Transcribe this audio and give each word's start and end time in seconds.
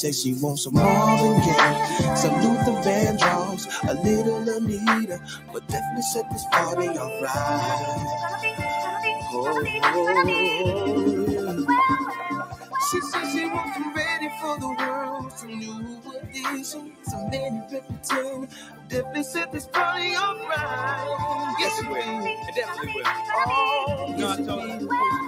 said 0.00 0.14
she 0.14 0.32
wants 0.34 0.64
some 0.64 0.72
Marvin 0.74 1.40
Gaye, 1.42 2.14
some 2.16 2.34
Luther 2.40 2.80
Vandross, 2.88 3.66
a 3.86 3.92
little 4.02 4.48
Anita, 4.48 5.20
but 5.52 5.66
definitely 5.68 6.02
set 6.14 6.24
this 6.30 6.44
party 6.50 6.88
alright. 6.88 8.06
She 12.90 13.00
said 13.02 13.30
she 13.32 13.46
wants 13.46 13.74
some 13.76 13.94
ready 13.94 14.30
for 14.40 14.58
the 14.58 14.68
world, 14.78 15.32
some 15.32 15.58
new 15.58 16.00
edition, 16.22 16.92
some 17.02 17.28
Minnie 17.30 17.60
Riperton. 17.70 18.48
Definitely 18.88 19.22
set 19.24 19.52
this 19.52 19.66
party 19.66 20.16
alright. 20.16 21.56
Yes, 21.60 21.80
it 21.82 21.88
will. 21.88 21.96
It 21.98 22.54
definitely 22.56 22.92
will. 22.94 23.04
Oh, 23.06 24.14
No, 24.16 24.28
I 24.28 24.36
yes, 24.38 24.46
told 24.46 24.90
her. 24.90 25.19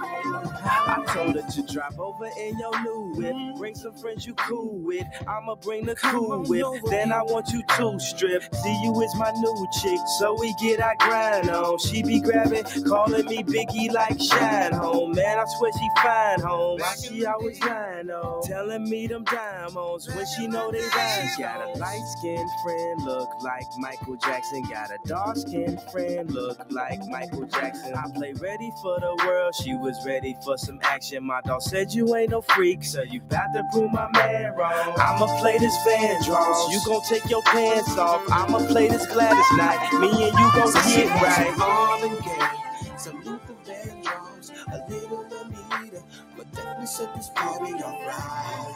Told 1.13 1.35
her 1.37 1.43
to 1.51 1.63
drive 1.63 2.01
over 2.01 2.27
in 2.41 2.59
your 2.59 2.83
new 2.83 3.13
whip. 3.17 3.59
Bring 3.59 3.75
some 3.75 3.93
friends 3.93 4.27
you 4.27 4.35
cool 4.35 4.79
with. 4.79 5.05
I'ma 5.29 5.57
bring 5.57 5.85
the 5.85 5.95
cool 5.97 6.43
whip. 6.45 6.83
Then 6.89 7.13
I 7.13 7.23
want 7.23 7.49
you 7.51 7.63
to 7.77 8.01
strip. 8.01 8.43
See 8.55 8.81
you 8.83 9.03
is 9.03 9.15
my 9.17 9.31
new 9.33 9.67
chick, 9.83 10.01
so 10.19 10.35
we 10.41 10.55
get 10.61 10.81
our 10.81 10.95
grind 10.99 11.51
on. 11.51 11.79
She 11.79 12.03
be 12.03 12.19
grabbing, 12.21 12.65
calling 12.87 13.27
me 13.27 13.43
Biggie 13.43 13.93
like 13.93 14.19
Shyne 14.19 14.73
Home. 14.73 15.13
Man, 15.13 15.39
I 15.39 15.45
swear 15.59 15.71
she 15.73 15.89
fine 16.03 16.41
home. 16.41 16.81
Why 16.81 16.95
she 16.95 17.27
always 17.27 17.61
lying 17.61 18.11
on? 18.11 18.43
Telling 18.43 18.89
me 18.89 19.07
them 19.07 19.25
diamonds 19.25 20.09
when 20.15 20.25
she 20.35 20.47
know 20.47 20.71
they. 20.71 20.81
She 20.81 21.43
got 21.43 21.61
a 21.61 21.79
light 21.79 22.05
skinned 22.19 22.51
friend, 22.65 23.05
look 23.05 23.29
like 23.43 23.65
Michael 23.79 24.17
Jackson. 24.17 24.63
Got 24.71 24.91
a 24.91 24.99
dark 25.07 25.37
skinned 25.37 25.81
friend, 25.93 26.31
look 26.33 26.59
like 26.71 27.01
Michael 27.09 27.47
Jackson. 27.47 27.95
I 27.95 28.11
play 28.15 28.33
ready 28.35 28.71
for 28.83 28.99
the 29.01 29.15
world. 29.27 29.55
She 29.63 29.75
was 29.75 29.97
ready 30.07 30.35
for 30.45 30.57
some 30.57 30.79
action. 30.83 31.02
My 31.21 31.41
dog 31.45 31.63
said 31.63 31.93
you 31.93 32.15
ain't 32.15 32.31
no 32.31 32.41
freak, 32.43 32.85
so 32.85 33.03
you 33.03 33.21
bout 33.23 33.53
to 33.55 33.65
prove 33.73 33.93
my 33.93 34.09
man 34.13 34.55
wrong. 34.55 34.95
I'ma 34.97 35.27
play 35.41 35.59
this 35.59 35.75
Van 35.85 36.23
Vandross. 36.23 36.71
You 36.73 36.81
gon' 36.87 37.03
take 37.09 37.29
your 37.29 37.43
pants 37.43 37.99
off. 37.99 38.23
I'ma 38.31 38.59
play 38.69 38.89
this 38.89 39.05
Gladys 39.09 39.53
Knight. 39.57 39.81
Me 40.01 40.09
and 40.09 40.39
you 40.39 40.53
gon' 40.55 40.73
get 40.73 41.11
right. 41.21 41.55
Marvin 41.59 42.17
Gaye, 42.23 42.97
some 42.97 43.23
Luther 43.25 43.55
Vandross, 43.67 44.53
a 44.73 44.91
little 44.91 45.25
Anita, 45.25 46.03
but 46.37 46.53
definitely 46.55 46.87
set 46.87 47.15
this 47.17 47.31
party 47.35 47.73
alright. 47.75 48.75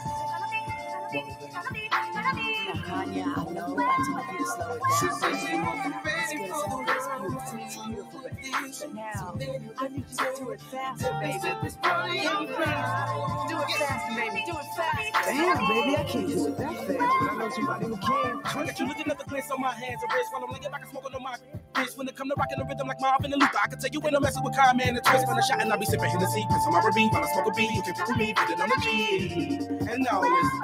Kanye, 2.85 3.23
I 3.25 3.53
know 3.53 3.77
I 3.79 3.97
told 4.05 4.25
you 4.31 4.37
to 4.37 4.51
slow 4.51 4.75
it 4.75 4.81
She 4.99 5.07
down. 5.07 5.21
Said 6.27 6.37
she 6.37 6.51
wants 6.51 6.71
some 6.71 6.85
ready 6.85 6.91
It's 6.93 7.07
for 7.07 7.19
the 7.19 7.29
beautiful, 7.29 7.57
it's 7.57 7.57
beautiful, 7.57 7.61
it's 7.61 7.75
some 7.75 7.91
beautiful, 7.93 8.19
new 8.21 8.29
baby. 8.35 8.73
But 8.79 8.93
now, 8.95 9.35
I 9.79 9.87
need 9.89 10.05
you 10.09 10.17
to 10.17 10.33
do 10.37 10.51
it 10.51 10.61
faster, 10.61 11.11
baby. 11.21 11.39
set 11.39 11.61
this 11.63 11.75
party 11.77 12.19
Can 12.19 12.41
you 12.41 12.47
please 12.47 12.67
alright. 12.67 13.49
do 13.49 13.57
it 13.61 13.71
faster, 13.79 14.15
baby? 14.15 14.43
Do 14.47 14.53
it 14.57 14.69
faster. 14.77 15.31
Damn, 15.31 15.67
baby, 15.67 15.97
I 15.97 16.03
can't 16.05 16.27
do 16.27 16.47
it 16.47 16.57
that 16.57 16.75
fast, 16.75 16.87
but 16.87 17.01
I 17.01 17.35
know 17.37 17.49
somebody 17.49 17.85
who 17.87 17.97
can. 17.97 18.41
I 18.45 18.65
got 18.65 18.79
you 18.79 18.87
looking 18.87 19.07
at 19.11 19.19
the 19.19 19.25
glance 19.25 19.51
on 19.51 19.61
my 19.61 19.73
hands 19.73 20.01
and 20.03 20.11
wrists 20.13 20.31
while 20.33 20.43
I'm 20.45 20.51
laying 20.51 20.71
back 20.71 20.81
and 20.81 20.91
smoking 20.91 21.15
on 21.15 21.23
my 21.23 21.35
bitch. 21.75 21.97
When 21.97 22.07
it 22.07 22.15
come 22.15 22.29
to 22.29 22.35
rocking 22.37 22.59
the 22.59 22.65
rhythm 22.65 22.87
like 22.87 23.01
Marvin 23.01 23.33
and 23.33 23.41
Luther, 23.41 23.59
I 23.63 23.67
can 23.67 23.79
tell 23.79 23.91
you 23.91 23.99
when 24.01 24.15
I'm 24.15 24.23
messing 24.23 24.43
with 24.43 24.55
Kyle, 24.55 24.75
man, 24.75 24.95
the 24.95 25.01
twist 25.01 25.27
when 25.27 25.37
I 25.37 25.41
shot 25.41 25.61
and 25.61 25.73
I 25.73 25.77
be 25.77 25.85
sipping 25.85 26.09
Hennessy. 26.09 26.43
Cause 26.49 26.63
I'm 26.67 26.75
a 26.85 26.91
beat 26.93 27.11
while 27.13 27.23
I 27.23 27.27
smoke 27.33 27.47
a 27.47 27.55
beat. 27.55 27.71
You 27.71 27.83
can 27.83 27.95
put 27.95 28.17
me, 28.17 28.33
put 28.33 28.49
it 28.49 28.59
on 28.61 28.69
the 28.69 28.79
G. 28.83 29.59
And 29.91 30.03
now 30.03 30.21
listen. 30.21 30.61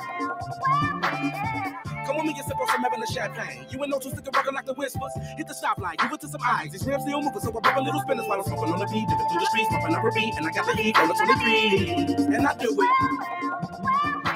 Come 2.14 2.28
with 2.28 2.36
me 2.36 2.40
and 2.40 2.48
sip 2.48 2.62
on 2.62 2.68
some 2.68 2.86
Evan 2.86 3.04
champagne. 3.12 3.66
You 3.72 3.82
ain't 3.82 3.90
no 3.90 3.98
two 3.98 4.12
sticker 4.12 4.30
rockin' 4.36 4.54
like 4.54 4.68
the 4.68 4.76
whispers. 4.76 5.12
Hit 5.36 5.48
the 5.48 5.56
stoplight, 5.56 5.98
give 5.98 6.14
it 6.14 6.22
to 6.22 6.28
some 6.28 6.42
eyes. 6.46 6.70
These 6.72 6.86
rims 6.86 7.02
still 7.02 7.20
moving, 7.24 7.40
so 7.42 7.50
I 7.50 7.60
pop 7.60 7.76
a 7.76 7.82
little 7.82 8.02
spinners 8.02 8.28
while 8.28 8.38
I'm 8.38 8.46
smoking 8.46 8.72
on 8.72 8.78
the 8.78 8.86
beat. 8.86 9.08
Dipping 9.10 9.28
through 9.32 9.40
the 9.40 9.46
streets, 9.48 9.70
popping 9.72 9.96
up 9.96 10.04
a 10.06 10.12
beat, 10.12 10.34
and 10.38 10.46
I 10.46 10.52
got 10.52 10.68
the 10.68 10.74
heat 10.80 10.96
on 10.96 11.08
the 11.08 11.16
23. 11.16 12.36
And 12.36 12.46
I 12.48 12.56
do 12.56 12.70
it. 12.70 14.33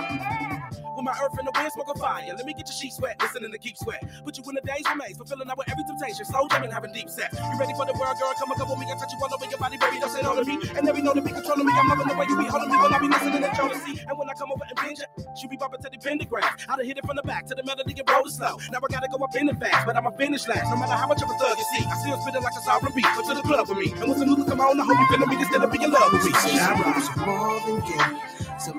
My 1.07 1.16
earth 1.23 1.40
and 1.40 1.47
the 1.47 1.56
wind, 1.56 1.72
smoke 1.72 1.88
a 1.88 1.97
fire. 1.97 2.28
Let 2.35 2.45
me 2.45 2.51
get 2.51 2.68
your 2.68 2.75
sheets 2.75 3.00
wet, 3.00 3.16
listening 3.23 3.47
to 3.53 3.57
keep 3.57 3.78
sweat. 3.79 4.03
Put 4.28 4.35
you 4.38 4.44
in 4.44 4.56
the 4.59 4.66
days 4.68 4.84
remains, 4.91 5.16
fulfilling 5.16 5.47
up 5.47 5.57
with 5.57 5.72
every 5.72 5.88
temptation. 5.88 6.25
Slow 6.28 6.51
jamming, 6.51 6.72
having 6.72 6.91
deep 6.91 7.07
sex. 7.07 7.31
You 7.31 7.56
ready 7.56 7.72
for 7.79 7.88
the 7.88 7.95
world, 7.95 8.19
girl? 8.19 8.35
Come 8.35 8.51
and 8.51 8.59
come 8.59 8.68
with 8.75 8.79
me 8.84 8.91
and 8.91 9.00
touch 9.00 9.16
you 9.16 9.19
all 9.23 9.31
over 9.31 9.47
your 9.47 9.56
body, 9.56 9.79
baby. 9.79 10.03
Don't 10.03 10.12
say 10.12 10.19
no 10.19 10.35
to 10.35 10.44
me. 10.44 10.59
And 10.75 10.84
every 10.84 11.00
know 11.00 11.16
to 11.16 11.23
be 11.23 11.31
controlling 11.31 11.63
me. 11.63 11.72
I'm 11.72 11.88
loving 11.88 12.12
the 12.12 12.16
way 12.19 12.28
you 12.28 12.35
be 12.35 12.51
holding 12.51 12.67
me 12.67 12.75
when 12.75 12.91
I 12.91 13.00
be 13.00 13.07
listening 13.07 13.40
to 13.40 13.51
Jodeci. 13.56 14.03
And 14.03 14.19
when 14.19 14.28
I 14.28 14.35
come 14.35 14.51
over 14.51 14.67
and 14.67 14.75
binge 14.84 15.00
she 15.40 15.47
be 15.47 15.56
bumping 15.56 15.79
to 15.79 15.90
the 15.90 15.96
Pendergrass. 15.96 16.67
I 16.67 16.75
done 16.75 16.85
hit 16.85 16.97
it 17.00 17.06
from 17.07 17.16
the 17.16 17.23
back 17.23 17.47
to 17.47 17.56
the 17.56 17.63
melody 17.63 17.96
and 17.96 18.09
roll 18.12 18.28
it 18.28 18.35
slow. 18.35 18.59
Now 18.67 18.84
I 18.84 18.88
gotta 18.91 19.07
go 19.07 19.23
up 19.23 19.31
in 19.40 19.47
it 19.47 19.56
fast, 19.63 19.88
but 19.88 19.96
I'ma 19.96 20.12
finish 20.12 20.47
last. 20.47 20.67
No 20.67 20.75
matter 20.75 21.00
how 21.00 21.07
much 21.07 21.23
of 21.23 21.31
a 21.31 21.35
thug 21.40 21.56
you 21.56 21.67
see, 21.72 21.85
I 21.88 21.96
still 22.03 22.19
spitting 22.19 22.44
like 22.44 22.57
a 22.59 22.63
sovereign 22.67 22.94
beat. 22.96 23.07
Come 23.16 23.23
to 23.31 23.35
the 23.40 23.47
club 23.47 23.69
with 23.69 23.79
me. 23.79 23.96
And 23.96 24.12
when 24.12 24.19
some 24.19 24.28
music 24.28 24.47
come 24.51 24.59
on, 24.59 24.79
I 24.79 24.84
hope 24.84 25.00
you 25.00 25.07
feeling 25.16 25.29
me 25.31 25.40
instead 25.40 25.63
of 25.63 25.72
being 25.72 25.84
in 25.88 25.91
love 25.96 26.12
with 26.12 26.25
me. 26.25 26.31
Rock. 26.35 27.00
some 27.01 27.25
Marvin 27.25 27.79
Gaye, 27.88 28.19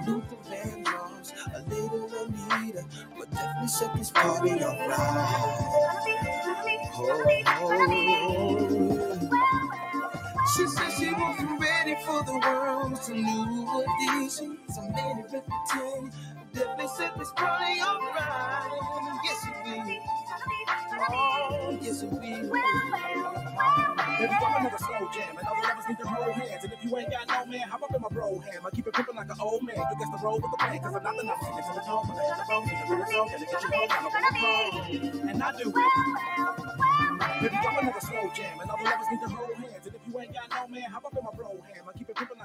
Luther 0.07 0.37
Vandross, 0.51 1.08
a 1.55 1.61
little 1.69 2.11
Anita, 2.25 2.85
but 3.19 3.31
definitely 3.31 3.69
set 3.69 3.95
this 3.97 4.11
party 4.11 4.53
alright. 4.53 5.59
She 10.57 10.67
said 10.67 10.91
she 10.99 11.13
wasn't 11.15 11.61
ready 11.61 11.97
for 12.07 12.23
the 12.25 12.41
world, 12.45 12.99
some 12.99 13.23
new 13.23 13.85
edition, 13.85 14.59
some 14.69 14.93
Minnie 14.93 15.25
Riperton. 15.33 16.13
Definitely 16.55 16.89
set 16.97 17.19
this 17.19 17.31
party 17.37 17.81
alright. 17.81 18.71
Yes, 19.25 19.47
it 19.47 19.55
will. 19.65 19.99
Oh, 21.11 21.79
yes, 21.81 22.03
it 22.03 22.11
will. 22.11 22.21
Baby, 22.21 22.51
I'm 24.35 24.61
another 24.67 24.79
slow 24.79 25.09
jam, 25.15 25.37
and 25.39 25.47
all 25.49 25.55
the 25.57 25.63
lovers 25.69 25.85
need 25.89 25.99
to 25.99 26.09
hold 26.09 26.33
hands. 26.35 26.65
And 26.65 26.73
if 26.73 26.85
you 26.85 26.97
ain't 26.99 27.11
got 27.11 27.29
no 27.29 27.47
man, 27.53 27.69
hop 27.69 27.83
up 27.85 27.95
in 27.95 28.03
my 28.03 28.09
bro 28.11 28.39
ham. 28.41 28.63
I 28.67 28.71
keep 28.71 28.87
it 28.87 28.95
pimping 28.95 29.17
like 29.17 29.31
an 29.31 29.37
old 29.41 29.63
man. 29.65 29.77
You 29.77 29.97
guess 29.99 30.11
the 30.11 30.19
roll 30.25 30.41
with 30.41 30.51
the 30.53 30.57
plan, 30.59 30.79
cause 30.81 30.95
I'm 30.97 31.03
not 31.05 31.17
the 31.17 31.23
nothing. 31.25 31.55
It's 31.59 31.69
in 31.69 31.75
the 31.77 31.81
tone, 31.83 32.05
but 32.09 32.17
I 32.19 32.25
have 32.29 32.39
the 32.39 32.45
bone, 32.49 32.65
keep 32.69 32.79
it 32.79 32.91
real 32.91 33.07
slow, 33.07 33.27
and 33.29 33.43
it 33.43 33.51
get 33.51 33.63
you 33.63 33.71
home, 33.75 33.89
I'm 33.91 34.07
on 34.07 34.23
the 34.25 34.41
phone. 34.41 35.29
And 35.31 35.43
I 35.43 35.53
do 35.59 35.71
it. 35.71 35.77
Baby, 37.43 37.57
I'm 37.59 37.79
another 37.79 38.03
slow 38.03 38.31
jam, 38.35 38.61
and 38.63 38.71
all 38.71 38.79
the 38.79 38.85
lovers 38.85 39.09
need 39.13 39.23
to 39.23 39.31
hold 39.31 39.57
hands. 39.59 39.87
And 39.87 39.97
if 39.97 40.03
you 40.09 40.21
ain't 40.21 40.35
got 40.35 40.51
no 40.51 40.69
man, 40.69 40.91
hop 40.91 41.07
up 41.07 41.19
in 41.19 41.25
my 41.25 41.33
bro 41.37 41.51
ham. 41.51 41.85
I 41.89 41.99
keep 41.99 42.11
it 42.11 42.17
pimping 42.17 42.38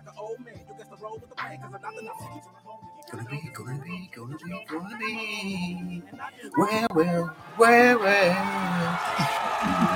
Gonna 3.12 3.26
be, 3.30 3.50
gonna 3.54 3.80
be, 3.84 4.10
gonna 4.16 4.38
be, 4.38 4.66
gonna 4.68 4.98
be. 4.98 6.04
Well, 6.58 6.88
well, 6.96 7.36
well, 7.58 8.00
well. 8.00 9.00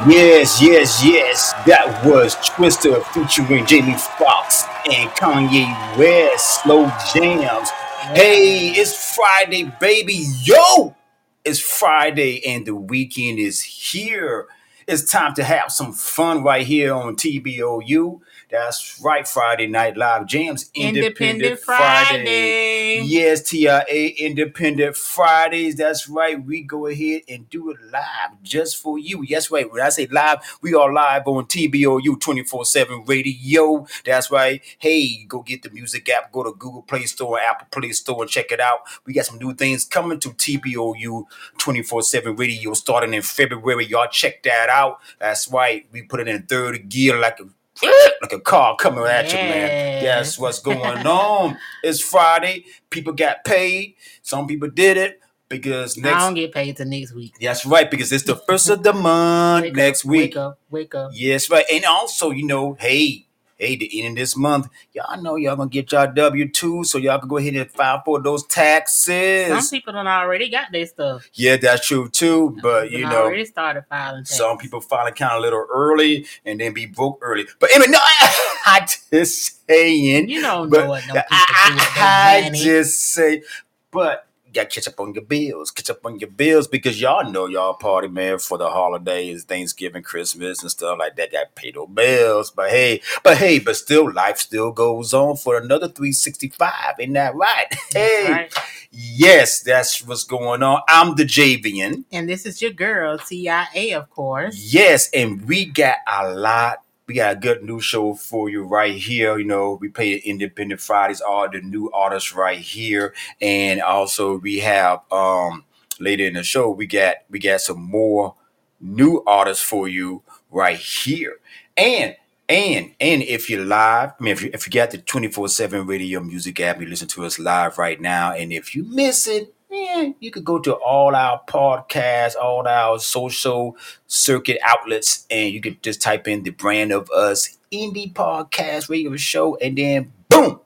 Yes, 0.08 0.62
yes, 0.62 1.04
yes. 1.04 1.54
That 1.66 2.02
was 2.06 2.36
Twista 2.36 3.04
featuring 3.08 3.66
Jamie 3.66 3.96
Foxx 4.18 4.64
and 4.92 5.10
Kanye 5.12 5.98
West. 5.98 6.64
Slow 6.64 6.86
jams. 7.14 7.70
Hey, 8.14 8.70
it's 8.70 9.16
Friday, 9.16 9.72
baby. 9.80 10.26
Yo, 10.44 10.96
it's 11.44 11.60
Friday 11.60 12.46
and 12.46 12.66
the 12.66 12.76
weekend 12.76 13.40
is 13.40 13.62
here. 13.62 14.48
It's 14.88 15.10
time 15.12 15.34
to 15.36 15.44
have 15.44 15.72
some 15.72 15.92
fun 15.92 16.44
right 16.44 16.66
here 16.66 16.94
on 16.94 17.16
TBOU. 17.18 18.22
That's 18.50 19.02
right, 19.04 19.28
Friday 19.28 19.68
Night 19.68 19.98
Live 19.98 20.26
Jams. 20.26 20.72
Independent 20.74 21.60
Friday. 21.60 23.02
Yes, 23.04 23.42
TIA 23.42 24.14
Independent 24.18 24.96
Fridays. 24.96 25.76
That's 25.76 26.08
right. 26.08 26.42
We 26.42 26.62
go 26.62 26.88
ahead 26.88 27.24
and 27.28 27.50
do 27.50 27.72
it 27.72 27.78
live 27.92 28.42
just 28.44 28.78
for 28.78 28.98
you. 28.98 29.22
Yes, 29.28 29.52
right. 29.52 29.70
When 29.70 29.82
I 29.82 29.90
say 29.90 30.08
live, 30.08 30.40
we 30.62 30.74
are 30.74 30.94
live 30.94 31.28
on 31.28 31.46
TBOU 31.48 32.22
24 32.22 32.64
7 32.64 33.04
radio. 33.06 33.86
That's 34.06 34.32
right. 34.32 34.62
Hey, 34.78 35.26
go 35.26 35.42
get 35.42 35.64
the 35.64 35.70
music 35.70 36.08
app. 36.08 36.32
Go 36.32 36.44
to 36.44 36.54
Google 36.54 36.84
Play 36.84 37.04
Store, 37.04 37.38
Apple 37.42 37.68
Play 37.70 37.92
Store, 37.92 38.22
and 38.22 38.32
check 38.32 38.54
it 38.54 38.62
out. 38.62 38.80
We 39.06 39.12
got 39.12 39.26
some 39.26 39.40
new 39.40 39.56
things 39.56 39.84
coming 39.84 40.22
to 40.22 40.30
TBOU 40.30 41.26
24 41.58 42.02
7 42.02 42.36
radio 42.38 42.74
starting 42.74 43.14
in 43.14 43.24
February. 43.24 43.86
Y'all 43.88 44.08
check 44.10 44.44
that 44.44 44.70
out. 44.70 45.00
That's 45.20 45.50
right. 45.52 45.86
We 45.92 46.04
put 46.04 46.22
it 46.22 46.30
in 46.30 46.44
third 46.44 46.88
gear 46.88 47.20
like 47.20 47.42
a 47.42 47.57
like 47.84 48.34
a 48.34 48.40
car 48.40 48.76
coming 48.76 49.06
at 49.06 49.28
you, 49.32 49.38
man. 49.38 50.04
That's 50.04 50.38
what's 50.40 50.60
going 50.60 51.06
on. 51.06 51.58
It's 51.84 52.00
Friday. 52.00 52.66
People 52.90 53.14
got 53.14 53.44
paid. 53.44 53.96
Some 54.22 54.48
people 54.48 54.70
did 54.70 54.98
it 54.98 55.20
because 55.50 55.98
next 55.98 56.16
I 56.16 56.26
don't 56.26 56.34
get 56.34 56.52
paid 56.52 56.76
till 56.78 56.88
next 56.88 57.14
week. 57.14 57.36
That's 57.40 57.66
right, 57.66 57.90
because 57.90 58.12
it's 58.12 58.24
the 58.24 58.36
first 58.36 58.70
of 58.70 58.84
the 58.84 58.94
month 58.94 59.64
Wake 59.64 59.76
next 59.76 60.06
up, 60.06 60.12
week. 60.12 60.32
Wake 60.32 60.38
up, 60.38 60.60
wake 60.70 60.96
up. 60.96 61.12
Yes, 61.14 61.50
right. 61.50 61.66
And 61.72 61.86
also, 61.86 62.32
you 62.32 62.46
know, 62.46 62.76
hey, 62.80 63.27
hey, 63.58 63.76
the 63.76 64.00
end 64.02 64.18
of 64.18 64.22
this 64.22 64.36
month, 64.36 64.68
y'all 64.94 65.22
know 65.22 65.36
y'all 65.36 65.56
gonna 65.56 65.70
get 65.70 65.92
y'all 65.92 66.12
W 66.12 66.50
two, 66.50 66.84
so 66.84 66.98
y'all 66.98 67.20
can 67.20 67.28
go 67.28 67.38
ahead 67.38 67.56
and 67.56 67.70
file 67.72 68.02
for 68.06 68.22
those 68.22 68.46
taxes. 68.46 69.48
Some 69.48 69.70
people 69.70 69.94
done 69.94 70.08
already 70.08 70.50
got 70.50 70.72
their 70.72 70.86
stuff. 70.86 71.30
yeah, 71.34 71.58
that's 71.58 71.88
true 71.88 72.10
too. 72.10 72.58
But 72.62 72.92
you 72.92 73.06
know, 73.06 73.24
already 73.24 73.46
started 73.46 73.86
filing. 73.90 74.22
Taxes. 74.22 74.38
some 74.38 74.58
people 74.58 74.82
filing 74.82 75.14
kind 75.14 75.34
of 75.34 75.40
a 75.40 75.42
little 75.42 75.66
early 75.72 76.26
and 76.46 76.60
then 76.60 76.74
be 76.74 76.86
broke 76.86 77.20
early. 77.22 77.46
But 77.60 77.72
anyway, 77.72 77.92
no, 77.92 78.00
I 78.02 78.88
just 79.12 79.68
saying. 79.68 80.30
you 80.30 80.42
don't 80.42 80.70
know 80.70 80.88
what 80.88 81.04
no 81.08 81.22
I, 81.30 81.70
do 81.70 81.76
their 81.76 81.88
I 81.98 82.50
just 82.54 83.00
say, 83.00 83.44
but 83.92 84.27
to 84.64 84.76
catch 84.76 84.88
up 84.88 85.00
on 85.00 85.14
your 85.14 85.24
bills. 85.24 85.72
Catch 85.72 85.90
up 85.90 86.06
on 86.06 86.20
your 86.20 86.30
bills 86.30 86.68
because 86.68 87.00
y'all 87.00 87.30
know 87.32 87.48
y'all 87.48 87.74
party, 87.76 88.08
man, 88.08 88.40
for 88.40 88.58
the 88.58 88.70
holidays, 88.70 89.44
Thanksgiving, 89.44 90.04
Christmas, 90.04 90.62
and 90.62 90.72
stuff 90.72 90.98
like 91.00 91.16
that. 91.18 91.32
Got 91.32 91.56
to 91.56 91.62
pay 91.62 91.72
those 91.72 91.88
bills. 91.90 92.52
But 92.52 92.70
hey, 92.70 93.02
but 93.24 93.38
hey, 93.38 93.60
but 93.60 93.76
still, 93.76 94.12
life 94.12 94.38
still 94.38 94.72
goes 94.72 95.14
on 95.14 95.36
for 95.38 95.58
another 95.58 95.88
365. 95.88 96.72
Ain't 97.00 97.14
that 97.14 97.36
right? 97.36 97.66
Hey, 97.94 98.26
Right. 98.30 98.54
yes, 98.92 99.62
that's 99.62 100.06
what's 100.06 100.24
going 100.24 100.62
on. 100.64 100.82
I'm 100.88 101.16
the 101.16 101.24
Javian. 101.24 102.04
And 102.12 102.28
this 102.30 102.46
is 102.46 102.62
your 102.62 102.72
girl, 102.72 103.18
TIA, 103.18 103.98
of 103.98 104.10
course. 104.10 104.56
Yes, 104.74 105.10
and 105.14 105.46
we 105.48 105.66
got 105.66 105.98
a 106.08 106.30
lot. 106.34 106.84
We 107.08 107.14
got 107.16 107.34
a 107.38 107.40
good 107.40 107.64
new 107.64 107.80
show 107.80 108.16
for 108.16 108.50
you 108.50 108.64
right 108.64 108.94
here. 108.96 109.38
You 109.38 109.46
know, 109.46 109.78
we 109.80 109.88
play 109.88 110.16
Independent 110.16 110.82
Fridays, 110.82 111.22
all 111.22 111.50
the 111.50 111.62
new 111.62 111.90
artists 111.92 112.36
right 112.36 112.60
here, 112.60 113.14
and 113.42 113.82
also 113.82 114.38
we 114.40 114.60
have 114.60 115.02
um 115.12 115.64
later 116.00 116.26
in 116.26 116.34
the 116.34 116.44
show 116.44 116.70
we 116.70 116.86
got 116.86 117.18
we 117.30 117.40
got 117.40 117.62
some 117.62 117.82
more 117.82 118.36
new 118.82 119.24
artists 119.26 119.64
for 119.64 119.88
you 119.88 120.24
right 120.52 120.78
here, 120.78 121.38
and. 121.76 122.16
And 122.50 122.94
and 123.02 123.24
if 123.24 123.50
you're 123.50 123.66
live, 123.66 124.12
I 124.18 124.24
mean, 124.24 124.32
if 124.32 124.42
you, 124.42 124.50
if 124.54 124.66
you 124.66 124.72
got 124.72 124.92
the 124.92 125.00
24 125.00 125.50
7 125.50 125.86
radio 125.86 126.22
music 126.22 126.62
app, 126.62 126.80
you 126.80 126.88
listen 126.88 127.10
to 127.10 127.26
us 127.26 127.38
live 127.40 127.78
right 127.78 128.00
now. 128.00 128.32
And 128.32 128.54
if 128.54 128.74
you 128.74 128.86
miss 128.86 129.28
it, 129.28 129.54
yeah, 129.78 130.12
you 130.20 130.32
could 130.32 130.46
go 130.46 130.60
to 130.60 130.74
all 130.74 131.16
our 131.16 131.42
podcasts, 131.48 132.36
all 132.36 132.68
our 132.68 133.00
social 133.00 133.78
circuit 134.08 134.58
outlets, 134.64 135.26
and 135.30 135.54
you 135.54 135.62
can 135.62 135.78
just 135.82 136.02
type 136.02 136.28
in 136.28 136.44
the 136.44 136.52
brand 136.52 136.92
of 136.92 137.10
us 137.12 137.58
indie 137.72 138.14
podcast 138.14 138.90
radio 138.90 139.16
show, 139.16 139.56
and 139.58 139.78
then 139.78 140.12
boom, 140.30 140.60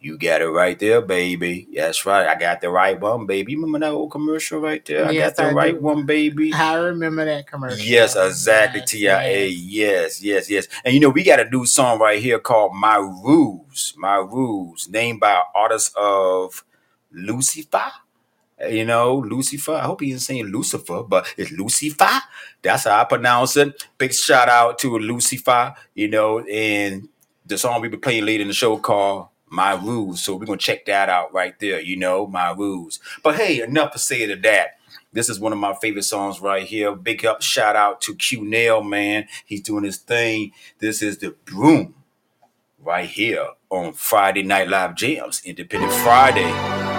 you 0.00 0.16
got 0.16 0.40
it 0.42 0.48
right 0.48 0.78
there, 0.78 1.00
baby. 1.00 1.66
That's 1.74 2.06
right. 2.06 2.26
I 2.26 2.38
got 2.38 2.60
the 2.60 2.70
right 2.70 2.98
one, 3.00 3.26
baby. 3.26 3.52
You 3.52 3.58
remember 3.58 3.84
that 3.86 3.92
old 3.92 4.12
commercial 4.12 4.60
right 4.60 4.84
there? 4.84 5.06
I 5.06 5.14
got 5.14 5.34
the 5.36 5.44
I 5.44 5.52
right 5.52 5.74
do. 5.74 5.80
one, 5.80 6.06
baby. 6.06 6.52
I 6.52 6.74
remember 6.74 7.24
that 7.24 7.46
commercial. 7.48 7.78
Yes, 7.78 8.14
exactly. 8.14 8.80
Yes, 8.80 8.90
TIA. 8.90 9.46
yes. 9.46 10.22
Yes, 10.22 10.22
yes, 10.22 10.50
yes. 10.50 10.68
And 10.84 10.94
you 10.94 11.00
know, 11.00 11.08
we 11.10 11.24
got 11.24 11.40
a 11.40 11.50
new 11.50 11.66
song 11.66 11.98
right 11.98 12.22
here 12.22 12.38
called 12.38 12.74
My 12.76 12.96
Rules. 12.96 13.94
My 13.96 14.16
Rules, 14.16 14.88
named 14.88 15.18
by 15.20 15.42
artist 15.54 15.92
of 15.96 16.64
Lucifer. 17.10 17.90
Uh, 18.62 18.66
you 18.68 18.84
know, 18.84 19.16
Lucifer. 19.16 19.72
I 19.72 19.84
hope 19.84 20.00
he 20.00 20.10
isn't 20.10 20.20
saying 20.20 20.46
Lucifer, 20.46 21.02
but 21.02 21.32
it's 21.36 21.52
Lucifer. 21.52 22.20
That's 22.62 22.84
how 22.84 23.00
I 23.00 23.04
pronounce 23.04 23.56
it. 23.56 23.86
Big 23.98 24.12
shout 24.12 24.48
out 24.48 24.78
to 24.80 24.98
Lucifer, 24.98 25.74
you 25.94 26.08
know, 26.08 26.40
and 26.40 27.08
the 27.46 27.56
song 27.56 27.80
we 27.80 27.88
be 27.88 27.96
playing 27.96 28.26
later 28.26 28.42
in 28.42 28.48
the 28.48 28.54
show 28.54 28.76
called 28.78 29.28
My 29.48 29.74
Rules. 29.74 30.22
So 30.22 30.36
we're 30.36 30.46
gonna 30.46 30.58
check 30.58 30.84
that 30.86 31.08
out 31.08 31.32
right 31.32 31.58
there, 31.60 31.80
you 31.80 31.96
know, 31.96 32.26
My 32.26 32.50
Rules. 32.52 33.00
But 33.22 33.36
hey, 33.36 33.62
enough 33.62 33.92
to 33.92 33.98
say 33.98 34.26
to 34.26 34.36
that. 34.36 34.78
This 35.12 35.30
is 35.30 35.40
one 35.40 35.52
of 35.52 35.58
my 35.58 35.74
favorite 35.74 36.02
songs 36.02 36.40
right 36.40 36.64
here. 36.66 36.94
Big 36.94 37.24
up 37.24 37.40
shout 37.40 37.76
out 37.76 38.00
to 38.02 38.14
Q 38.14 38.44
Nail, 38.44 38.82
man. 38.82 39.26
He's 39.46 39.62
doing 39.62 39.84
his 39.84 39.96
thing. 39.96 40.52
This 40.80 41.02
is 41.02 41.18
the 41.18 41.34
broom 41.46 41.94
right 42.78 43.08
here 43.08 43.46
on 43.70 43.94
Friday 43.94 44.42
Night 44.42 44.68
Live 44.68 44.94
Jams, 44.94 45.42
Independent 45.44 45.92
Friday. 45.92 46.97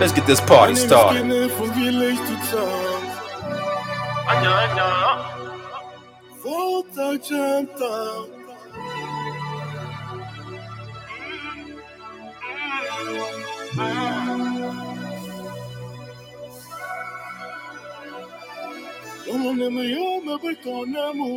Let's 0.00 0.12
get 0.12 0.26
this 0.26 0.40
party 0.40 0.54
My 0.58 0.66
name 0.66 0.74
is 0.74 0.82
started. 0.82 1.22
Kenneth 1.22 1.52
from 1.54 1.72
village 1.74 2.18
to 2.18 2.36
town. 2.50 3.02
Volta 6.42 7.18
janta. 7.26 7.94
Yomo 19.26 19.50
neme 19.58 19.84
yome 19.94 20.34
betonemu. 20.42 21.30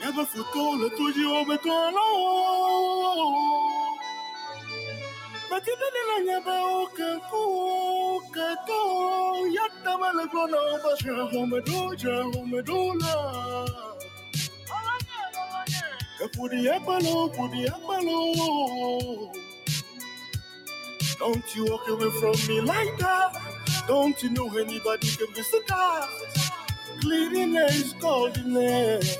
Never 0.00 0.24
futo 0.26 0.76
le 0.80 0.90
tuji 0.90 1.24
o 1.26 1.44
betona. 1.44 2.04
Matibele 5.50 6.02
la 6.08 6.18
nyaba 6.26 6.56
o 6.76 6.86
kanku 6.96 7.42
kato 8.34 8.80
yatta 9.56 9.98
male 10.00 10.26
blona 10.30 10.60
ba 10.82 10.92
apalo, 16.76 17.28
pudi 17.34 17.66
apalo. 17.66 19.32
Don't 21.18 21.56
you 21.56 21.64
walk 21.66 21.88
away 21.88 22.10
from 22.20 22.36
me 22.48 22.60
like 22.60 22.98
that. 22.98 23.32
Don't 23.88 24.22
you 24.22 24.30
know 24.30 24.48
anybody 24.56 25.08
can 25.08 25.34
so 25.42 25.60
that? 25.68 26.08
Cleanliness, 27.00 27.92
godliness. 27.94 29.18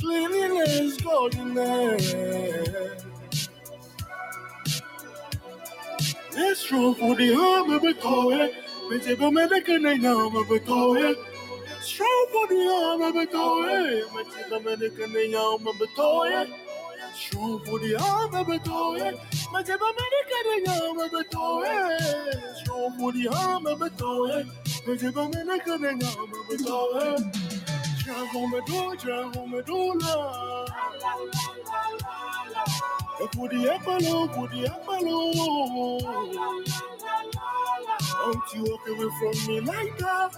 Cleanliness, 0.00 0.96
godliness. 1.00 2.14
It's 6.32 6.64
true 6.64 6.94
for 6.94 7.16
the 7.16 7.34
arm 7.34 7.70
of 7.70 7.82
a 7.84 7.88
eh? 7.88 7.92
toy. 7.94 8.52
But 8.88 9.06
if 9.06 9.20
I'm 9.20 9.36
a 9.36 9.40
in 9.44 9.52
a 9.52 9.60
cannon, 9.62 10.06
I'm 10.06 10.36
a 10.36 10.58
toy. 10.60 11.29
Strong 11.82 12.26
for 12.32 12.46
the 12.48 12.68
arm 12.70 13.02
of 13.02 13.16
a 13.16 13.26
toy. 13.26 14.02
But 14.12 14.26
if 14.38 14.52
I'm 14.52 14.66
in 14.68 14.82
a 14.82 14.90
cannon, 14.90 15.34
I'm 15.34 15.66
a 15.66 15.86
toy. 15.96 16.46
Strong 17.14 17.64
for 17.66 17.78
the 17.78 17.96
arm 17.98 18.34
of 18.34 18.48
a 18.50 18.58
toy. 18.58 19.12
But 19.52 19.68
if 19.68 19.82
I'm 25.16 25.32
in 25.32 25.50
a 25.50 25.58
cannon, 25.58 26.00
I'm 26.02 26.32
a 26.32 26.58
toy. 26.58 27.16
Drag 28.04 28.36
on 28.36 28.50
my 28.50 28.60
door, 28.66 28.96
drag 28.96 29.36
on 29.36 29.50
my 29.50 29.60
door, 29.62 29.94
la. 29.98 30.66
For 33.32 33.48
the 33.48 33.74
apollo, 33.74 34.28
for 34.28 34.48
the 34.48 34.64
apollo. 34.66 35.32
Don't 38.20 38.54
you 38.54 38.62
walk 38.64 38.88
away 38.88 39.10
from 39.18 39.34
me 39.46 39.60
like 39.60 39.98
that. 39.98 40.32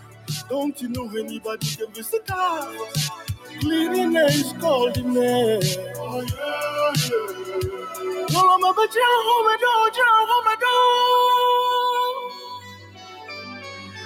Don't 0.53 0.77
you 0.83 0.89
know 0.91 1.09
anybody 1.19 1.67
can 1.67 1.87
be 1.95 2.03
sick 2.03 2.27
Cleanliness, 3.61 4.53
godliness. 4.61 5.79
Oh, 5.97 6.21
yeah, 6.21 6.93
yeah. 7.09 8.27
Well, 8.35 8.51
I'm 8.51 8.63
a 8.63 8.75
bitch, 8.75 8.99
home 9.01 9.49
and 9.51 9.61
door, 9.63 9.91
home 10.29 10.49
and 10.53 10.61
door. 10.61 10.77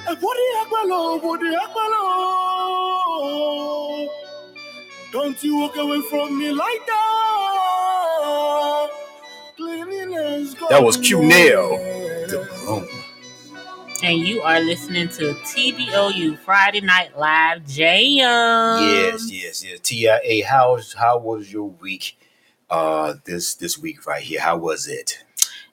And 0.08 0.18
for 0.20 0.34
the 0.36 0.46
apollo, 0.62 1.18
for 1.18 1.36
the 1.36 1.50
apollo. 1.64 2.06
Don't 5.10 5.42
you 5.42 5.56
walk 5.58 5.76
away 5.76 6.00
from 6.08 6.38
me 6.38 6.52
like 6.52 6.86
that. 6.86 7.26
That 10.70 10.82
was 10.84 10.96
Q 10.96 11.22
Nail. 11.24 12.05
Godliness. 14.00 14.02
The 14.02 14.06
room. 14.08 14.18
And 14.20 14.28
you 14.28 14.42
are 14.42 14.60
listening 14.60 15.08
to 15.10 15.34
TBOU 15.44 16.38
Friday 16.38 16.80
Night 16.80 17.16
Live 17.18 17.66
Jam. 17.66 18.78
Yes, 18.78 19.30
yes, 19.32 19.64
yes. 19.64 19.80
TIA, 19.80 20.46
how 20.46 20.78
how 20.96 21.18
was 21.18 21.52
your 21.52 21.70
week? 21.70 22.18
Uh, 22.70 23.14
this 23.24 23.54
this 23.54 23.78
week 23.78 24.06
right 24.06 24.22
here. 24.22 24.40
How 24.40 24.56
was 24.56 24.88
it? 24.88 25.24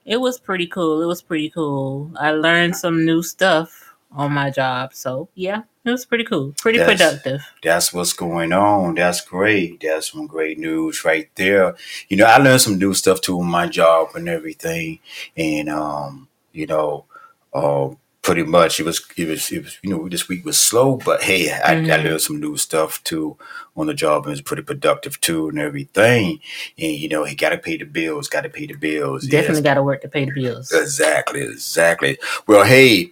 It 0.06 0.18
was 0.18 0.39
pretty 0.39 0.68
cool. 0.68 1.01
It 1.01 1.06
was 1.08 1.22
pretty 1.22 1.50
cool. 1.50 2.12
I 2.20 2.32
learned 2.32 2.75
some 2.75 3.06
new 3.06 3.24
stuff 3.24 3.94
on 4.12 4.32
my 4.34 4.50
job. 4.51 4.94
So, 4.94 5.30
yeah, 5.34 5.63
it 5.86 5.92
was 5.92 6.06
pretty 6.06 6.25
cool. 6.25 6.53
Pretty 6.62 6.80
Yes. 6.80 6.89
productive. 6.89 7.42
That's 7.63 7.94
what's 7.94 8.13
going 8.13 8.53
on. 8.53 8.96
That's 8.96 9.22
great. 9.22 9.82
That's 9.82 10.12
some 10.12 10.27
great 10.27 10.60
news 10.60 11.03
right 11.06 11.30
there. 11.36 11.75
You 12.10 12.18
know, 12.18 12.25
I 12.25 12.38
learned 12.38 12.62
some 12.62 12.77
new 12.77 12.94
stuff 12.94 13.22
too 13.22 13.39
on 13.39 13.48
my 13.48 13.68
job 13.68 14.10
and 14.15 14.30
everything. 14.30 15.00
And 15.38 15.70
um, 15.70 16.27
you 16.51 16.68
know, 16.68 17.06
uh 17.53 17.89
pretty 18.24 18.44
much 18.44 18.80
it 18.80 18.86
was 18.86 19.06
it 19.18 19.27
was 19.27 19.51
it 19.51 19.63
was 19.65 19.77
you 19.84 19.89
know 19.92 20.08
this 20.10 20.27
week 20.27 20.44
was 20.46 20.58
slow, 20.58 20.96
but 20.98 21.22
hey, 21.22 21.51
I, 21.51 21.74
I 21.74 21.75
Mhm. 21.75 22.03
learned 22.03 22.22
some 22.22 22.39
new 22.39 22.58
stuff 22.58 23.03
too 23.03 23.38
on 23.75 23.88
the 23.88 23.94
job 23.94 24.24
and 24.24 24.30
it 24.32 24.32
was 24.32 24.42
pretty 24.42 24.63
productive 24.63 25.20
too 25.22 25.50
and 25.50 25.60
everything. 25.60 26.39
And 26.80 26.94
you 26.94 27.10
know, 27.10 27.25
he 27.25 27.36
gotta 27.36 27.58
pay 27.58 27.77
the 27.77 27.86
bills, 27.86 28.27
gotta 28.30 28.50
pay 28.50 28.65
the 28.65 28.75
bills. 28.75 29.27
Definitely 29.27 29.58
Yes. 29.58 29.63
got 29.63 29.74
to 29.75 29.84
work 29.84 30.01
to 30.01 30.08
pay 30.08 30.25
the 30.25 30.32
bills. 30.32 30.72
Exactly, 30.72 31.42
exactly. 31.42 32.18
Well, 32.48 32.63
hey, 32.63 33.12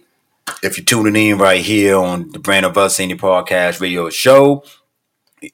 if 0.62 0.76
you're 0.78 0.84
tuning 0.84 1.14
in 1.30 1.38
right 1.38 1.60
here 1.62 1.96
on 1.96 2.30
the 2.32 2.38
Brand 2.38 2.66
of 2.66 2.76
Us 2.78 2.98
Any 2.98 3.14
Podcast 3.14 3.80
Radio 3.80 4.08
Show, 4.10 4.64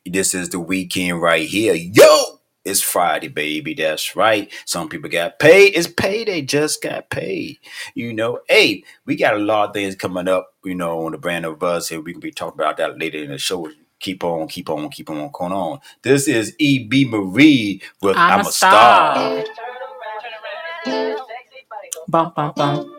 this 0.06 0.34
is 0.34 0.50
the 0.50 0.60
weekend 0.60 1.20
right 1.20 1.46
here. 1.48 1.74
Yo, 1.74 2.37
it's 2.68 2.82
Friday, 2.82 3.28
baby. 3.28 3.74
That's 3.74 4.16
right. 4.16 4.52
Some 4.66 4.88
people 4.88 5.10
got 5.10 5.38
paid. 5.38 5.74
It's 5.76 5.88
payday. 5.88 6.42
Just 6.42 6.82
got 6.82 7.10
paid. 7.10 7.58
You 7.94 8.12
know, 8.14 8.40
hey, 8.48 8.84
we 9.06 9.16
got 9.16 9.34
a 9.34 9.38
lot 9.38 9.70
of 9.70 9.74
things 9.74 9.96
coming 9.96 10.28
up, 10.28 10.54
you 10.64 10.74
know, 10.74 11.06
on 11.06 11.12
the 11.12 11.18
Brand 11.18 11.46
of 11.46 11.62
Us, 11.62 11.90
and 11.90 12.04
we 12.04 12.12
can 12.12 12.20
be 12.20 12.30
talking 12.32 12.60
about 12.60 12.76
that 12.78 12.98
later 12.98 13.18
in 13.18 13.30
the 13.30 13.38
show. 13.38 13.70
Keep 14.00 14.24
on, 14.24 14.48
keep 14.48 14.70
on, 14.70 14.90
keep 14.90 15.10
on 15.10 15.30
going 15.32 15.52
on. 15.52 15.80
This 16.02 16.28
is 16.28 16.54
E.B. 16.58 17.06
Marie 17.06 17.82
with 18.02 18.16
I'm 18.16 18.40
I'm, 18.40 18.46
a 18.46 18.48
a 18.48 18.52
Star. 18.52 19.44
Bum, 22.08 22.32
bum, 22.36 22.52
bum. 22.56 22.98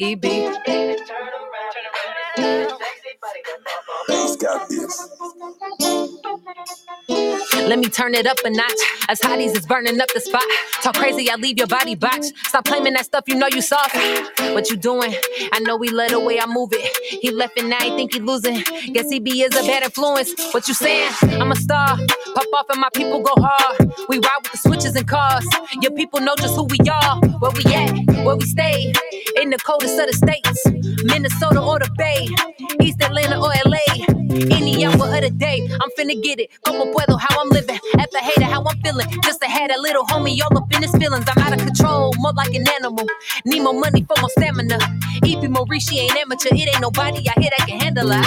EB. 0.00 0.24
Bass 4.08 4.36
got 4.36 4.68
this. 4.68 5.08
Let 7.68 7.78
me 7.78 7.86
turn 7.88 8.14
it 8.14 8.26
up 8.26 8.38
a 8.44 8.50
notch. 8.50 8.80
As 9.08 9.20
hotties 9.20 9.56
is 9.56 9.66
burning 9.66 10.00
up 10.00 10.08
the 10.14 10.20
spot. 10.20 10.42
Talk 10.82 10.96
crazy, 10.96 11.30
I 11.30 11.36
leave 11.36 11.58
your 11.58 11.66
body 11.66 11.94
box. 11.94 12.32
Stop 12.48 12.66
claiming 12.66 12.94
that 12.94 13.06
stuff, 13.06 13.24
you 13.26 13.36
know 13.36 13.48
you 13.48 13.62
soft. 13.62 13.96
What 14.54 14.70
you 14.70 14.76
doing? 14.76 15.14
I 15.52 15.60
know 15.60 15.78
he 15.80 15.90
love 15.90 16.10
the 16.10 16.20
way 16.20 16.40
I 16.40 16.46
move 16.46 16.70
it. 16.72 17.20
He 17.22 17.30
left 17.30 17.58
and 17.58 17.70
now 17.70 17.80
he 17.80 17.90
think 17.96 18.14
he 18.14 18.20
losing. 18.20 18.62
Guess 18.92 19.10
he 19.10 19.20
be 19.20 19.42
is 19.42 19.56
a 19.56 19.62
bad 19.66 19.82
influence. 19.84 20.34
What 20.52 20.68
you 20.68 20.74
saying? 20.74 21.10
I'm 21.40 21.52
a 21.52 21.56
star. 21.56 21.96
Pop 22.34 22.46
off 22.54 22.66
and 22.70 22.80
my 22.80 22.90
people 22.94 23.20
go 23.22 23.34
hard. 23.38 23.92
We 24.08 24.18
ride 24.18 24.40
with 24.42 24.52
the 24.52 24.58
switches 24.58 24.96
and 24.96 25.08
cars. 25.08 25.46
Your 25.80 25.92
people 25.92 26.20
know 26.20 26.34
just 26.36 26.56
who 26.56 26.64
we 26.64 26.78
are. 26.90 27.20
Where 27.40 27.52
we 27.52 27.64
at? 27.74 28.24
Where 28.24 28.36
we 28.36 28.44
stay? 28.44 28.92
In 29.40 29.50
the 29.50 29.58
coldest 29.58 29.98
of 29.98 30.06
the 30.06 30.14
states. 30.14 31.04
Minnesota 31.04 31.60
or 31.62 31.78
the 31.78 31.90
Bay. 31.96 32.28
East 32.82 33.02
Atlanta 33.02 33.38
or 33.40 33.52
LA. 33.66 33.78
Any 34.34 34.84
of 35.16 35.22
the 35.22 35.30
day, 35.30 35.68
I'm 35.80 35.90
finna 35.98 36.20
get 36.22 36.40
it. 36.40 36.50
Como 36.64 36.92
puedo, 36.92 37.18
how 37.20 37.40
I'm 37.40 37.48
living. 37.50 37.78
After 37.98 38.18
hater, 38.18 38.44
how 38.44 38.64
I'm 38.64 38.78
feeling. 38.82 39.06
Just 39.22 39.42
had 39.44 39.70
a 39.70 39.80
little 39.80 40.04
homie 40.04 40.38
all 40.42 40.56
up 40.58 40.72
in 40.74 40.82
his 40.82 40.92
feelings. 40.92 41.24
I'm 41.28 41.42
out 41.42 41.52
of 41.52 41.60
control, 41.66 42.12
more 42.18 42.32
like 42.32 42.54
an 42.54 42.64
animal. 42.76 43.06
Need 43.44 43.62
more 43.62 43.74
money 43.78 44.04
for 44.08 44.16
more 44.20 44.30
stamina. 44.30 44.78
EB 45.24 45.50
Marie 45.50 45.80
she 45.80 46.00
ain't 46.00 46.16
amateur. 46.16 46.50
It 46.52 46.68
ain't 46.68 46.80
nobody 46.80 47.28
out 47.28 47.38
here 47.38 47.50
that 47.56 47.66
can 47.68 47.78
handle 47.80 48.08
her. 48.10 48.22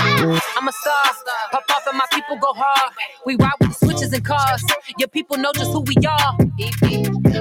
I'm 0.58 0.68
a 0.68 0.72
star. 0.72 1.04
Pop 1.52 1.64
off 1.72 1.88
and 1.88 1.98
my 1.98 2.06
people 2.14 2.38
go 2.38 2.54
hard. 2.54 2.94
We 3.26 3.36
ride 3.36 3.52
with 3.60 3.70
the 3.80 3.86
switches 3.86 4.14
and 4.14 4.24
cars. 4.26 4.64
Your 4.98 5.08
people 5.10 5.38
know 5.38 5.52
just 5.54 5.72
who 5.72 5.82
we 5.82 5.96
are. 6.06 6.38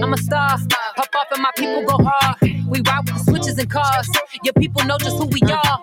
I'm 0.02 0.12
a 0.12 0.16
star. 0.18 0.58
Pop 0.96 1.14
off 1.16 1.26
and 1.32 1.42
my 1.42 1.52
people 1.56 1.82
go 1.84 2.02
hard. 2.04 2.36
We 2.68 2.80
ride 2.86 3.04
with 3.06 3.14
the 3.16 3.24
switches 3.30 3.58
and 3.58 3.70
cars. 3.70 4.08
Your 4.44 4.54
people 4.54 4.84
know 4.84 4.98
just 4.98 5.16
who 5.18 5.26
we 5.26 5.40
are. 5.50 5.80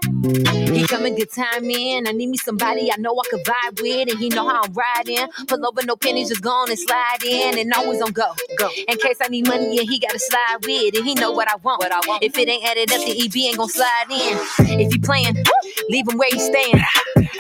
He 0.74 0.86
coming 0.88 1.16
good 1.16 1.32
time 1.32 1.70
in. 1.70 2.08
I 2.08 2.12
need 2.12 2.30
me 2.30 2.38
somebody 2.38 2.92
I 2.92 2.98
know 2.98 3.16
I 3.20 3.24
could 3.30 3.44
vibe 3.46 3.53
with, 3.82 4.10
and 4.10 4.20
he 4.20 4.30
know 4.30 4.48
how 4.48 4.62
I'm 4.64 4.74
riding. 4.74 5.28
Pull 5.48 5.66
over, 5.66 5.84
no 5.86 5.96
pennies, 5.96 6.30
just 6.30 6.42
go 6.42 6.50
on 6.52 6.70
and 6.70 6.80
slide 6.80 7.24
in, 7.26 7.60
and 7.60 7.74
always 7.74 8.02
on 8.02 8.12
go. 8.12 8.34
Go. 8.58 8.70
In 8.88 8.98
case 8.98 9.18
I 9.22 9.28
need 9.30 9.48
money, 9.48 9.76
yeah, 9.78 9.84
he 9.84 10.00
gotta 10.00 10.20
slide 10.20 10.58
with, 10.66 10.96
and 10.96 11.06
he 11.06 11.16
know 11.16 11.32
what 11.32 11.50
I 11.50 11.56
want. 11.58 11.80
What 11.82 11.92
I 11.92 12.02
want. 12.08 12.24
If 12.24 12.38
it 12.38 12.50
ain't 12.50 12.66
added 12.66 12.92
up, 12.92 13.00
the 13.06 13.26
EB 13.26 13.36
ain't 13.50 13.58
gon' 13.58 13.70
slide 13.70 14.06
in. 14.10 14.80
If 14.82 14.94
he 14.94 15.00
playing, 15.00 15.36
leave 15.90 16.08
him 16.08 16.18
where 16.18 16.30
he 16.32 16.40
staying. 16.40 16.82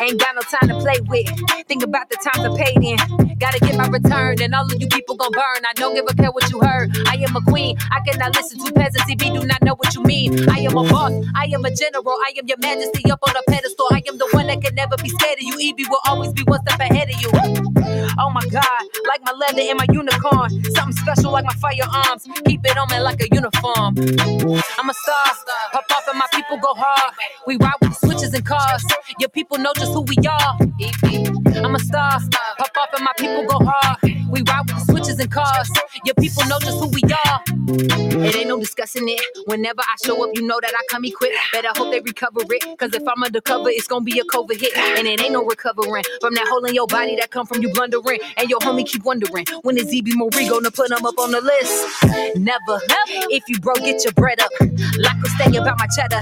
Ain't 0.02 0.20
got 0.20 0.36
no 0.36 0.42
time 0.42 0.70
to 0.70 0.80
play 0.80 1.00
with. 1.08 1.28
Think 1.68 1.84
about 1.84 2.10
the 2.10 2.18
times 2.18 2.46
I 2.46 2.52
paid 2.64 2.84
in. 2.84 2.98
Gotta 3.40 3.60
get 3.60 3.78
my 3.78 3.88
return, 3.88 4.42
and 4.42 4.56
all 4.56 4.66
of 4.66 4.80
you 4.82 4.88
people 4.88 5.16
gon' 5.16 5.32
burn. 5.32 5.62
I 5.68 5.74
don't 5.76 5.96
give 5.96 6.06
a 6.10 6.16
care 6.16 6.32
what 6.32 6.50
you 6.52 6.62
heard. 6.62 6.92
I 7.08 7.16
am 7.28 7.36
a 7.36 7.42
queen. 7.42 7.78
I 7.92 8.02
cannot 8.02 8.36
listen 8.36 8.60
to 8.66 8.74
peasants. 8.74 9.10
EB 9.12 9.20
do 9.20 9.46
not 9.46 9.62
know 9.64 9.76
what 9.76 9.94
you 9.96 10.04
mean. 10.04 10.50
I 10.50 10.60
am 10.60 10.78
a 10.78 10.84
boss. 10.90 11.14
I 11.36 11.46
am 11.54 11.66
a 11.66 11.72
general. 11.76 12.18
I 12.28 12.34
am 12.38 12.48
your 12.48 12.58
majesty 12.60 13.10
up 13.12 13.20
on 13.28 13.36
a 13.36 13.44
pedestal. 13.52 13.88
I 13.92 14.04
am 14.08 14.18
the 14.18 14.28
one 14.34 14.48
that 14.48 14.62
can 14.62 14.76
never 14.76 14.98
be 14.98 15.10
scared 15.10 15.40
of 15.40 15.44
you. 15.44 15.56
EB 15.72 15.80
will 15.90 16.02
always 16.08 16.34
be 16.34 16.44
one 16.44 16.60
step 16.68 16.80
ahead 16.80 17.10
of 17.10 17.22
you. 17.22 17.30
Oh 18.20 18.30
my 18.30 18.46
God, 18.52 18.84
like 19.08 19.22
my 19.24 19.32
leather 19.32 19.62
and 19.62 19.78
my 19.78 19.88
unicorn. 19.92 20.64
Something 20.76 20.98
special 20.98 21.32
like 21.32 21.46
my 21.46 21.54
firearms. 21.56 22.28
Keep 22.46 22.66
it 22.66 22.78
on 22.78 22.88
me 22.92 23.00
like 23.00 23.22
a 23.22 23.28
uniform. 23.34 23.96
I'm 24.80 24.90
a 24.90 24.94
star. 24.94 25.26
Pop 25.72 25.86
off 25.92 26.08
and 26.10 26.20
my 26.20 26.28
people 26.34 26.58
go 26.58 26.74
hard. 26.76 27.14
We 27.48 27.58
ride 27.58 27.76
with 27.82 27.92
the 27.92 28.08
switches 28.08 28.34
and 28.34 28.46
cars. 28.46 28.84
Your 29.20 29.30
people 29.30 29.58
know 29.58 29.72
just 29.76 29.94
who 29.94 30.02
we 30.02 30.18
are. 30.28 30.58
I'm 31.66 31.76
a 31.76 31.80
star. 31.80 32.20
Pop 32.58 32.78
off 32.78 32.90
and 32.96 33.06
my 33.06 33.14
people 33.18 33.46
go 33.48 33.66
hard. 33.66 33.98
We 34.30 34.42
ride 34.48 34.64
with 34.68 34.78
the 34.80 34.86
switches 34.92 35.20
and 35.20 35.32
cars. 35.32 35.70
Your 36.06 36.16
people 36.16 36.46
know 36.48 36.60
just 36.60 36.80
who 36.80 36.88
we 36.90 37.02
are. 37.04 37.42
It 38.26 38.36
ain't 38.36 38.50
no 38.50 38.60
discussing 38.60 39.08
it. 39.10 39.22
Whenever 39.48 39.82
I 39.82 39.96
show 40.06 40.24
up, 40.24 40.32
you 40.36 40.44
know 40.46 40.60
that 40.62 40.74
I 40.76 40.82
come 40.90 41.06
equipped. 41.06 41.36
Better 41.54 41.70
hope 41.76 41.92
they 41.92 42.02
recover 42.02 42.42
it. 42.50 42.78
Cause 42.80 42.94
if 42.94 43.04
I'm 43.08 43.24
undercover, 43.24 43.70
it's 43.70 43.88
gonna 43.88 44.04
be 44.06 44.20
a 44.20 44.24
COVID 44.26 44.60
hit. 44.60 44.78
And 44.78 45.08
it 45.08 45.22
ain't 45.22 45.34
no 45.34 45.46
recovering 45.46 45.92
from 46.22 46.34
that 46.34 46.48
hole 46.48 46.64
in 46.66 46.74
your 46.74 46.88
body 46.88 47.16
that 47.18 47.30
come 47.30 47.46
from 47.46 47.62
you 47.62 47.70
blundering. 47.74 48.20
And 48.38 48.50
your 48.50 48.60
homie 48.60 48.86
keep 48.86 49.04
wondering 49.04 49.46
when 49.62 49.78
is 49.78 49.94
EB 49.94 50.16
Marie 50.16 50.50
gonna 50.50 50.72
put 50.72 50.90
him 50.92 51.06
up 51.06 51.18
on 51.20 51.32
the 51.32 51.42
list? 51.42 52.36
Never. 52.38 52.80
If 53.30 53.44
you 53.48 53.60
broke, 53.60 53.80
get 53.84 54.04
your 54.04 54.14
bread 54.14 54.40
up. 54.40 54.52
Like 54.98 55.18
a 55.24 55.30
stay 55.30 55.56
about 55.58 55.78
my 55.80 55.88
cheddar. 55.96 56.22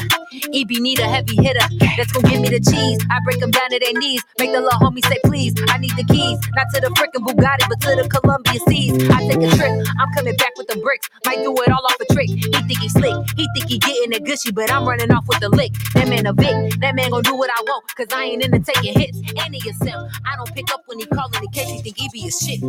EB 0.53 0.69
need 0.81 0.99
a 0.99 1.07
heavy 1.07 1.35
hitter 1.35 1.67
that's 1.97 2.11
gonna 2.11 2.29
give 2.29 2.41
me 2.41 2.49
the 2.49 2.59
cheese. 2.59 2.99
I 3.09 3.19
break 3.23 3.39
them 3.39 3.51
down 3.51 3.69
to 3.69 3.79
their 3.79 3.93
knees, 3.93 4.23
make 4.39 4.51
the 4.51 4.61
little 4.61 4.79
homie 4.79 5.03
say 5.05 5.17
please. 5.25 5.53
I 5.69 5.77
need 5.77 5.91
the 5.95 6.03
keys, 6.03 6.39
not 6.55 6.67
to 6.73 6.81
the 6.81 6.89
frickin' 6.95 7.25
Bugatti, 7.25 7.67
but 7.69 7.79
to 7.81 7.95
the 8.01 8.07
Columbia 8.09 8.59
Seas. 8.67 9.09
I 9.09 9.27
take 9.27 9.41
a 9.41 9.55
trip, 9.55 9.87
I'm 9.99 10.11
coming 10.13 10.35
back 10.37 10.55
with 10.57 10.67
the 10.67 10.77
bricks. 10.77 11.09
Might 11.25 11.43
do 11.43 11.53
it 11.61 11.71
all 11.71 11.85
off 11.85 11.97
a 11.99 12.13
trick. 12.13 12.29
He 12.29 12.51
think 12.51 12.79
he 12.79 12.89
slick, 12.89 13.15
he 13.35 13.47
think 13.55 13.69
he 13.69 13.79
getting 13.79 14.13
it 14.13 14.25
gushy, 14.25 14.51
but 14.51 14.71
I'm 14.71 14.87
running 14.87 15.11
off 15.11 15.27
with 15.27 15.39
the 15.39 15.49
lick. 15.49 15.73
That 15.93 16.07
man 16.07 16.25
a 16.25 16.33
Vic, 16.33 16.79
that 16.79 16.95
man 16.95 17.11
gon' 17.11 17.23
do 17.23 17.35
what 17.35 17.49
I 17.49 17.61
want, 17.61 17.85
cause 17.95 18.07
I 18.13 18.25
ain't 18.25 18.43
into 18.43 18.59
taking 18.59 18.97
hits. 18.97 19.17
And 19.37 19.53
he 19.63 19.69
a 19.69 19.73
simp. 19.73 20.11
I 20.25 20.35
don't 20.35 20.53
pick 20.55 20.71
up 20.73 20.83
when 20.87 20.99
he 20.99 21.05
callin' 21.05 21.43
in 21.43 21.49
case 21.51 21.69
he 21.69 21.81
think 21.81 22.01
EB 22.01 22.27
is 22.27 22.39
shit. 22.39 22.61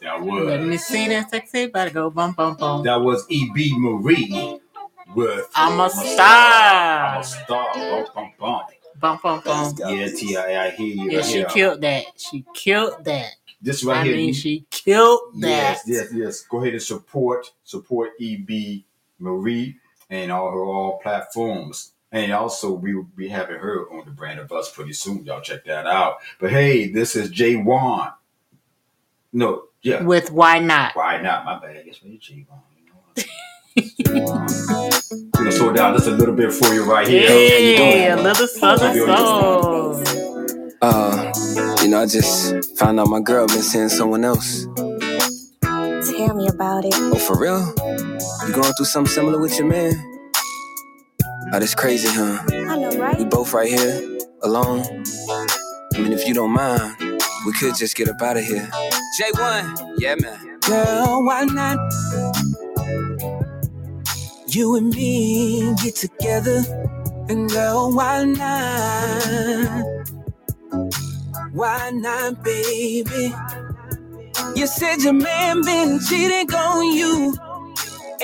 That 0.00 0.20
was. 0.20 0.46
Let 0.46 0.62
me 0.62 0.76
see 0.78 1.08
that 1.08 1.30
sexy 1.30 1.66
body 1.68 1.90
go 1.90 2.10
bum 2.10 2.32
bum 2.32 2.56
bum. 2.56 2.82
that 2.84 2.96
was 3.00 3.24
E.B. 3.28 3.72
Marie 3.78 4.60
with 5.14 5.48
I'm 5.54 5.78
a 5.78 5.84
I'm 5.84 5.90
star. 5.90 7.20
a 7.20 7.24
star. 7.24 7.74
Bum, 7.74 8.06
bum, 8.14 8.32
bum. 8.38 8.60
Bum 9.00 9.18
bum 9.22 9.42
bum. 9.44 9.74
Yeah, 9.78 10.08
Ti, 10.08 10.36
I 10.36 10.70
hear 10.70 10.86
you. 10.86 11.10
Yeah, 11.10 11.22
she 11.22 11.40
Yeah. 11.40 11.48
killed 11.48 11.80
that. 11.82 12.04
She 12.16 12.44
killed 12.54 13.04
that. 13.04 13.30
This 13.60 13.84
right 13.84 13.98
I 13.98 14.04
here. 14.04 14.16
mean, 14.16 14.34
she 14.34 14.66
killed 14.70 15.40
that. 15.40 15.48
Yes, 15.48 15.82
yes, 15.86 16.08
yes. 16.12 16.40
Go 16.42 16.60
ahead 16.62 16.72
and 16.74 16.82
support 16.82 17.52
support 17.62 18.10
EB 18.20 18.84
Marie 19.20 19.76
and 20.10 20.32
all 20.32 20.50
her 20.50 20.64
all 20.64 20.98
platforms. 20.98 21.91
And 22.12 22.30
also 22.32 22.72
we 22.72 22.94
will 22.94 23.08
be 23.16 23.28
having 23.28 23.56
her 23.56 23.90
on 23.90 24.04
the 24.04 24.10
brand 24.10 24.38
of 24.38 24.52
us 24.52 24.70
pretty 24.70 24.92
soon. 24.92 25.24
Y'all 25.24 25.40
check 25.40 25.64
that 25.64 25.86
out. 25.86 26.18
But 26.38 26.50
hey, 26.50 26.90
this 26.92 27.16
is 27.16 27.30
Jay 27.30 27.56
Wan. 27.56 28.12
No, 29.32 29.64
yeah. 29.80 30.02
With 30.02 30.30
why 30.30 30.58
not? 30.58 30.94
Why 30.94 31.20
not? 31.20 31.46
My 31.46 31.58
bad. 31.58 31.84
Guess 31.86 32.02
what 32.02 32.18
Jay 32.20 32.44
Wan. 32.50 32.60
You 32.78 34.14
know 34.14 34.22
what? 34.24 35.02
Gonna 35.32 35.52
slow 35.52 35.72
down 35.72 35.94
just 35.94 36.06
a 36.06 36.10
little 36.10 36.34
bit 36.34 36.52
for 36.52 36.72
you 36.74 36.84
right 36.84 37.08
here. 37.08 37.30
Yeah, 37.30 38.14
a 38.14 38.20
little 38.22 38.46
southern 38.46 38.94
soul. 38.94 40.02
Uh, 40.82 41.32
you 41.80 41.88
know, 41.88 42.02
I 42.02 42.06
just 42.06 42.78
found 42.78 43.00
out 43.00 43.08
my 43.08 43.20
girl 43.20 43.46
been 43.46 43.62
seeing 43.62 43.88
someone 43.88 44.24
else. 44.24 44.66
Tell 45.62 46.34
me 46.34 46.48
about 46.48 46.84
it. 46.84 46.92
Oh, 46.94 47.14
for 47.14 47.38
real? 47.38 47.60
You 48.46 48.52
going 48.52 48.72
through 48.74 48.86
something 48.86 49.10
similar 49.10 49.40
with 49.40 49.58
your 49.58 49.68
man? 49.68 50.11
Oh, 51.54 51.58
that's 51.60 51.74
crazy, 51.74 52.08
huh? 52.08 52.42
I 52.50 52.76
know, 52.78 52.90
right? 52.98 53.18
We 53.18 53.26
both 53.26 53.52
right 53.52 53.68
here, 53.68 54.18
alone. 54.42 54.82
I 55.94 55.98
mean, 55.98 56.12
if 56.12 56.26
you 56.26 56.32
don't 56.34 56.52
mind, 56.52 56.96
we 57.46 57.52
could 57.52 57.74
just 57.76 57.94
get 57.94 58.08
up 58.08 58.22
out 58.22 58.38
of 58.38 58.44
here. 58.44 58.70
J1, 59.20 59.96
yeah, 59.98 60.14
man. 60.20 60.58
Girl, 60.60 61.24
why 61.26 61.44
not? 61.44 61.78
You 64.48 64.76
and 64.76 64.94
me 64.94 65.74
get 65.82 65.96
together, 65.96 66.62
and 67.28 67.50
girl, 67.50 67.92
why 67.92 68.24
not? 68.24 69.84
Why 71.52 71.90
not, 71.92 72.42
baby? 72.44 73.34
You 74.56 74.66
said 74.66 75.02
your 75.02 75.14
man 75.14 75.62
been 75.62 76.00
cheating 76.00 76.52
on 76.54 76.96
you. 76.96 77.34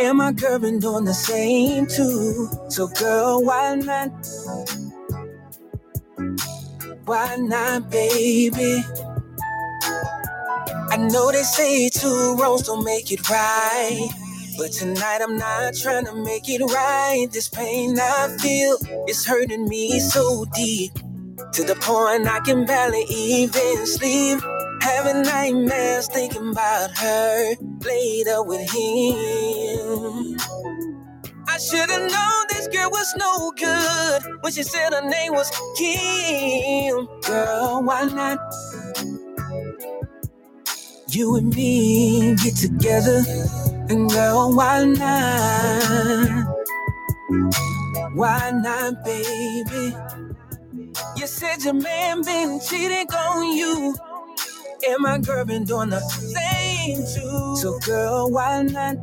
And 0.01 0.19
my 0.19 0.33
girl 0.33 0.59
been 0.61 0.79
doing 0.81 1.05
the 1.05 1.15
same 1.15 1.87
too. 1.87 2.49
So 2.69 2.89
girl, 2.89 3.45
why 3.45 3.75
not? 3.77 4.11
Why 7.05 7.37
not, 7.37 7.91
baby? 7.91 8.85
I 10.91 10.97
know 10.99 11.33
they 11.33 11.43
say 11.43 11.89
two 11.91 12.37
wrongs 12.39 12.63
don't 12.65 12.85
make 12.85 13.13
it 13.13 13.29
right. 13.31 14.09
But 14.59 14.73
tonight 14.73 15.21
I'm 15.23 15.37
not 15.37 15.75
trying 15.75 16.07
to 16.07 16.15
make 16.15 16.49
it 16.49 16.63
right. 16.63 17.27
This 17.33 17.49
pain 17.49 17.99
I 18.01 18.37
feel 18.41 18.79
is 19.09 19.27
hurting 19.27 19.69
me 19.69 20.01
so 20.01 20.47
deep. 20.55 20.93
To 21.55 21.65
the 21.65 21.77
point 21.77 22.27
I 22.29 22.41
can 22.41 22.67
barely 22.67 23.05
even 23.11 23.87
sleep. 23.87 24.41
Having 24.83 25.23
nightmares 25.23 26.09
thinking 26.09 26.51
about 26.51 26.97
her 26.99 27.55
up 28.29 28.47
with 28.47 28.71
him. 28.73 29.68
I 31.49 31.59
should 31.59 31.91
have 31.91 32.11
known 32.13 32.47
this 32.51 32.69
girl 32.69 32.91
was 32.91 33.15
no 33.17 33.53
good 33.53 34.23
when 34.43 34.53
she 34.53 34.63
said 34.63 34.93
her 34.93 35.09
name 35.09 35.33
was 35.35 35.51
Kim. 35.79 37.09
Girl, 37.23 37.83
why 37.85 38.05
not? 38.07 38.39
You 41.11 41.37
and 41.37 41.55
me 41.55 42.37
get 42.37 42.57
together, 42.57 43.23
and 43.89 44.11
girl, 44.11 44.55
why 44.57 44.85
not? 44.85 46.59
Why 48.15 48.53
not, 48.53 49.05
baby? 49.05 49.97
You 51.17 51.27
said 51.27 51.65
your 51.65 51.75
man 51.75 52.23
been 52.23 52.61
cheating 52.61 53.09
on 53.15 53.57
you, 53.57 53.97
and 54.89 54.97
my 55.01 55.19
girl 55.19 55.45
been 55.45 55.65
doing 55.65 55.91
the 55.91 56.01
same 56.01 56.99
too. 56.99 57.57
So, 57.57 57.79
girl, 57.81 58.31
why 58.31 58.63
not? 58.63 58.97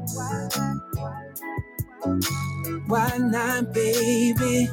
Why 2.87 3.17
not, 3.17 3.73
baby? 3.73 4.69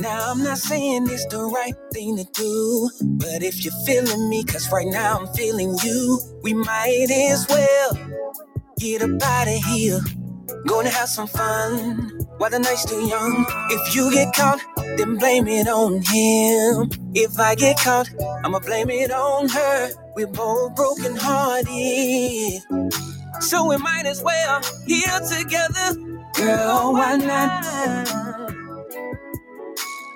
Now 0.00 0.30
I'm 0.32 0.42
not 0.42 0.58
saying 0.58 1.08
it's 1.10 1.26
the 1.26 1.42
right 1.44 1.74
thing 1.92 2.16
to 2.18 2.24
do, 2.32 2.90
but 3.02 3.42
if 3.42 3.64
you're 3.64 3.74
feeling 3.86 4.28
me, 4.28 4.44
cause 4.44 4.70
right 4.72 4.86
now 4.88 5.18
I'm 5.20 5.34
feeling 5.34 5.76
you, 5.84 6.20
we 6.42 6.54
might 6.54 7.08
as 7.10 7.46
well 7.48 7.98
get 8.78 9.02
up 9.02 9.22
out 9.22 9.48
of 9.48 9.64
here. 9.64 10.00
Gonna 10.66 10.90
have 10.90 11.08
some 11.08 11.28
fun 11.28 12.10
while 12.38 12.50
the 12.50 12.58
night's 12.58 12.82
still 12.82 13.06
young. 13.06 13.46
If 13.70 13.94
you 13.94 14.12
get 14.12 14.34
caught, 14.34 14.60
then 14.98 15.16
blame 15.18 15.48
it 15.48 15.68
on 15.68 16.02
him. 16.02 16.90
If 17.14 17.38
I 17.40 17.54
get 17.54 17.78
caught, 17.78 18.08
I'ma 18.44 18.60
blame 18.60 18.90
it 18.90 19.10
on 19.12 19.48
her. 19.48 19.90
We're 20.16 20.26
both 20.28 20.76
broken 20.76 21.16
hearted. 21.16 22.62
So 23.40 23.66
we 23.68 23.76
might 23.78 24.06
as 24.06 24.22
well 24.22 24.60
heal 24.86 25.20
together. 25.28 25.94
Girl, 26.34 26.92
why 26.92 27.16
not? 27.16 27.64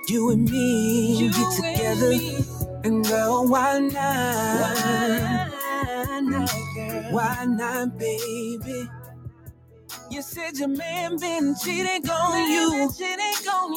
You 0.08 0.30
and 0.30 0.50
me 0.50 1.16
You 1.16 1.32
get 1.32 1.56
together. 1.56 2.12
And 2.84 3.04
girl, 3.04 3.48
why 3.48 3.78
not? 3.80 5.52
Why 7.10 7.44
not, 7.46 7.98
baby? 7.98 8.88
You 10.10 10.22
said 10.22 10.58
your 10.58 10.68
man 10.68 11.18
been 11.18 11.54
cheating 11.62 12.08
on 12.08 12.50
you. 12.50 12.90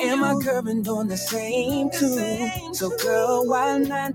And 0.04 0.22
my 0.22 0.36
girl 0.44 0.62
been 0.62 0.84
doing 0.84 1.08
the 1.08 1.18
same 1.18 1.90
too. 1.92 2.74
So 2.74 2.90
girl, 2.98 3.48
why 3.48 3.80
not? 3.80 4.14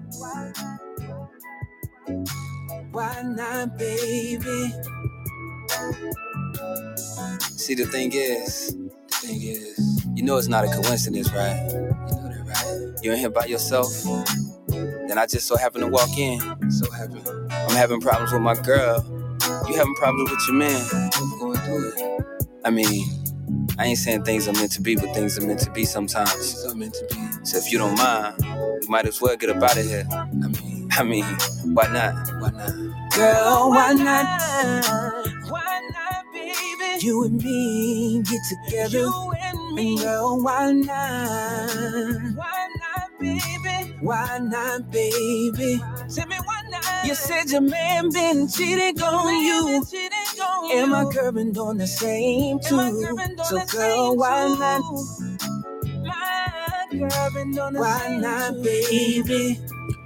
Why 2.93 3.23
not, 3.25 3.79
baby? 3.79 4.73
See, 7.43 7.75
the 7.75 7.87
thing 7.87 8.13
is, 8.15 8.77
the 8.77 9.27
thing 9.27 9.43
is, 9.43 10.07
you 10.15 10.23
know 10.23 10.37
it's 10.37 10.49
not 10.49 10.65
a 10.65 10.69
coincidence, 10.69 11.33
right? 11.33 11.57
You 11.73 11.81
know 11.81 12.29
that, 12.29 12.45
right? 12.47 13.03
You're 13.03 13.15
in 13.15 13.21
here 13.21 13.31
by 13.31 13.47
yourself. 13.47 13.91
Then 14.69 15.19
I 15.19 15.27
just 15.27 15.47
so 15.47 15.57
happen 15.57 15.81
to 15.83 15.87
walk 15.89 16.17
in. 16.19 16.41
So 16.71 16.91
happen. 16.91 17.23
I'm 17.51 17.77
having 17.77 18.01
problems 18.01 18.33
with 18.33 18.43
my 18.43 18.55
girl. 18.55 19.05
You 19.69 19.77
having 19.77 19.95
problems 19.95 20.31
with 20.31 20.41
your 20.49 20.57
man. 20.57 21.11
We're 21.21 21.39
going 21.39 21.59
through 21.59 21.93
it. 21.93 22.25
I 22.65 22.71
mean, 22.71 23.05
I 23.79 23.87
ain't 23.87 23.99
saying 23.99 24.25
things 24.25 24.49
are 24.49 24.53
meant 24.53 24.73
to 24.73 24.81
be, 24.81 24.97
but 24.97 25.15
things 25.15 25.39
are 25.39 25.47
meant 25.47 25.61
to 25.61 25.71
be 25.71 25.85
sometimes. 25.85 26.33
Things 26.33 26.65
are 26.73 26.77
meant 26.77 26.95
to 26.95 27.07
be. 27.11 27.47
So 27.47 27.59
if 27.59 27.71
you 27.73 27.79
don't 27.79 27.97
mind, 27.99 28.37
we 28.81 28.89
might 28.89 29.07
as 29.07 29.21
well 29.21 29.37
get 29.37 29.51
up 29.51 29.63
out 29.63 29.77
of 29.77 29.85
here. 29.85 30.07
I 30.13 30.25
mean, 30.27 30.89
I 30.93 31.03
mean, 31.03 31.25
why 31.75 31.89
not? 31.89 32.15
Why 32.41 32.51
not? 32.51 32.73
Girl, 33.15 33.71
why 33.71 33.93
not? 33.95 35.34
Why 35.49 35.91
not, 35.93 36.33
baby? 36.33 37.05
You 37.07 37.25
and 37.25 37.43
me 37.43 38.23
get 38.23 38.41
together. 38.49 38.99
You 38.99 39.33
and 39.43 39.75
me. 39.75 39.91
And 39.93 39.99
girl, 40.01 40.43
why 40.43 40.73
not? 40.73 42.37
Why 42.37 42.69
not, 42.81 43.21
baby? 43.21 43.97
Why 44.01 44.39
not, 44.39 44.91
baby? 44.91 45.81
Tell 46.15 46.27
me 46.27 46.37
why 46.45 46.63
not. 46.71 47.07
You 47.07 47.15
said 47.15 47.51
your 47.51 47.61
man 47.61 48.11
been 48.11 48.49
cheating 48.49 48.97
your 48.97 49.07
on 49.07 49.45
you. 49.45 49.85
Cheating 49.91 50.41
on 50.43 50.71
Am 50.73 50.89
you. 50.91 50.95
I 50.95 51.05
curving 51.13 51.59
on 51.59 51.79
the 51.79 51.87
same 51.87 52.59
too? 52.61 53.05
So 53.45 53.67
girl, 53.67 54.17
why 54.17 54.47
too? 54.49 54.59
not? 54.59 54.81
Why 57.73 58.19
not, 58.21 58.63
baby? 58.63 59.59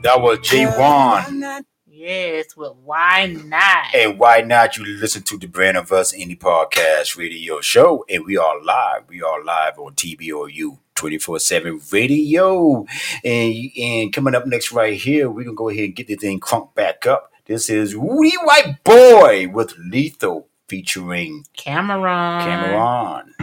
That 0.02 0.20
was 0.20 0.38
G1. 0.38 1.64
Yes, 2.00 2.54
but 2.56 2.76
why 2.76 3.26
not? 3.26 3.92
And 3.92 4.20
why 4.20 4.42
not 4.42 4.76
you 4.76 4.84
listen 4.84 5.22
to 5.22 5.36
the 5.36 5.48
Brand 5.48 5.76
of 5.76 5.90
Us 5.90 6.14
Indie 6.14 6.38
Podcast 6.38 7.16
Radio 7.18 7.60
Show? 7.60 8.04
And 8.08 8.24
we 8.24 8.36
are 8.36 8.62
live. 8.62 9.08
We 9.08 9.20
are 9.20 9.42
live 9.42 9.80
on 9.80 9.94
TBOU 9.94 10.78
24-7 10.94 11.92
radio. 11.92 12.86
And, 13.24 13.70
and 13.76 14.12
coming 14.12 14.36
up 14.36 14.46
next 14.46 14.70
right 14.70 14.94
here, 14.94 15.28
we're 15.28 15.42
going 15.42 15.56
to 15.56 15.58
go 15.58 15.70
ahead 15.70 15.86
and 15.86 15.96
get 15.96 16.06
the 16.06 16.14
thing 16.14 16.38
crunked 16.38 16.76
back 16.76 17.04
up. 17.04 17.32
This 17.46 17.68
is 17.68 17.96
Woozy 17.96 18.36
White 18.44 18.84
Boy 18.84 19.48
with 19.48 19.74
Lethal 19.76 20.46
featuring 20.68 21.46
Cameron. 21.56 22.44
Cameron. 22.44 23.34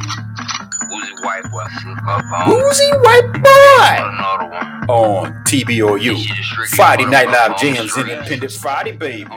White 1.25 1.43
boy. 1.51 1.65
Woozy 2.47 2.91
White 3.01 3.33
Boy 3.33 4.93
on 4.93 5.43
TBOU. 5.45 6.15
Friday 6.75 7.05
Night 7.05 7.27
Live 7.27 7.57
Jams, 7.57 7.97
Independent 7.97 8.51
Friday, 8.51 8.91
baby. 8.91 9.29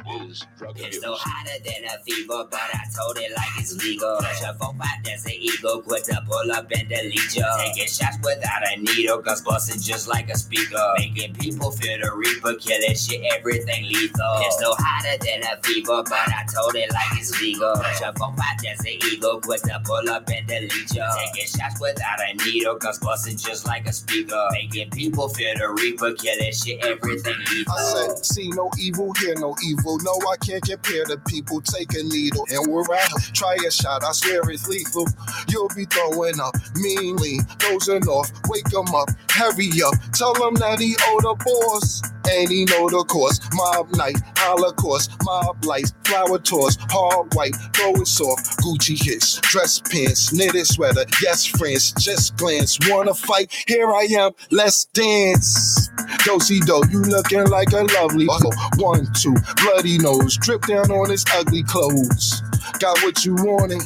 Only 0.00 0.32
the 0.32 0.40
real 0.60 0.72
gonna 0.72 0.72
recognize 0.72 0.78
what 0.78 0.78
I'm 0.78 0.78
about 0.78 0.78
to 0.78 0.78
do 0.78 0.78
right 0.78 0.78
now. 0.78 0.88
It's 0.88 0.96
Wooz. 0.96 0.96
It's 0.96 1.04
hotter 1.04 1.58
than 1.64 1.84
a 1.84 2.02
fever, 2.04 2.44
but 2.50 2.60
I 2.72 2.84
told 2.96 3.18
it 3.18 3.32
like 3.36 3.52
it's 3.58 3.74
legal. 3.84 4.16
Push 4.18 4.42
a 4.42 4.54
phone 4.54 4.78
five, 4.78 5.04
that's 5.04 5.26
an 5.26 5.32
ego. 5.36 5.80
Quit 5.82 6.04
to 6.04 6.22
pull 6.28 6.52
up 6.52 6.70
and 6.72 6.88
delete 6.88 7.36
you. 7.36 7.44
Taking 7.58 7.88
shots 7.88 8.18
without 8.24 8.62
a 8.72 8.80
needle, 8.80 9.18
guns 9.20 9.42
busting 9.42 9.80
just 9.82 10.08
like 10.08 10.30
a 10.30 10.38
speaker. 10.38 10.94
Making 10.98 11.34
people 11.34 11.70
feel 11.72 11.98
the 12.00 12.10
reaper, 12.14 12.54
killing 12.54 12.96
shit, 12.96 13.20
everything 13.36 13.84
lethal. 13.84 14.40
It's 14.40 14.60
no 14.60 14.74
hotter 14.78 15.18
than 15.20 15.42
a 15.44 15.60
fever, 15.62 16.02
but 16.08 16.28
I 16.28 16.46
told 16.52 16.74
it 16.74 16.90
like 16.92 17.20
it's 17.20 17.40
legal. 17.40 17.74
Push 17.76 18.00
a 18.00 18.12
phone 18.14 18.36
five, 18.36 18.58
that's 18.62 18.80
an 18.80 18.96
ego. 19.12 19.40
Quit 19.40 19.62
to 19.64 19.80
pull 19.84 20.08
up 20.08 20.28
and 20.30 20.46
delete 20.48 20.94
you. 20.94 21.04
Taking 21.04 21.48
shots 21.48 21.80
without 21.80 22.18
a 22.20 22.34
needle, 22.44 22.76
guns 22.76 22.98
busting 22.98 23.36
just 23.36 23.66
like 23.66 23.86
a 23.86 23.92
speaker. 23.92 24.48
Making 24.52 24.90
people 24.90 25.28
feel 25.28 25.52
the 25.58 25.68
reaper, 25.68 26.12
killing 26.14 26.52
shit, 26.52 26.82
everything 26.84 27.36
lethal. 27.52 27.74
I 27.76 28.08
said, 28.08 28.24
see 28.24 28.48
no 28.48 28.70
evil, 28.78 29.12
hear 29.20 29.34
no 29.36 29.54
evil. 29.62 29.81
No, 29.84 30.14
I 30.30 30.36
can't 30.36 30.62
compare 30.62 31.04
the 31.04 31.18
people. 31.26 31.60
Take 31.60 31.92
a 31.94 32.02
needle 32.02 32.46
and 32.50 32.66
we're 32.72 32.82
out. 32.82 33.22
Try 33.34 33.56
a 33.66 33.70
shot, 33.70 34.04
I 34.04 34.12
swear 34.12 34.40
it's 34.50 34.68
lethal. 34.68 35.06
You'll 35.48 35.68
be 35.74 35.84
throwing 35.86 36.40
up 36.40 36.54
meanly, 36.76 37.40
dozing 37.58 38.06
off. 38.06 38.30
Wake 38.48 38.72
'em 38.74 38.94
up, 38.94 39.08
hurry 39.30 39.70
up. 39.84 39.94
Tell 40.14 40.34
him 40.34 40.54
that 40.56 40.78
he 40.78 40.96
owe 41.06 41.20
the 41.20 41.34
boss. 41.44 42.02
And 42.30 42.48
he 42.48 42.64
know 42.66 42.88
the 42.88 43.04
course. 43.04 43.40
Mob 43.52 43.90
night, 43.96 44.16
holocaust, 44.36 45.10
mob 45.24 45.64
lights, 45.64 45.92
flower 46.04 46.38
tours, 46.38 46.78
hard 46.88 47.34
white, 47.34 47.54
throw 47.74 47.92
it 47.94 48.06
soft. 48.06 48.58
Gucci 48.60 48.96
hits, 48.96 49.38
dress 49.40 49.80
pants, 49.80 50.32
knitted 50.32 50.66
sweater. 50.66 51.04
Yes, 51.20 51.44
friends, 51.44 51.92
just 51.98 52.36
glance. 52.36 52.78
Wanna 52.88 53.14
fight? 53.14 53.52
Here 53.66 53.90
I 53.90 54.06
am, 54.12 54.32
let's 54.52 54.84
dance. 54.94 55.90
Dosey 56.24 56.60
do, 56.60 56.80
you 56.90 57.00
looking 57.02 57.44
like 57.48 57.72
a 57.72 57.82
lovely. 57.98 58.26
one 58.28 58.42
one, 58.76 59.12
two, 59.14 59.34
bloody 59.72 59.96
nose, 59.98 60.36
drip 60.36 60.62
down 60.66 60.90
on 60.90 61.08
his 61.08 61.24
ugly 61.34 61.62
clothes. 61.62 62.42
Got 62.78 63.02
what 63.02 63.24
you 63.24 63.34
wanted. 63.36 63.82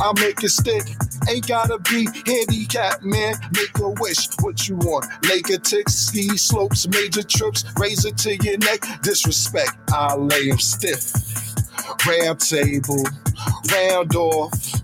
I'll 0.00 0.14
make 0.14 0.42
it 0.44 0.50
stick. 0.50 0.82
Ain't 1.28 1.46
gotta 1.48 1.78
be 1.78 2.06
handicapped, 2.26 3.02
man. 3.02 3.34
Make 3.52 3.78
a 3.78 3.88
wish. 4.00 4.28
What 4.40 4.68
you 4.68 4.76
want? 4.76 5.06
Lake 5.28 5.48
a 5.48 5.58
tick, 5.58 5.88
ski 5.88 6.36
slopes, 6.36 6.86
major 6.88 7.22
trips, 7.22 7.64
razor 7.78 8.10
to 8.10 8.36
your 8.36 8.58
neck. 8.58 8.84
Disrespect, 9.02 9.72
I'll 9.92 10.26
lay 10.26 10.48
him 10.48 10.58
stiff. 10.58 11.12
Round 12.06 12.38
table, 12.40 13.04
round 13.72 14.14
off, 14.16 14.82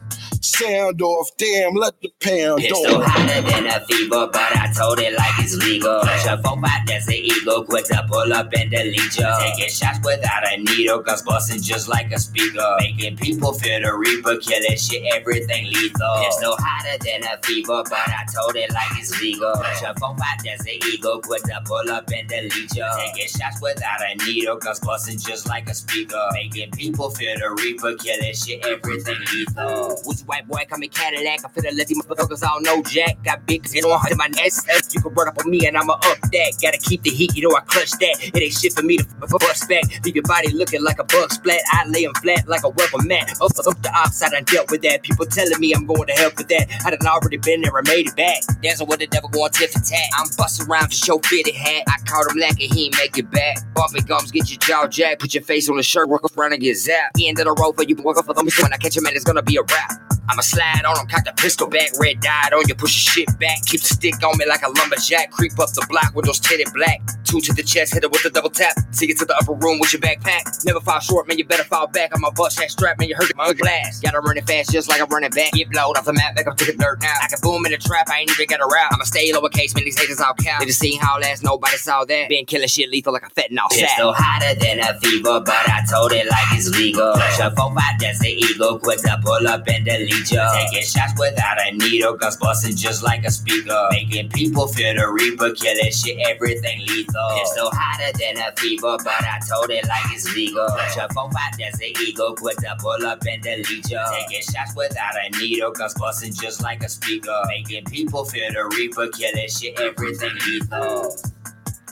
sound 0.60 1.02
off. 1.02 1.30
Damn, 1.36 1.74
let 1.74 2.00
the 2.00 2.12
pound 2.20 2.60
Pistol 2.60 2.96
off. 2.96 3.04
hotter 3.06 3.42
than 3.42 3.66
a 3.66 3.80
fever, 3.86 4.28
but 4.32 4.56
I 4.56 4.72
told 4.76 4.98
it 5.00 5.14
like 5.16 5.34
it's 5.38 5.56
legal. 5.56 6.02
Phone 6.42 6.60
five, 6.62 6.86
that's 6.86 7.08
an 7.08 7.14
ego. 7.14 7.62
Quit 7.64 7.86
to 7.86 8.04
pull 8.08 8.32
up 8.32 8.52
and 8.56 8.70
delete 8.70 9.16
you. 9.18 9.26
Taking 9.40 9.68
shots 9.68 9.98
without 10.04 10.52
a 10.52 10.56
needle, 10.58 11.00
guns 11.00 11.22
busting 11.22 11.62
just 11.62 11.88
like 11.88 12.12
a 12.12 12.18
speaker. 12.18 12.76
Making 12.80 13.16
people 13.16 13.52
feel 13.54 13.80
the 13.80 13.92
reaper, 13.94 14.36
killing 14.38 14.76
shit, 14.76 15.02
everything 15.14 15.66
lethal. 15.66 16.14
Pistol 16.24 16.56
hotter 16.58 16.98
than 17.04 17.24
a 17.24 17.38
fever, 17.42 17.82
but 17.84 18.08
I 18.08 18.24
told 18.34 18.56
it 18.56 18.70
like 18.72 18.98
it's 18.98 19.20
legal. 19.20 19.54
Phone 19.98 20.16
five, 20.16 20.38
that's 20.44 20.62
an 20.62 20.78
ego. 20.92 21.20
Quit 21.20 21.42
to 21.44 21.60
pull 21.64 21.90
up 21.90 22.08
and 22.14 22.28
delete 22.28 22.74
you. 22.74 22.86
Taking 22.98 23.28
shots 23.28 23.60
without 23.62 24.00
a 24.00 24.24
needle, 24.24 24.56
guns 24.56 24.80
busting 24.80 25.18
just 25.18 25.48
like 25.48 25.68
a 25.68 25.74
speaker. 25.74 26.20
Making 26.32 26.70
people 26.72 27.10
feel 27.10 27.38
the 27.38 27.50
reaper, 27.62 27.94
killing 27.96 28.34
shit, 28.34 28.64
everything 28.66 29.16
lethal. 29.32 30.00
Who's 30.04 30.22
white 30.26 30.46
boy 30.50 30.66
coming 30.68 30.90
Cadillac? 30.90 31.44
I 31.44 31.48
feel 31.48 31.64
let 31.74 31.86
these 31.86 32.02
motherfuckers 32.02 32.42
all 32.42 32.60
know 32.60 32.82
Jack. 32.82 33.22
Got 33.24 33.46
big 33.46 33.64
know 33.80 33.94
in 34.10 34.16
my 34.18 34.28
ass. 34.44 34.66
You 34.92 35.00
can 35.00 35.14
run 35.14 35.28
up 35.28 35.38
on 35.38 35.50
me 35.50 35.66
and 35.66 35.76
I'ma 35.76 35.94
up 35.94 36.20
that. 36.20 36.58
Gotta 36.60 36.78
keep 36.78 37.02
the 37.02 37.10
heat, 37.10 37.34
you 37.36 37.48
know 37.48 37.56
I 37.56 37.60
clutch 37.60 37.92
that. 37.92 38.18
It 38.20 38.36
ain't 38.36 38.52
shit 38.52 38.72
for 38.72 38.82
me 38.82 38.98
to 38.98 39.04
bust 39.20 39.68
back. 39.68 39.84
Leave 40.04 40.16
your 40.16 40.24
body 40.24 40.52
looking 40.52 40.82
like 40.82 40.98
a 40.98 41.04
bug 41.04 41.32
splat. 41.32 41.60
I 41.72 41.86
lay 41.88 42.04
'em 42.04 42.14
flat 42.14 42.48
like 42.48 42.64
a 42.64 42.68
welcome 42.68 43.06
mat. 43.06 43.30
Up, 43.40 43.52
up 43.66 43.82
the 43.82 43.92
ops, 43.94 44.22
I 44.22 44.28
dealt 44.40 44.70
with 44.70 44.82
that. 44.82 45.02
People 45.02 45.26
telling 45.26 45.58
me 45.60 45.72
I'm 45.72 45.86
going 45.86 46.06
to 46.06 46.12
hell 46.14 46.30
for 46.30 46.42
that. 46.42 46.66
I 46.84 46.90
done 46.90 47.06
already 47.06 47.36
been 47.36 47.62
there 47.62 47.76
and 47.76 47.86
made 47.86 48.08
it 48.08 48.16
back. 48.16 48.42
Dancing 48.62 48.86
with 48.88 48.98
the 48.98 49.06
devil 49.06 49.28
going 49.28 49.50
tit 49.52 49.70
for 49.70 49.80
tat. 49.80 50.08
I'm 50.18 50.26
busting 50.36 50.66
around 50.66 50.90
to 50.90 50.96
show 50.96 51.18
fitted 51.20 51.54
hat. 51.54 51.84
I 51.88 51.98
caught 52.04 52.30
him 52.30 52.38
lacking, 52.38 52.72
he 52.74 52.86
ain't 52.86 52.96
make 52.96 53.16
it 53.16 53.30
back. 53.30 53.58
Bumping 53.74 54.04
gums, 54.04 54.30
get 54.30 54.50
your 54.50 54.58
jaw 54.58 54.88
jacked. 54.88 55.20
Put 55.20 55.34
your 55.34 55.42
face 55.44 55.68
on 55.68 55.76
the 55.76 55.82
shirt, 55.82 56.08
work 56.08 56.24
around 56.36 56.52
and 56.52 56.62
get 56.62 56.76
zapped. 56.76 57.20
End 57.20 57.38
of 57.38 57.44
the 57.44 57.52
road 57.52 57.76
for 57.76 57.84
you, 57.84 57.94
work 57.96 58.18
up 58.18 58.26
for 58.26 58.34
them. 58.34 58.48
When 58.60 58.72
I 58.72 58.76
catch 58.76 58.96
him, 58.96 59.04
man, 59.04 59.14
it's 59.14 59.24
gonna 59.24 59.42
be 59.42 59.56
a 59.56 59.62
wrap. 59.62 60.19
I'ma 60.28 60.42
slide 60.42 60.84
on 60.84 60.98
him, 60.98 61.06
cock 61.06 61.24
the 61.24 61.32
pistol 61.32 61.68
back, 61.68 61.90
red 61.98 62.20
dot 62.20 62.52
on 62.52 62.62
you, 62.68 62.74
push 62.74 62.94
your 62.94 63.26
shit 63.26 63.38
back. 63.38 63.62
Keep 63.66 63.80
the 63.80 63.86
stick 63.86 64.22
on 64.22 64.36
me 64.38 64.46
like 64.46 64.62
a 64.62 64.68
lumberjack. 64.68 65.30
Creep 65.32 65.58
up 65.58 65.72
the 65.72 65.84
block, 65.88 66.14
with 66.14 66.26
those 66.26 66.38
tinted 66.38 66.72
black. 66.74 67.00
Two 67.24 67.40
to 67.40 67.52
the 67.52 67.62
chest, 67.62 67.94
hit 67.94 68.04
it 68.04 68.10
with 68.10 68.24
a 68.24 68.30
double 68.30 68.50
tap. 68.50 68.74
See 68.90 69.06
you 69.06 69.14
to 69.14 69.24
the 69.24 69.36
upper 69.36 69.54
room 69.54 69.78
with 69.78 69.92
your 69.92 70.02
backpack. 70.02 70.64
Never 70.64 70.80
fall 70.80 71.00
short, 71.00 71.28
man, 71.28 71.38
you 71.38 71.44
better 71.44 71.64
fall 71.64 71.86
back. 71.86 72.10
I'm 72.14 72.24
a 72.24 72.30
bust 72.30 72.58
that 72.58 72.70
strap, 72.70 72.98
man, 72.98 73.08
you 73.08 73.14
hurt 73.14 73.30
my 73.36 73.52
glass. 73.52 74.00
Gotta 74.00 74.20
run 74.20 74.36
it 74.36 74.46
fast, 74.46 74.70
just 74.70 74.88
like 74.88 75.00
I'm 75.00 75.08
running 75.08 75.30
back. 75.30 75.52
Get 75.52 75.70
blowed 75.70 75.96
off 75.96 76.04
the 76.04 76.12
map, 76.12 76.34
back 76.36 76.46
up 76.46 76.56
to 76.58 76.64
the 76.64 76.72
dirt 76.72 77.00
now. 77.02 77.14
I 77.22 77.28
can 77.28 77.38
boom 77.42 77.64
in 77.66 77.72
the 77.72 77.78
trap, 77.78 78.08
I 78.10 78.20
ain't 78.20 78.30
even 78.30 78.46
got 78.46 78.60
a 78.60 78.66
route. 78.66 78.92
I'ma 78.92 79.04
stay 79.04 79.30
lowercase, 79.32 79.74
man, 79.74 79.84
these 79.84 79.98
haters 79.98 80.20
all 80.20 80.34
count. 80.34 80.60
They 80.60 80.66
just 80.66 80.80
seen 80.80 81.00
how 81.00 81.18
last, 81.18 81.42
nobody 81.42 81.76
saw 81.76 82.04
that. 82.04 82.28
Been 82.28 82.46
killing 82.46 82.68
shit 82.68 82.90
lethal 82.90 83.12
like 83.12 83.26
a 83.26 83.30
fentanyl 83.30 83.70
sack. 83.70 83.88
Pistol 83.88 84.14
hotter 84.16 84.54
than 84.58 84.80
a 84.80 84.98
fever, 85.00 85.40
but 85.40 85.68
I 85.68 85.84
told 85.90 86.12
it 86.12 86.26
like 86.26 86.46
it's 86.52 86.68
legal. 86.76 87.14
Four 87.14 87.74
five, 87.74 87.98
that's 88.00 88.20
the 88.20 88.30
ego. 88.30 88.78
Quit 88.78 89.00
to 89.00 89.20
pull 89.22 89.46
up 89.46 89.66
and 89.68 89.84
delete 89.84 90.19
you. 90.30 90.42
Taking 90.52 90.82
shots 90.82 91.14
without 91.18 91.58
a 91.60 91.72
needle, 91.72 92.14
guns 92.14 92.36
busting 92.36 92.76
just 92.76 93.02
like 93.02 93.24
a 93.24 93.30
speaker. 93.30 93.88
Making 93.90 94.28
people 94.30 94.66
feel 94.68 94.94
the 94.94 95.08
reaper, 95.08 95.52
killing 95.54 95.92
shit, 95.92 96.18
everything 96.26 96.80
lethal. 96.86 97.28
Pistol 97.38 97.70
hotter 97.72 98.12
than 98.18 98.42
a 98.42 98.52
fever, 98.58 98.96
but 99.04 99.22
I 99.22 99.40
told 99.48 99.70
it 99.70 99.86
like 99.86 100.04
it's 100.12 100.34
legal. 100.34 100.66
Push 100.68 100.96
a 100.96 101.08
four 101.14 101.30
five, 101.30 101.56
that's 101.58 101.78
the 101.78 101.96
ego. 102.02 102.34
Quit 102.34 102.58
to 102.58 102.76
pull 102.80 103.06
up 103.06 103.22
and 103.26 103.42
delete 103.42 103.88
you. 103.90 104.00
Taking 104.10 104.42
shots 104.42 104.74
without 104.76 105.14
a 105.14 105.38
needle, 105.38 105.70
guns 105.72 105.94
busting 105.94 106.32
just 106.34 106.62
like 106.62 106.82
a 106.82 106.88
speaker. 106.88 107.40
Making 107.46 107.84
people 107.84 108.24
feel 108.24 108.52
the 108.52 108.64
reaper, 108.76 109.08
killing 109.08 109.48
shit, 109.48 109.78
everything 109.80 110.32
lethal. 110.46 111.14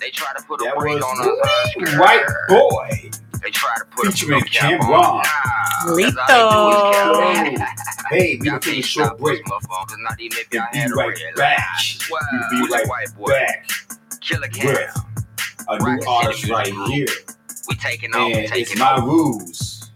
They 0.00 0.10
try 0.10 0.32
to 0.36 0.42
put 0.44 0.60
a 0.60 0.64
That 0.64 0.76
weight 0.76 0.94
was 0.94 1.04
on 1.04 1.92
us. 1.92 1.98
White 1.98 2.26
Boy 2.48 3.10
They 3.42 3.50
try 3.50 3.74
to 3.78 3.84
put 3.86 4.08
featuring 4.10 4.40
a 4.42 4.46
cap 4.46 4.74
Cam 4.74 4.80
on 4.80 4.88
Ron. 4.88 5.22
Nah, 5.22 5.98
that's 6.00 6.16
all 6.18 6.32
they 6.32 6.44
do 6.44 6.70
is 6.70 6.82
cap 6.82 7.12
on 7.18 7.38
us. 7.38 7.60
Hey, 8.10 8.38
we 8.40 8.50
Y'all 8.50 8.60
take 8.60 8.78
a 8.78 8.82
can't 8.82 8.84
short 8.84 9.18
break. 9.18 9.40
us, 9.40 9.40
motherfuckers. 9.40 9.98
Not 10.00 10.20
even 10.20 10.38
if 10.38 10.52
We'll 10.52 10.62
y'all 10.62 10.66
be 10.72 10.80
had 10.80 10.92
a 10.92 10.96
right 10.96 11.18
back. 11.36 11.60
light. 12.10 12.24
We'll 12.30 12.44
be 12.44 12.62
Woozy 12.62 12.70
right 12.70 12.88
white 12.88 13.14
boy. 13.16 13.32
back 13.32 13.70
Killer 14.20 14.48
with 14.54 14.80
Cam. 14.80 14.94
a 15.68 15.80
new 15.80 16.04
Rocket 16.04 16.06
artist 16.06 16.48
right 16.48 16.74
Music 16.74 16.84
here. 16.84 17.06
We 17.68 17.76
taking 17.76 18.14
off. 18.14 18.32
And 18.34 18.52
We 18.52 18.52
it's 18.62 18.76
my 18.76 18.96
off. 18.96 19.04
rules. 19.04 19.90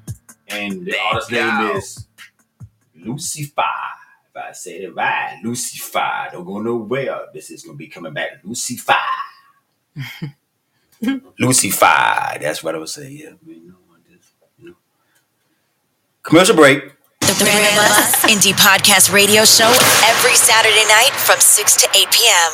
And 0.48 0.86
the 0.86 0.92
There 0.92 1.00
artist 1.00 1.30
you 1.30 1.38
name 1.40 1.60
is 1.76 2.06
Lucifer. 2.94 3.62
If 4.30 4.36
I 4.36 4.52
said 4.52 4.82
it 4.82 4.94
right, 4.94 5.40
Lucifer. 5.44 6.28
Don't 6.32 6.44
go 6.46 6.60
nowhere. 6.60 7.26
This 7.34 7.50
is 7.50 7.62
gonna 7.64 7.78
be 7.78 7.88
coming 7.88 8.14
back. 8.14 8.40
Lucifer. 8.44 8.94
Lucifer. 11.38 12.38
That's 12.40 12.62
what 12.62 12.74
I 12.74 12.78
was 12.78 12.94
saying. 12.94 13.16
Yeah. 13.16 13.30
You 13.46 13.68
know, 13.68 13.74
I 13.92 13.98
you 14.58 14.68
know. 14.68 14.76
Commercial 16.22 16.56
break. 16.56 16.82
The 17.20 17.34
Three 17.34 17.50
of 17.50 17.78
Us 17.78 18.24
Indie 18.24 18.52
Podcast 18.52 19.12
Radio 19.12 19.44
Show 19.44 19.72
every 20.04 20.34
Saturday 20.34 20.84
night 20.88 21.12
from 21.12 21.38
6 21.38 21.76
to 21.76 21.88
8 21.94 22.10
p.m. 22.10 22.52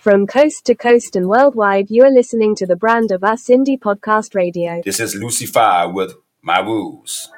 From 0.00 0.26
coast 0.26 0.64
to 0.66 0.74
coast 0.74 1.16
and 1.16 1.28
worldwide, 1.28 1.90
you 1.90 2.04
are 2.04 2.10
listening 2.10 2.54
to 2.56 2.66
the 2.66 2.76
brand 2.76 3.10
of 3.10 3.24
Us 3.24 3.48
Indie 3.48 3.78
Podcast 3.78 4.34
Radio. 4.34 4.80
This 4.84 5.00
is 5.00 5.14
Lucifer 5.16 5.90
with 5.92 6.14
my 6.42 6.60
rules. 6.60 7.30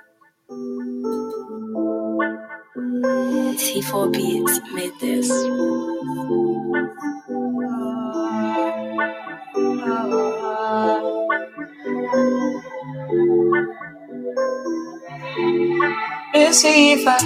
T4 3.59 4.13
Beats 4.13 4.61
made 4.75 4.93
this. 5.01 5.31
Lucifer. 16.35 17.19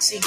See, 0.00 0.20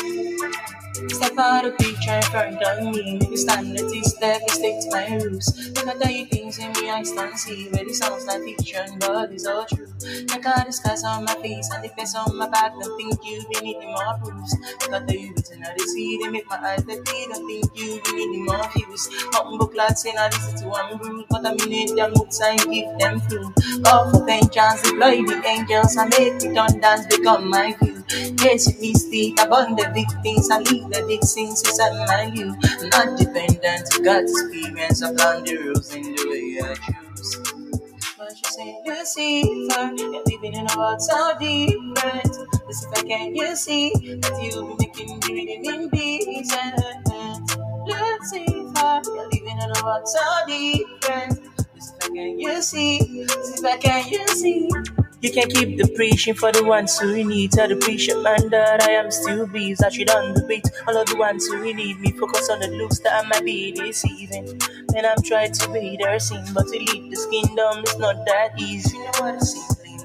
step 1.09 1.37
out 1.37 1.65
of 1.65 1.77
picture 1.77 2.15
in 2.15 2.21
front 2.23 2.61
of 2.63 2.83
me. 2.83 3.17
Make 3.19 3.29
you 3.29 3.37
stand 3.37 3.77
at 3.77 3.87
this 3.89 4.11
step 4.11 4.41
and 4.41 4.51
stick 4.51 4.75
to 4.81 4.89
my 4.91 5.15
roots. 5.17 5.69
Look 5.75 5.87
at 5.87 5.99
the 5.99 6.25
things 6.31 6.59
in 6.59 6.71
me, 6.73 6.89
I 6.89 7.03
stand 7.03 7.37
see. 7.39 7.69
Where 7.69 7.83
it 7.85 7.95
sounds 7.95 8.25
like 8.25 8.41
fiction, 8.43 8.97
but 8.99 9.31
it's 9.31 9.45
all 9.45 9.65
true. 9.65 9.87
Look 10.31 10.45
at 10.45 10.65
the 10.67 10.71
scars 10.71 11.03
on 11.03 11.25
my 11.25 11.35
face 11.35 11.69
and 11.73 11.83
the 11.83 11.89
face 11.89 12.15
on 12.15 12.35
my 12.37 12.49
back. 12.49 12.73
Don't 12.79 12.97
think 12.97 13.19
you 13.25 13.43
be 13.49 13.61
needing 13.61 13.91
more 13.91 14.17
proofs. 14.23 14.55
Look 14.81 14.93
at 14.93 15.07
the 15.07 15.17
written 15.35 15.63
of 15.63 15.77
the 15.77 15.83
sea, 15.93 16.19
they 16.21 16.29
make 16.29 16.49
my 16.49 16.57
eyes 16.57 16.83
bleed. 16.83 16.99
Don't 17.31 17.47
think 17.47 17.65
you 17.75 18.01
be 18.03 18.11
needing 18.15 18.45
more 18.45 18.69
views. 18.75 19.07
Humble 19.33 19.67
clad 19.67 19.97
saying 19.97 20.17
I 20.17 20.27
listen 20.29 20.57
to 20.61 20.67
one 20.67 20.97
rule. 20.99 21.25
But 21.29 21.45
I 21.45 21.53
mean 21.65 21.95
them 21.95 22.11
looks 22.13 22.39
and 22.41 22.59
give 22.71 22.97
them 22.99 23.19
through. 23.21 23.53
Call 23.83 24.09
for 24.11 24.25
vengeance, 24.25 24.81
deploy 24.83 25.21
the 25.23 25.41
angels 25.45 25.95
and 25.97 26.09
make 26.17 26.33
redundant 26.41 27.09
become 27.09 27.49
my 27.49 27.75
view. 27.81 28.03
Yes, 28.43 28.67
it 28.67 28.97
speak 28.97 29.39
about 29.41 29.75
the 29.77 29.83
things 30.23 30.49
and 30.49 30.69
leave 30.71 30.86
the 30.89 31.05
big 31.07 31.21
things 31.21 31.61
inside 31.63 31.95
my 32.07 32.29
view. 32.31 32.55
Not 32.89 33.17
dependent, 33.17 33.87
God's 34.03 34.31
experience. 34.31 35.01
Plan 35.01 35.43
the 35.43 35.57
rules 35.65 35.93
in 35.95 36.03
the 36.03 36.25
way 36.29 36.69
I 36.69 36.75
choose. 36.75 37.37
But 38.17 38.31
you 38.31 38.51
say, 38.51 38.77
you 38.85 39.05
see, 39.05 39.69
for 39.69 39.91
you're 39.95 40.23
living 40.25 40.53
in 40.55 40.67
a 40.69 40.77
world 40.77 41.01
so 41.01 41.33
different. 41.39 42.27
As 42.69 42.83
if 42.85 42.99
I 42.99 43.03
can, 43.07 43.35
you 43.35 43.55
see 43.55 43.91
that 44.21 44.39
you'll 44.43 44.75
be 44.77 44.87
making 44.87 45.19
me 45.19 45.33
reading 45.33 45.65
in 45.65 45.89
decent. 45.89 46.81
Lucifer, 47.87 49.01
you're 49.05 49.29
living 49.31 49.59
in 49.59 49.71
a 49.77 49.83
world 49.85 50.07
so 50.07 50.21
different. 50.47 51.56
Can, 51.99 52.39
you 52.39 52.61
see, 52.61 53.25
I 53.65 53.77
can, 53.77 54.07
you 54.11 54.27
see. 54.27 54.69
You 55.21 55.31
can 55.31 55.49
keep 55.49 55.77
the 55.77 55.87
preaching 55.95 56.35
for 56.35 56.51
the 56.51 56.63
ones 56.63 56.97
who 56.99 57.23
need. 57.23 57.51
Tell 57.51 57.67
the 57.67 57.75
preacher 57.75 58.19
man 58.21 58.49
that 58.49 58.83
I 58.83 58.91
am 58.91 59.09
still 59.11 59.47
bees. 59.47 59.81
I 59.81 59.89
should 59.89 60.09
on 60.11 60.33
the 60.33 60.43
beat. 60.43 60.65
All 60.87 60.95
of 60.97 61.07
the 61.07 61.17
ones 61.17 61.47
who 61.47 61.73
need 61.73 61.99
me. 61.99 62.11
Focus 62.11 62.49
on 62.49 62.59
the 62.59 62.67
looks 62.67 62.99
that 62.99 63.23
I 63.23 63.27
might 63.27 63.43
be 63.45 63.71
deceiving. 63.71 64.47
And 64.95 65.05
I'm 65.05 65.21
trying 65.23 65.53
to 65.53 65.71
be 65.73 65.97
their 66.01 66.19
sin, 66.19 66.43
but 66.53 66.67
to 66.67 66.77
lead 66.79 67.11
this 67.11 67.25
kingdom 67.27 67.83
is 67.83 67.97
not 67.97 68.25
that 68.27 68.51
easy. 68.59 68.97
You 68.97 69.03
know 69.05 69.11
what 69.19 69.41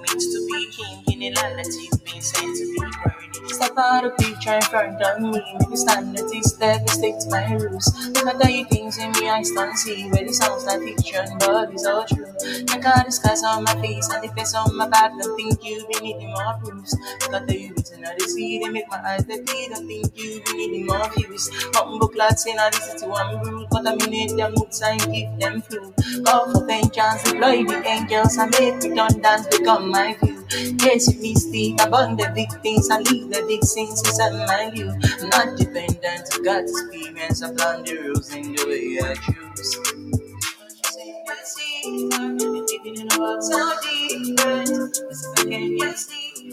means 0.03 0.27
to 0.35 0.39
be 0.51 0.61
king 0.71 1.23
in 1.23 1.33
a 1.33 1.41
land 1.41 1.59
that 1.59 1.67
is 1.67 1.99
being 2.05 2.21
sent 2.21 2.57
to 2.57 2.65
be 2.73 2.79
burning. 2.79 3.49
Step 3.49 3.77
out 3.79 4.05
of 4.05 4.17
picture 4.19 4.55
in 4.55 4.63
front 4.63 5.01
of 5.03 5.21
me. 5.21 5.31
Make 5.31 5.69
you 5.71 5.77
stand 5.77 6.19
at 6.19 6.29
this 6.29 6.55
step 6.55 6.81
and 6.81 6.91
stick 6.91 7.19
to 7.21 7.29
my 7.31 7.55
rules. 7.55 7.87
Look 8.15 8.27
at 8.27 8.39
the 8.39 8.65
things 8.71 8.99
in 8.99 9.11
me, 9.13 9.29
I 9.29 9.43
stand 9.43 9.79
see. 9.79 10.09
Where 10.11 10.25
it 10.25 10.35
sounds 10.35 10.65
like 10.65 10.81
fiction, 10.83 11.27
but 11.41 11.73
it's 11.73 11.87
all 11.87 12.05
true. 12.07 12.27
Look 12.27 12.85
at 12.85 13.07
the 13.07 13.13
scars 13.13 13.43
on 13.45 13.65
my 13.65 13.75
face 13.81 14.09
and 14.11 14.23
the 14.25 14.29
face 14.35 14.55
on 14.55 14.77
my 14.77 14.89
back. 14.89 15.13
Don't 15.19 15.37
think 15.37 15.65
you 15.65 15.87
be 15.89 16.01
needing 16.01 16.31
more 16.31 16.55
proofs. 16.65 16.95
Look 17.23 17.35
at 17.43 17.47
the 17.47 17.71
written 17.71 18.05
of 18.05 18.19
the 18.19 18.27
sea, 18.29 18.61
they 18.63 18.71
make 18.71 18.89
my 18.89 19.01
eyes 19.05 19.25
bleed. 19.25 19.47
Don't 19.71 19.87
think 19.87 20.11
you 20.19 20.43
be 20.47 20.53
needing 20.57 20.87
more 20.87 21.09
views. 21.17 21.51
Humble 21.75 22.09
clad 22.09 22.39
saying 22.39 22.59
I 22.59 22.69
listen 22.71 22.99
to 23.01 23.07
one 23.09 23.41
rule. 23.43 23.67
But 23.71 23.87
I 23.87 23.95
mean 23.97 24.37
them 24.37 24.55
looks 24.55 24.83
and 24.83 25.01
give 25.13 25.31
them 25.39 25.63
flu. 25.63 25.93
Call 26.25 26.53
for 26.53 26.67
vengeance, 26.67 27.23
deploy 27.25 27.65
the 27.65 27.83
angels 27.87 28.37
and 28.39 28.51
make 28.59 28.83
redundant 28.83 29.51
become 29.51 29.91
my 29.93 30.17
view. 30.23 30.45
Yes, 30.81 31.15
me 31.21 31.35
speak 31.35 31.81
about 31.83 32.17
the 32.17 32.33
big 32.35 32.51
things 32.63 32.89
and 32.89 33.09
leave 33.11 33.29
the 33.29 33.45
big 33.47 33.61
things 33.61 34.01
inside 34.01 34.33
my 34.49 34.71
view. 34.71 34.87
Not 35.29 35.57
dependent, 35.59 36.27
God's 36.43 36.73
experience. 36.73 37.43
I 37.43 37.53
plan 37.55 37.85
the 37.85 37.97
rules 37.99 38.35
in 38.35 38.55
the 38.55 38.65
way 38.67 38.99
I 39.05 39.15
choose. 39.15 40.03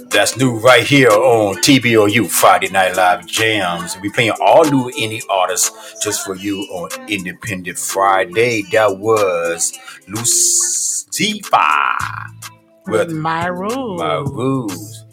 That's 0.09 0.37
new 0.37 0.59
right 0.59 0.83
here 0.85 1.09
on 1.09 1.55
TBOU 1.57 2.29
Friday 2.29 2.69
Night 2.69 2.95
Live 2.95 3.25
Jams. 3.25 3.97
We 4.01 4.09
playing 4.11 4.33
all 4.41 4.65
new 4.65 4.91
indie 4.99 5.23
artists 5.29 6.03
just 6.03 6.25
for 6.25 6.35
you 6.35 6.61
on 6.71 6.89
Independent 7.07 7.77
Friday. 7.77 8.63
That 8.71 8.97
was 8.97 9.77
Lucifer 10.07 11.69
with 12.89 13.11
My 13.11 13.47
rules. 13.47 13.99
My 14.01 14.15
Rules. 14.15 15.05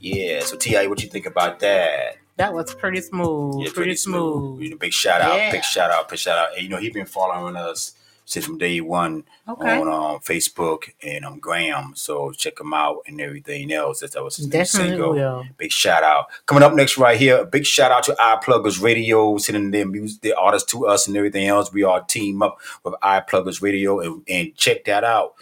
Yeah. 0.00 0.40
So 0.40 0.56
Ti, 0.56 0.86
what 0.88 1.02
you 1.02 1.08
think 1.08 1.26
about 1.26 1.60
that? 1.60 2.16
That 2.36 2.52
was 2.52 2.74
pretty 2.74 3.00
smooth. 3.00 3.64
Yeah, 3.64 3.70
pretty, 3.72 3.94
smooth. 3.94 4.60
You 4.60 4.70
know, 4.70 4.76
big 4.76 4.92
shout 4.92 5.20
out, 5.20 5.36
Yeah. 5.36 5.52
big 5.52 5.62
shout 5.64 5.90
out, 5.90 6.08
big 6.08 6.18
shout 6.18 6.36
out. 6.36 6.54
And, 6.54 6.62
you 6.64 6.68
know, 6.68 6.78
he 6.78 6.90
been 6.90 7.06
following 7.06 7.54
us 7.54 7.92
since 8.26 8.44
from 8.46 8.58
day 8.58 8.80
one 8.80 9.22
Okay. 9.48 9.78
on 9.78 9.86
um, 9.86 10.18
Facebook 10.20 10.90
and 11.02 11.24
um 11.24 11.38
Graham. 11.38 11.92
So 11.94 12.32
check 12.32 12.58
him 12.58 12.72
out 12.74 13.02
and 13.06 13.20
everything 13.20 13.70
else. 13.72 14.00
That 14.00 14.24
was 14.24 14.36
his 14.36 14.46
new 14.46 14.52
Definitely 14.52 14.88
single. 14.92 15.12
will. 15.12 15.44
Big 15.58 15.70
shout 15.70 16.02
out. 16.02 16.26
Coming 16.46 16.64
up 16.64 16.72
next 16.74 16.98
right 16.98 17.16
here, 17.18 17.36
a 17.38 17.44
big 17.44 17.64
shout 17.66 17.92
out 17.92 18.02
to 18.04 18.12
iPluggers 18.14 18.82
Radio, 18.82 19.36
sending 19.38 19.70
their 19.70 19.86
music, 19.86 20.22
their 20.22 20.38
artists 20.38 20.70
to 20.72 20.86
us 20.86 21.06
and 21.06 21.16
everything 21.16 21.46
else. 21.46 21.72
We 21.72 21.84
all 21.84 22.02
team 22.02 22.42
up 22.42 22.58
with 22.82 22.94
iPluggers 23.02 23.62
Radio 23.62 24.00
and, 24.00 24.22
and 24.26 24.54
check 24.56 24.84
that 24.86 25.04
out 25.04 25.34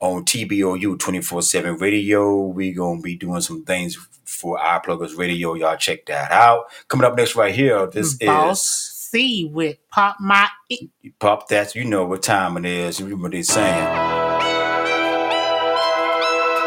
on 0.00 0.24
TBOU 0.24 0.96
24-7 0.98 1.80
radio. 1.80 2.44
We 2.46 2.72
gonna 2.72 3.00
be 3.00 3.16
doing 3.16 3.40
some 3.40 3.64
things 3.64 3.96
for 4.24 4.58
iPluggers 4.58 5.16
Radio. 5.16 5.54
Y'all 5.54 5.76
check 5.76 6.06
that 6.06 6.30
out. 6.30 6.64
Coming 6.88 7.06
up 7.06 7.16
next 7.16 7.36
right 7.36 7.54
here, 7.54 7.86
this 7.86 8.14
Boss 8.14 8.60
is 8.60 8.96
C 9.10 9.50
with 9.52 9.76
Pop 9.90 10.16
My 10.20 10.48
E. 10.68 10.88
Pop 11.18 11.48
that. 11.48 11.74
You 11.74 11.84
know 11.84 12.04
what 12.04 12.22
time 12.22 12.56
it 12.58 12.66
is. 12.66 13.00
You 13.00 13.06
remember 13.06 13.24
what 13.24 13.32
they 13.32 13.42
saying. 13.42 13.86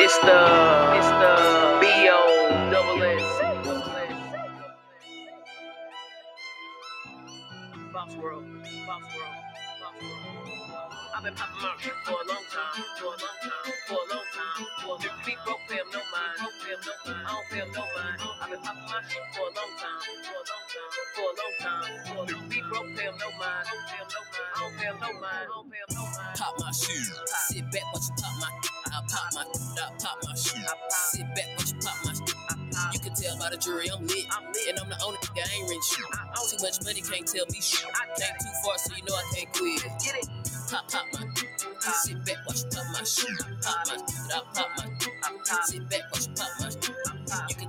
It's 0.01 0.17
the 0.19 0.95
it's 0.97 1.07
the 1.07 1.77
B 1.81 1.87
O 2.09 2.69
double 2.71 3.03
S. 3.03 3.21
Box 7.93 8.15
World, 8.15 8.45
Box 8.87 9.05
World, 9.15 9.35
Box 9.81 10.01
World. 10.01 10.29
I've 11.15 11.23
been 11.23 11.33
popping 11.35 11.61
my 11.61 11.75
for 12.05 12.11
a 12.11 12.27
long 12.27 12.43
for 12.99 13.05
a 13.05 13.09
long 13.09 13.37
time, 13.41 13.73
for 13.87 13.99
a 13.99 14.13
long 14.13 14.27
time. 14.33 14.65
For 14.81 14.95
a 14.97 15.11
big 15.25 15.37
broke 15.45 15.71
'em 15.71 15.87
no 15.91 16.01
mind, 16.13 16.37
pay 16.61 16.73
'em 16.73 16.81
no 16.85 16.93
mind. 17.05 17.27
I 17.27 17.31
don't 17.33 17.59
'em 17.61 17.71
no 17.73 17.83
mind. 17.95 18.19
I've 18.41 18.49
been 18.49 18.61
popping 18.61 18.87
my 18.89 19.01
shit 19.09 19.25
for 19.33 19.45
a 19.49 19.53
long 19.57 19.73
time, 19.81 20.01
for 20.25 20.37
a 20.37 20.43
long 20.49 20.65
time, 20.71 20.91
for 21.15 21.27
a 21.29 21.39
long 21.39 21.55
time. 21.59 21.91
For 22.07 22.23
a 22.23 22.49
big 22.49 22.63
broke 22.69 22.85
'em 22.99 23.17
no 23.17 23.29
mind, 23.41 23.65
pay 23.69 23.99
'em 24.01 24.07
no 24.13 24.21
mind. 24.29 24.49
I 24.55 24.59
don't 24.59 24.85
'em 24.85 24.99
no 24.99 25.13
mind, 25.19 25.25
I 25.25 25.47
don't 25.49 25.73
'em 25.73 25.89
no 25.95 26.03
mind. 26.05 26.37
Pop 26.37 26.53
my 26.59 26.71
shoe. 26.71 27.13
Sit 27.49 27.65
back, 27.71 27.85
watch 27.93 28.07
you 28.09 28.15
pop 28.21 28.33
my. 28.41 28.49
I 28.93 29.01
pop 29.09 29.27
my. 29.33 29.43
I 29.43 29.91
pop 30.03 30.17
my 30.23 30.35
shoe. 30.35 30.65
Sit 31.11 31.27
back, 31.35 31.49
watch 31.57 31.71
you 31.71 31.79
pop 31.81 31.97
my. 32.05 32.13
You 32.93 32.99
can 32.99 33.13
tell 33.15 33.37
by 33.37 33.49
the 33.49 33.57
jury 33.57 33.89
I'm 33.91 34.05
lit, 34.07 34.25
and 34.69 34.79
I'm 34.79 34.89
the 34.89 34.97
only 35.03 35.19
I 35.35 35.47
ain't 35.55 35.83
shit. 35.85 36.05
Too 36.49 36.57
much 36.63 36.83
money 36.83 37.01
can't 37.01 37.27
tell 37.27 37.45
me 37.51 37.61
shit. 37.61 37.85
I 37.93 38.05
came 38.19 38.35
too 38.41 38.53
far, 38.63 38.77
so 38.77 38.95
you 38.95 39.03
know 39.03 39.15
I 39.15 39.23
can't 39.35 39.53
quit. 39.53 39.83
Get 40.03 40.15
it? 40.17 40.48
Pop, 40.69 40.91
pop 40.91 41.05
my. 41.13 41.25
Sit 42.03 42.23
back, 42.25 42.37
watch 42.45 42.61
pop 42.71 42.85
my 42.93 43.03
shoe. 43.03 43.25
Pop 43.63 43.87
my. 43.87 43.97
Pop 44.53 44.67
my. 44.77 45.61
Sit 45.65 45.89
back, 45.89 46.01
watch 46.11 46.27
pop 46.35 46.49
my. 46.59 46.98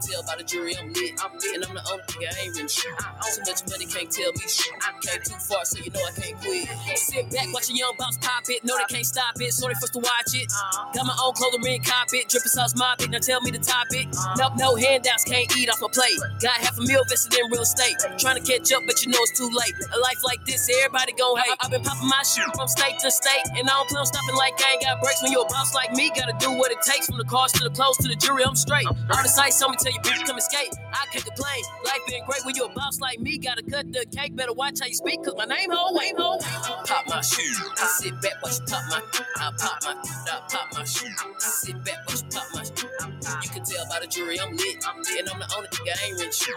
You 0.00 0.12
tell 0.16 0.22
by 0.24 0.36
the 0.40 0.44
jury 0.44 0.72
I'm 0.80 0.88
lit, 0.92 1.12
and 1.12 1.64
I'm 1.64 1.76
the 1.76 1.84
only 1.92 2.04
nigga 2.08 2.32
I 2.32 2.40
ain't 2.48 2.56
rent 2.56 2.70
shit. 2.70 2.88
Too 2.88 3.42
much 3.44 3.60
money 3.68 3.84
can't 3.84 4.08
tell 4.08 4.32
me 4.32 4.46
shit. 4.48 4.72
I 4.80 4.96
came 5.04 5.20
too 5.20 5.36
far, 5.36 5.60
so 5.68 5.76
you 5.76 5.90
know 5.92 6.00
I 6.00 6.12
can't 6.16 6.36
quit. 6.40 6.68
Sit 6.96 7.28
back, 7.28 7.52
watch 7.52 7.68
a 7.68 7.74
young 7.76 7.92
bounce 7.98 8.16
pop 8.16 8.48
it. 8.48 8.64
Know 8.64 8.80
they 8.80 8.88
can't 8.88 9.04
stop 9.04 9.36
it, 9.36 9.52
so 9.52 9.68
they 9.68 9.76
forced 9.76 9.92
to 9.92 10.00
watch 10.00 10.32
it. 10.32 10.48
Got 10.96 11.04
my 11.04 11.16
own 11.20 11.36
clothing 11.36 11.60
ring, 11.60 11.82
cop 11.84 12.08
it. 12.16 12.32
Dripping 12.32 12.48
sauce, 12.48 12.72
mop 12.76 13.02
it. 13.02 13.10
Now 13.10 13.20
tell 13.20 13.44
me 13.44 13.50
the 13.52 13.60
top 13.60 13.92
it. 13.92 14.08
No, 14.40 14.48
no 14.56 14.76
handouts, 14.80 15.24
can't 15.28 15.44
eat 15.52 15.68
off 15.68 15.82
a 15.84 15.88
plate. 15.92 16.16
Got 16.40 16.56
half 16.64 16.78
a 16.78 16.82
meal 16.86 17.04
invested 17.04 17.36
in 17.36 17.50
real 17.52 17.60
estate. 17.60 18.00
Trying 18.16 18.40
to 18.40 18.44
catch 18.46 18.72
up, 18.72 18.80
but 18.88 19.04
you 19.04 19.12
know 19.12 19.20
it's 19.20 19.36
too 19.36 19.52
late. 19.52 19.76
A 19.92 19.98
life 20.00 20.24
like 20.24 20.40
this, 20.48 20.64
everybody 20.80 21.12
gon' 21.12 21.36
hate. 21.44 21.60
I've 21.60 21.70
been 21.70 21.84
popping 21.84 22.08
my 22.08 22.24
shit 22.24 22.48
from 22.56 22.72
state 22.72 22.96
to 23.04 23.10
state, 23.10 23.44
and 23.60 23.68
I 23.68 23.76
don't 23.76 23.88
plan 23.92 24.00
on 24.00 24.08
stopping 24.08 24.36
like 24.36 24.56
I 24.64 24.80
ain't 24.80 24.82
got 24.82 24.96
breaks. 25.04 25.20
When 25.20 25.32
you're 25.32 25.44
a 25.44 25.52
boss 25.52 25.74
like 25.76 25.92
me, 25.92 26.08
gotta 26.16 26.32
do 26.40 26.56
what 26.56 26.72
it 26.72 26.80
takes. 26.80 27.04
From 27.04 27.18
the 27.20 27.28
cars 27.28 27.52
to 27.60 27.68
the 27.68 27.74
clothes 27.76 28.00
to 28.00 28.08
the 28.08 28.16
jury, 28.16 28.48
I'm 28.48 28.56
straight. 28.56 28.86
All 28.88 29.20
the 29.20 29.28
sights 29.28 29.60
on 29.60 29.72
me 29.72 29.89
tell 29.98 30.12
you, 30.12 30.20
bitch, 30.20 30.26
come 30.26 30.38
escape. 30.38 30.72
I 30.92 31.06
can't 31.12 31.24
complain. 31.24 31.62
Life 31.84 32.00
been 32.08 32.24
great 32.26 32.44
when 32.44 32.54
you're 32.54 32.66
a 32.70 32.74
boss 32.74 33.00
like 33.00 33.20
me. 33.20 33.38
Gotta 33.38 33.62
cut 33.62 33.92
the 33.92 34.04
cake, 34.16 34.36
better 34.36 34.52
watch 34.52 34.80
how 34.80 34.86
you 34.86 34.94
speak, 34.94 35.22
cause 35.24 35.34
my 35.36 35.44
name 35.44 35.70
ho, 35.70 35.94
name 35.96 36.16
ho. 36.18 36.38
Pop 36.86 37.04
my 37.08 37.20
shoe. 37.20 37.42
I 37.78 37.86
sit 37.98 38.20
back, 38.22 38.42
watch 38.42 38.58
you 38.60 38.66
pop 38.66 38.82
my. 38.90 39.02
I 39.36 39.50
pop 39.58 39.78
my. 39.84 39.94
I 39.94 40.40
pop 40.50 40.68
my 40.74 40.84
shoe. 40.84 41.06
I 41.06 41.38
Sit 41.40 41.84
back, 41.84 41.98
watch 42.08 42.22
you 42.22 42.28
pop 42.30 42.46
my. 42.54 43.40
You 43.42 43.50
can 43.50 43.64
tell 43.64 43.86
by 43.88 44.00
the 44.00 44.06
jury 44.06 44.40
I'm 44.40 44.56
lit, 44.56 44.84
I'm 44.86 44.98
lit. 44.98 45.20
and 45.20 45.28
I'm 45.30 45.38
the 45.40 45.48
only 45.56 45.68
nigga 45.68 45.92
I 46.02 46.06
ain't 46.06 46.20
rich. 46.20 46.40
Too 46.40 46.54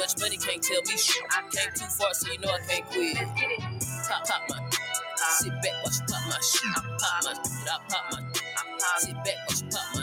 much 0.00 0.20
money 0.20 0.36
can't 0.36 0.62
tell 0.62 0.82
me 0.82 0.96
shit. 0.96 1.22
I 1.30 1.42
came 1.50 1.72
too 1.74 1.86
far, 1.86 2.14
so 2.14 2.32
you 2.32 2.38
know 2.40 2.50
I 2.50 2.60
can't 2.68 2.86
quit. 2.86 3.16
Pop, 3.16 4.26
pop 4.26 4.42
my. 4.48 4.70
Sit 5.38 5.52
back, 5.62 5.74
watch 5.84 5.96
you 6.00 6.06
pop 6.08 6.22
my 6.28 6.38
shoe. 6.40 6.72
Pop 6.74 7.24
my. 7.24 7.32
I 7.32 7.78
pop 7.88 8.12
my. 8.12 8.20
Sit 8.98 9.14
back, 9.16 9.36
watch 9.48 9.62
you 9.62 9.68
pop 9.70 9.94
my. 9.94 9.95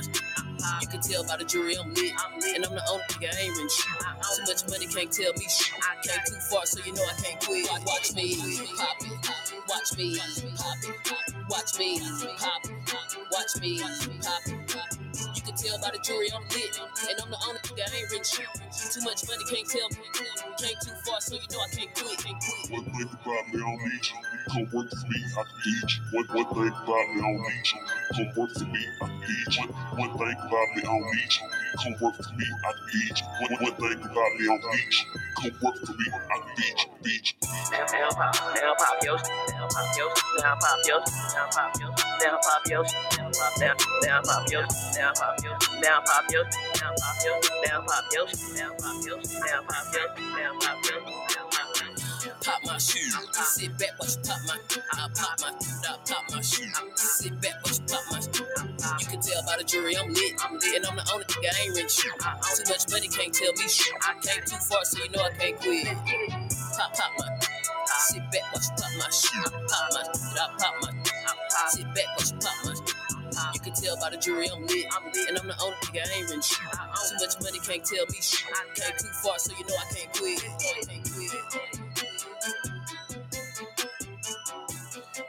Can 0.93 1.01
tell 1.01 1.25
by 1.25 1.37
the 1.37 1.43
jury 1.43 1.73
I'm 1.73 1.89
lit, 1.89 2.13
and 2.53 2.61
I'm 2.61 2.69
the 2.69 2.85
only 2.85 3.01
nigga 3.17 3.33
I 3.33 3.49
ain't 3.49 3.57
shit. 3.65 3.97
Too 3.97 4.45
much 4.45 4.61
money 4.69 4.85
can't 4.85 5.09
tell 5.09 5.33
me 5.33 5.49
shit. 5.49 5.73
Came 6.05 6.21
too 6.21 6.37
far, 6.53 6.69
so 6.69 6.85
you 6.85 6.93
know 6.93 7.01
I 7.01 7.17
can't 7.17 7.41
quit. 7.41 7.65
Watch 7.65 8.13
me 8.13 8.37
pop 8.77 9.01
it, 9.01 9.09
watch 9.65 9.97
me 9.97 10.21
pop 10.53 10.85
it, 10.85 10.93
watch 11.49 11.73
me 11.81 11.97
pop 12.37 12.61
it, 12.61 12.77
watch 13.33 13.57
me 13.57 13.81
pop 13.81 14.45
it. 14.45 14.53
You 15.33 15.41
can 15.41 15.55
tell 15.57 15.81
by 15.81 15.89
the 15.89 15.99
jury 16.05 16.29
I'm 16.29 16.45
lit. 16.53 16.77
And 17.09 17.17
I'm 17.25 17.31
the 17.33 17.41
only 17.41 17.57
nigga, 17.65 17.89
I 17.89 18.13
ain't 18.13 18.21
shit. 18.21 18.45
Too 18.93 19.01
much 19.01 19.25
money, 19.25 19.41
can't 19.49 19.65
tell 19.65 19.89
me. 19.89 19.97
Came 20.61 20.77
too 20.77 20.93
far, 21.09 21.17
so 21.25 21.33
you 21.33 21.47
know 21.49 21.57
I 21.57 21.73
can't 21.73 21.89
quit. 21.97 22.21
One 22.69 22.85
thing 22.85 23.09
about 23.09 23.49
me, 23.49 23.57
I 23.57 23.65
don't 23.65 23.81
need 23.81 24.05
you. 24.13 24.32
Come 24.51 24.67
work 24.73 24.89
for 24.89 25.07
me, 25.07 25.19
I 25.37 25.43
teach 25.63 26.01
you. 26.13 26.19
One, 26.19 26.27
thing 26.27 26.67
about 26.67 27.07
me, 27.09 27.19
I 27.19 27.21
don't 27.21 27.41
need 27.43 27.67
you. 27.71 27.79
Come 28.15 28.29
work 28.37 28.51
for 28.53 28.65
me, 28.65 28.81
I 29.01 29.07
teach 29.27 29.57
you. 29.59 29.67
One, 29.97 30.11
thing 30.17 30.37
about 30.39 30.69
me, 30.75 30.81
I 30.81 30.85
don't 30.85 31.05
need 31.15 31.33
you. 31.33 31.47
Come 31.83 31.95
work 32.01 32.15
for 32.17 32.33
me, 32.35 32.45
I 32.65 32.71
teach 32.91 33.21
you. 33.21 33.27
One, 33.49 33.73
thing 33.75 34.03
about 34.03 34.33
me, 34.37 34.45
I 34.45 34.57
don't 34.57 34.73
need 34.75 34.93
you. 34.93 35.05
Come 35.37 35.59
work 35.63 35.77
for 35.85 35.93
me, 35.93 36.05
I 36.13 36.55
teach. 36.57 36.87
Teach 37.03 37.35
you. 37.41 37.49
Now 37.71 38.09
pop, 38.11 38.35
now 38.55 38.73
pop 38.77 39.03
shit, 39.03 39.11
now 39.51 39.67
pop 39.69 39.95
shit, 39.95 40.05
now 40.39 40.55
pop 40.61 40.85
shit, 40.85 40.95
now 40.95 41.49
pop 41.55 41.71
shit, 41.75 41.89
now 42.21 42.39
pop 42.43 42.67
shit, 42.67 42.85
now 43.17 43.31
pop 43.33 43.53
now 43.59 43.73
now 44.03 44.21
pop 44.23 44.49
shit, 44.49 44.65
now 44.95 45.11
pop 45.15 45.39
shit, 45.41 45.53
now 45.81 46.01
pop 46.05 46.25
shit, 46.29 46.47
now 46.73 46.91
pop 46.97 47.13
shit, 47.23 47.37
now 47.65 47.81
pop 47.87 48.05
shit, 48.11 48.29
now 48.55 48.71
pop 48.77 48.93
shit, 49.03 49.15
now 49.17 49.21
pop 49.23 49.23
shit, 49.23 49.41
now 49.41 49.61
pop 49.67 49.93
shit, 49.93 50.11
now 50.17 50.53
pop 50.59 50.85
your 50.85 51.01
shit. 51.01 51.51
Pop 51.51 51.62
my 52.65 52.77
shoe. 52.77 52.99
Sit 53.33 53.77
back, 53.77 53.99
watch 53.99 54.15
you 54.15 54.21
pop 54.23 54.39
my. 54.47 54.57
I 54.93 55.07
pop 55.15 55.39
my. 55.41 55.51
I 55.51 55.97
pop 56.07 56.23
my 56.31 56.41
shoe. 56.41 56.65
Sit 56.95 57.39
back, 57.41 57.53
watch 57.63 57.79
you 57.79 57.85
pop 57.87 58.03
my. 58.11 58.19
You 58.99 59.05
can 59.07 59.21
tell 59.21 59.43
by 59.45 59.55
the 59.57 59.63
jury 59.63 59.95
I'm 59.97 60.13
lit. 60.13 60.33
And 60.75 60.85
I'm 60.85 60.95
the 60.95 61.09
only 61.13 61.25
nigga 61.25 61.47
I 61.47 61.61
ain't 61.63 61.75
rich. 61.75 61.97
Too 61.97 62.09
much 62.67 62.91
money 62.91 63.07
can't 63.07 63.33
tell 63.33 63.53
me 63.53 63.67
shit. 63.67 63.93
I 64.01 64.13
came 64.19 64.43
too 64.43 64.57
far, 64.57 64.83
so 64.83 65.03
you 65.03 65.09
know 65.11 65.23
I 65.23 65.31
can't 65.37 65.57
quit. 65.59 65.87
Pop, 65.87 66.93
pop 66.95 67.11
my. 67.17 67.27
Sit 68.11 68.23
back, 68.31 68.45
watch 68.53 68.67
you 68.67 68.75
pop 68.75 68.91
my 68.99 69.09
shoe. 69.09 69.43
Pop 69.43 69.93
my. 69.93 70.03
I 70.03 70.47
pop 70.59 70.73
my. 70.81 70.91
Sit 71.69 71.87
back, 71.95 72.07
watch 72.17 72.31
you 72.31 72.37
pop 72.39 72.57
my. 72.65 72.73
You 73.53 73.59
can 73.59 73.73
tell 73.73 73.95
by 73.97 74.09
the 74.09 74.17
jury 74.17 74.49
I'm 74.51 74.65
lit. 74.67 74.85
And 75.29 75.37
I'm 75.37 75.47
the 75.47 75.55
only 75.63 75.77
nigga 75.87 76.01
I 76.03 76.11
ain't 76.19 76.29
rich. 76.29 76.49
Too 76.59 77.15
much 77.19 77.35
money 77.41 77.59
can't 77.59 77.83
tell 77.85 78.05
me 78.09 78.19
shit. 78.19 78.47
Came 78.75 78.97
too 78.99 79.07
far, 79.23 79.39
so 79.39 79.53
you 79.57 79.63
know 79.65 79.75
I 79.75 79.93
can't 79.93 80.11
quit. 80.11 80.43
I 80.43 80.83
can't 80.87 81.03
quit. 81.13 81.92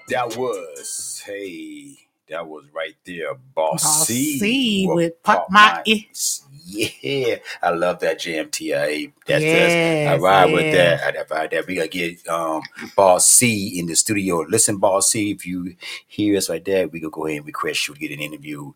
That 0.08 0.36
was, 0.36 1.22
hey, 1.26 1.96
that 2.28 2.46
was 2.46 2.66
right 2.74 2.96
there. 3.06 3.34
Boss 3.54 3.82
Boss 3.82 4.10
C. 4.10 4.38
C 4.38 4.88
with 4.92 5.22
Pop 5.22 5.46
My 5.50 5.74
I. 5.86 6.08
Yeah, 6.66 7.36
I 7.62 7.70
love 7.70 8.00
that 8.00 8.20
jam, 8.20 8.50
TIA. 8.50 9.08
That's, 9.26 9.46
that's 9.46 9.78
I 10.04 10.16
Yes, 10.16 10.18
ride 10.18 10.46
with 10.52 10.70
yes. 10.70 11.00
that. 11.02 11.16
I 11.18 11.34
ride 11.34 11.50
that. 11.52 11.66
We 11.66 11.76
gotta 11.76 11.88
get 11.88 12.26
um 12.28 12.62
Boss 12.96 13.28
C 13.28 13.78
in 13.78 13.86
the 13.86 13.96
studio. 13.96 14.40
Listen, 14.48 14.78
Boss 14.78 15.10
C, 15.10 15.32
if 15.32 15.46
you 15.46 15.76
hear 16.06 16.36
us 16.38 16.50
right 16.50 16.64
there, 16.64 16.88
we 16.88 17.00
gonna 17.00 17.10
go 17.10 17.26
ahead 17.26 17.38
and 17.38 17.46
request 17.46 17.88
you 17.88 17.94
to 17.94 18.00
get 18.00 18.12
an 18.12 18.20
interview. 18.20 18.72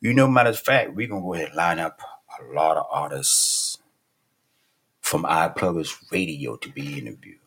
You 0.00 0.14
know, 0.14 0.28
matter 0.28 0.50
of 0.50 0.58
fact, 0.60 0.94
we're 0.94 1.08
gonna 1.08 1.22
go 1.22 1.34
ahead 1.34 1.48
and 1.48 1.56
line 1.56 1.80
up 1.80 2.00
a 2.40 2.54
lot 2.54 2.76
of 2.78 2.86
artists 2.90 3.78
from 5.02 5.24
iPluggers 5.24 5.94
Radio 6.12 6.56
to 6.58 6.70
be 6.70 6.98
interviewed. 6.98 7.38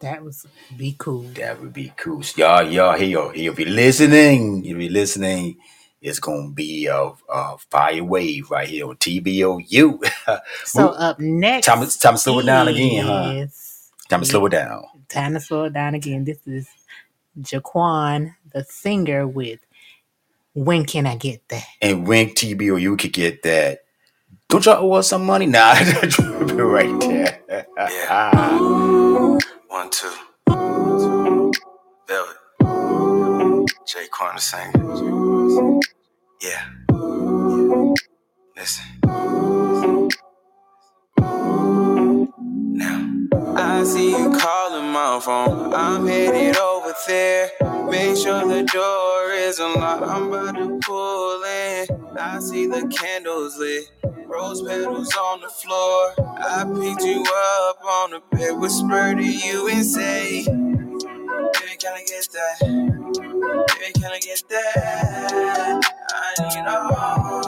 That 0.00 0.24
was 0.24 0.46
be 0.76 0.96
cool. 0.98 1.24
That 1.34 1.60
would 1.60 1.72
be 1.72 1.92
cool. 1.96 2.22
So 2.22 2.40
y'all, 2.42 2.62
y'all, 2.70 2.96
here, 2.98 3.18
uh, 3.20 3.30
here, 3.30 3.52
if 3.52 3.58
you're 3.60 3.68
listening, 3.70 4.64
if 4.64 4.76
you're 4.78 4.92
listening, 4.92 5.58
it's 6.02 6.20
gonna 6.20 6.50
be 6.52 6.86
a, 6.86 7.12
a 7.30 7.58
fire 7.70 8.04
wave 8.04 8.50
right 8.50 8.68
here 8.68 8.88
on 8.88 8.96
TBOU. 8.96 10.10
So 10.64 10.90
up 10.90 11.20
next, 11.20 11.66
time, 11.66 11.86
to- 11.86 11.98
time 12.00 12.14
to 12.14 12.18
slow 12.18 12.40
it 12.40 12.46
down 12.46 12.68
again, 12.68 13.04
huh? 13.06 13.34
is- 13.44 13.90
Time 14.08 14.20
to 14.20 14.26
slow 14.26 14.46
it 14.46 14.50
down. 14.50 14.84
Time 15.08 15.34
to 15.34 15.40
slow 15.40 15.64
it 15.64 15.72
down 15.74 15.94
again. 15.94 16.24
This 16.24 16.38
is 16.46 16.68
Jaquan, 17.40 18.34
the 18.52 18.64
singer, 18.64 19.26
with 19.28 19.60
"When 20.54 20.84
Can 20.86 21.06
I 21.06 21.16
Get 21.16 21.48
That." 21.50 21.66
And 21.82 22.06
when 22.08 22.30
TBOU 22.30 22.98
could 22.98 23.12
get 23.12 23.42
that, 23.44 23.80
don't 24.50 24.66
y'all 24.66 24.84
owe 24.84 24.94
us 24.94 25.08
some 25.10 25.26
money? 25.26 25.46
Nah, 25.46 25.60
I 25.74 25.84
drop 26.08 26.42
it 26.50 26.64
right 26.64 27.00
there. 27.02 27.40
One, 29.68 29.90
two. 29.90 30.12
Velvet. 32.08 32.36
Jay 33.86 34.06
Corner 34.10 34.38
singer. 34.40 34.94
Yeah. 36.42 36.64
Listen. 38.56 38.84
Now. 42.62 43.10
I 43.56 43.84
see 43.84 44.10
you 44.10 44.38
calling 44.38 44.90
my 44.92 45.20
phone. 45.22 45.74
I'm 45.74 46.06
headed 46.06 46.56
over 46.56 46.94
there. 47.08 47.50
Make 47.90 48.16
sure 48.16 48.46
the 48.48 48.64
door 48.72 49.09
is 49.32 49.58
unlocked. 49.58 50.02
I'm 50.02 50.32
about 50.32 50.56
to 50.56 50.78
pull 50.82 51.42
in. 51.44 51.86
I 52.18 52.38
see 52.40 52.66
the 52.66 52.88
candles 52.88 53.58
lit. 53.58 53.90
Rose 54.26 54.62
petals 54.62 55.14
on 55.16 55.40
the 55.40 55.48
floor. 55.48 56.14
I 56.38 56.64
picked 56.64 57.04
you 57.04 57.22
up 57.22 57.84
on 57.84 58.10
the 58.12 58.22
bed, 58.32 58.58
whisper 58.58 59.14
to 59.14 59.22
you 59.24 59.68
and 59.68 59.84
say, 59.84 60.44
Baby, 60.44 61.76
can 61.78 61.94
I 61.94 62.04
get 62.06 62.28
that? 62.32 62.60
Baby, 62.60 63.92
can 64.00 64.12
I 64.12 64.18
get 64.20 64.42
that? 64.50 65.82
I 66.12 66.48
need 66.48 66.66
all. 66.68 67.42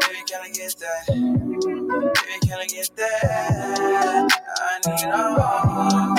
Baby, 0.00 0.22
can 0.28 0.40
I 0.42 0.50
get 0.52 0.76
that? 0.78 1.06
Baby, 1.08 2.38
can 2.46 2.58
I 2.60 2.66
get 2.66 2.90
that? 2.96 4.49
I 4.70 4.78
need 4.86 5.12
all. 5.12 6.16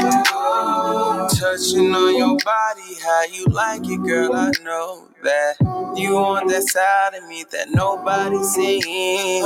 Touching 1.29 1.93
on 1.95 2.17
your 2.17 2.37
body, 2.43 2.95
how 3.03 3.23
you 3.31 3.45
like 3.45 3.87
it, 3.87 4.01
girl. 4.03 4.33
I 4.35 4.51
know 4.63 5.07
that 5.23 5.55
you 5.95 6.13
want 6.13 6.49
that 6.49 6.63
side 6.63 7.13
of 7.15 7.27
me 7.29 7.45
that 7.51 7.69
nobody 7.71 8.41
seen. 8.43 9.43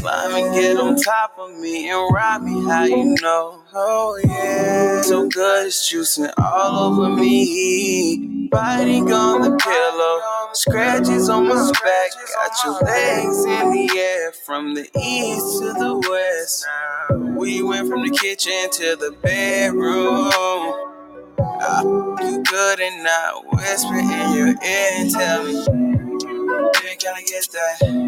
Climb 0.00 0.34
and 0.34 0.54
get 0.54 0.76
on 0.78 0.96
top 0.96 1.34
of 1.38 1.56
me 1.58 1.88
and 1.90 2.12
ride 2.14 2.42
me, 2.42 2.64
how 2.64 2.84
you 2.84 3.14
know? 3.22 3.62
Oh 3.74 4.18
yeah, 4.24 5.02
so 5.02 5.28
good 5.28 5.66
it's 5.66 5.92
juicing 5.92 6.32
all 6.38 6.92
over 6.94 7.14
me. 7.14 8.48
Biting 8.50 9.12
on 9.12 9.42
the 9.42 9.54
pillow, 9.56 10.20
scratches 10.54 11.28
on 11.28 11.48
my 11.48 11.70
back. 11.84 12.10
Got 12.34 12.64
your 12.64 12.80
legs 12.80 13.44
in 13.44 13.70
the 13.72 13.98
air 13.98 14.32
from 14.32 14.74
the 14.74 14.88
east 14.98 15.58
to 15.60 15.72
the 15.74 16.08
west. 16.10 16.66
We 17.36 17.62
went 17.62 17.88
from 17.88 18.02
the 18.04 18.10
kitchen 18.10 18.47
to 18.72 18.96
the 18.96 19.14
bedroom. 19.22 20.32
I 21.48 21.80
f- 21.80 22.30
you 22.30 22.42
good 22.44 22.80
and 22.80 23.04
not 23.04 23.44
whisper 23.52 23.98
in 23.98 24.34
your 24.34 24.48
ear 24.48 24.56
and 24.62 25.10
tell 25.10 25.44
me, 25.44 25.64
baby, 26.60 26.96
can 26.98 27.14
I 27.14 27.22
get 27.22 27.48
that? 27.52 28.06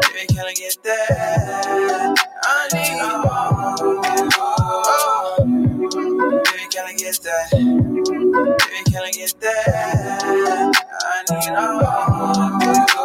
Baby, 0.00 0.34
can 0.34 0.46
I 0.46 0.54
get 0.54 0.78
that? 0.84 2.16
I 2.44 2.68
need 2.74 3.00
oh, 3.02 5.38
baby, 5.38 5.41
can 6.72 6.86
I 6.86 6.94
get 6.94 7.20
that? 7.22 7.50
Baby, 7.52 8.90
can 8.90 9.02
I 9.02 9.10
get 9.10 9.34
that? 9.40 10.72
I 11.04 11.22
need 11.28 11.50
all. 11.50 11.82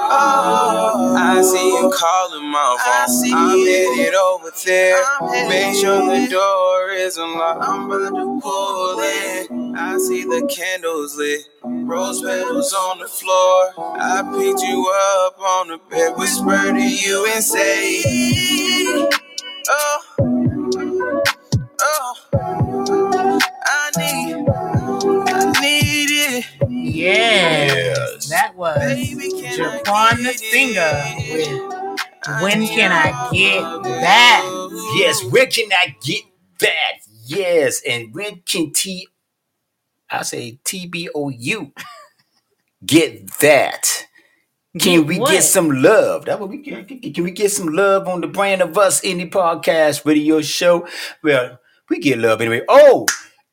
oh, 0.10 1.16
I 1.18 1.42
see 1.42 1.68
you 1.68 1.92
calling 1.94 2.50
my 2.50 2.78
phone. 2.80 3.34
I'm 3.34 3.60
headed 3.60 4.16
over 4.16 4.52
there. 4.66 5.04
Make 5.50 5.76
sure 5.76 6.00
the 6.00 6.28
door 6.30 6.92
is 6.92 7.18
unlocked. 7.18 7.64
I'm 7.68 7.92
about 7.92 8.16
to 8.16 8.40
pull 8.42 9.00
in. 9.02 9.76
I 9.76 9.98
see 9.98 10.24
the 10.24 10.48
candles 10.48 11.18
lit. 11.18 11.42
Rose 11.64 12.22
petals 12.22 12.74
on 12.74 13.00
the 13.00 13.08
floor. 13.08 13.74
I 14.00 14.22
picked 14.38 14.62
you 14.62 14.90
up 15.26 15.40
on 15.40 15.68
the 15.68 15.80
bed, 15.90 16.14
whisper 16.18 16.72
to 16.72 16.82
you 16.82 17.28
and 17.34 17.44
say, 17.44 18.02
Oh, 19.70 20.04
oh, 21.82 22.14
I 23.70 23.92
need, 23.98 24.48
I 24.50 25.62
need 25.62 26.10
it. 26.12 26.46
Yes, 26.70 28.30
that 28.30 28.56
was 28.56 28.80
Jaquan, 28.80 30.24
the 30.24 30.34
singer, 30.34 31.04
with 31.34 32.42
"When 32.42 32.66
Can 32.68 32.92
I 32.92 33.30
Get 33.32 33.62
That." 33.84 34.44
Yes, 34.98 35.24
where 35.26 35.48
can 35.48 35.70
I 35.72 35.96
get 36.04 36.24
that? 36.62 37.00
Yes, 37.26 37.82
and 37.88 38.14
when 38.16 38.42
can 38.46 38.72
T 38.72 39.08
I 40.10 40.24
say 40.24 40.60
TBOU 40.64 41.72
get 42.86 43.30
that? 43.42 44.06
Can 44.80 45.00
Get 45.02 45.08
we 45.08 45.20
what? 45.20 45.32
get 45.32 45.44
some 45.44 45.70
love? 45.82 46.26
That 46.26 46.40
what 46.40 46.50
we 46.50 46.60
can, 46.60 46.86
can 46.86 47.24
we 47.24 47.32
get 47.32 47.52
some 47.52 47.68
love 47.68 48.08
on 48.08 48.22
the 48.22 48.28
brand 48.28 48.62
of 48.62 48.78
us 48.78 49.02
indie 49.02 49.30
podcast 49.30 50.06
radio 50.06 50.42
show? 50.42 50.88
Well, 51.24 51.60
we 51.90 52.00
get 52.00 52.20
love 52.20 52.42
anyway. 52.42 52.62
Oh, 52.70 53.08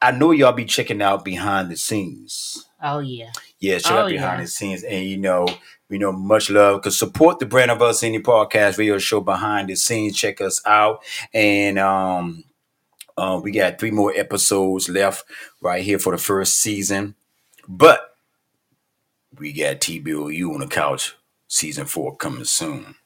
I 0.05 0.11
know 0.11 0.33
y'all 0.33 0.53
be 0.53 0.65
checking 0.67 1.01
out 1.01 1.25
behind 1.25 1.71
the 1.71 1.77
scenes. 1.77 2.67
Oh 2.83 2.99
yeah. 2.99 3.31
Yeah, 3.59 3.79
check 3.79 3.93
Oh, 3.93 3.97
out 4.01 4.09
behind 4.11 4.39
yeah. 4.39 4.45
the 4.45 4.49
scenes, 4.51 4.83
and 4.83 5.05
you 5.07 5.17
know, 5.17 5.47
you 5.89 5.99
know 5.99 6.13
much 6.13 6.51
love. 6.51 6.83
Cause 6.83 6.99
support 6.99 7.39
the 7.39 7.47
brand 7.47 7.71
of 7.71 7.81
us 7.81 8.03
indie 8.03 8.21
podcast 8.23 8.77
radio 8.77 8.99
show 8.99 9.21
behind 9.21 9.69
the 9.71 9.77
scenes. 9.77 10.17
Check 10.17 10.41
us 10.43 10.61
out, 10.67 11.03
and 11.33 11.79
um, 11.79 12.45
uh, 13.17 13.41
we 13.43 13.53
got 13.53 13.79
three 13.79 13.91
more 13.91 14.13
episodes 14.15 14.89
left 14.91 15.25
right 15.63 15.83
here 15.83 15.99
for 15.99 16.13
the 16.13 16.19
first 16.19 16.61
season. 16.61 17.15
But 17.67 18.17
we 19.39 19.53
got 19.55 19.81
TBOU 19.81 20.53
on 20.53 20.61
the 20.61 20.67
couch, 20.67 21.15
season 21.49 21.87
four 21.87 22.15
coming 22.17 22.45
soon. 22.45 22.97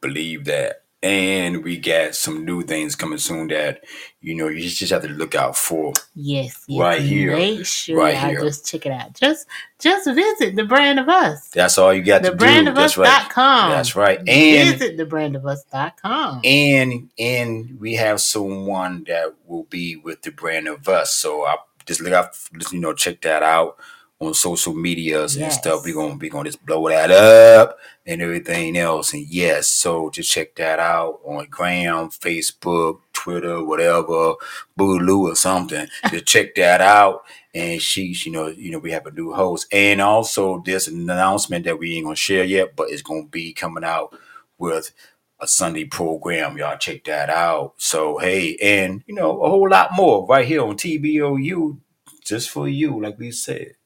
Believe 0.00 0.46
that. 0.46 0.84
And 1.02 1.64
we 1.64 1.78
got 1.78 2.14
some 2.14 2.44
new 2.44 2.62
things 2.62 2.94
coming 2.94 3.16
soon 3.18 3.48
that 3.48 3.84
you 4.20 4.34
know 4.34 4.48
you 4.48 4.68
just 4.68 4.92
have 4.92 5.00
to 5.00 5.08
look 5.08 5.34
out 5.34 5.56
for. 5.56 5.94
Yes, 6.14 6.62
yes. 6.68 6.78
Right 6.80 7.00
here. 7.00 7.34
Make 7.36 7.64
sure 7.64 7.96
Right 7.96 8.14
y'all 8.20 8.28
here. 8.28 8.40
just 8.42 8.66
check 8.70 8.84
it 8.84 8.92
out. 8.92 9.14
Just 9.14 9.46
just 9.78 10.04
visit 10.06 10.56
the 10.56 10.64
brand 10.64 10.98
of 11.00 11.08
us. 11.08 11.48
That's 11.48 11.78
all 11.78 11.94
you 11.94 12.02
got 12.02 12.20
The 12.22 12.32
to 12.32 12.36
do. 12.36 12.44
That's 12.74 12.98
right. 12.98 13.08
brandofus.com. 13.08 13.70
That's 13.70 13.96
right. 13.96 14.18
And 14.28 14.78
visit 14.78 14.98
the 14.98 15.06
brandofus.com. 15.06 16.42
and 16.44 17.08
and 17.18 17.80
we 17.80 17.94
have 17.94 18.20
someone 18.20 19.04
that 19.08 19.34
will 19.46 19.64
be 19.64 19.96
with 19.96 20.20
the 20.20 20.30
brand 20.32 20.68
of 20.68 20.86
us. 20.86 21.14
So 21.14 21.44
I 21.46 21.56
just 21.86 22.02
look 22.02 22.12
out, 22.12 22.36
you 22.72 22.78
know, 22.80 22.92
check 22.92 23.22
that 23.22 23.42
out 23.42 23.78
on 24.20 24.34
social 24.34 24.74
medias 24.74 25.36
and 25.36 25.50
stuff. 25.50 25.82
We're 25.84 25.94
gonna 25.94 26.16
we 26.16 26.28
gonna 26.28 26.50
just 26.50 26.64
blow 26.64 26.88
that 26.88 27.10
up 27.10 27.78
and 28.06 28.20
everything 28.20 28.76
else. 28.76 29.14
And 29.14 29.26
yes, 29.26 29.66
so 29.66 30.10
just 30.10 30.30
check 30.30 30.54
that 30.56 30.78
out 30.78 31.20
on 31.24 31.46
Gram, 31.48 32.10
Facebook, 32.10 33.00
Twitter, 33.14 33.64
whatever, 33.64 34.34
Boogaloo 34.78 35.32
or 35.32 35.34
something. 35.34 35.86
just 36.10 36.26
check 36.26 36.54
that 36.56 36.82
out. 36.82 37.22
And 37.54 37.80
she's, 37.80 38.26
you 38.26 38.32
know, 38.32 38.48
you 38.48 38.70
know, 38.70 38.78
we 38.78 38.92
have 38.92 39.06
a 39.06 39.10
new 39.10 39.32
host. 39.32 39.66
And 39.72 40.02
also 40.02 40.62
there's 40.66 40.86
an 40.86 41.00
announcement 41.10 41.64
that 41.64 41.78
we 41.78 41.94
ain't 41.96 42.04
gonna 42.04 42.16
share 42.16 42.44
yet, 42.44 42.76
but 42.76 42.90
it's 42.90 43.02
gonna 43.02 43.26
be 43.26 43.54
coming 43.54 43.84
out 43.84 44.14
with 44.58 44.92
a 45.40 45.48
Sunday 45.48 45.86
program. 45.86 46.58
Y'all 46.58 46.76
check 46.76 47.04
that 47.04 47.30
out. 47.30 47.72
So 47.78 48.18
hey, 48.18 48.56
and 48.60 49.02
you 49.06 49.14
know, 49.14 49.40
a 49.42 49.48
whole 49.48 49.70
lot 49.70 49.92
more 49.94 50.26
right 50.26 50.46
here 50.46 50.62
on 50.62 50.76
TBOU, 50.76 51.78
just 52.22 52.50
for 52.50 52.68
you, 52.68 53.00
like 53.02 53.18
we 53.18 53.30
said. 53.32 53.76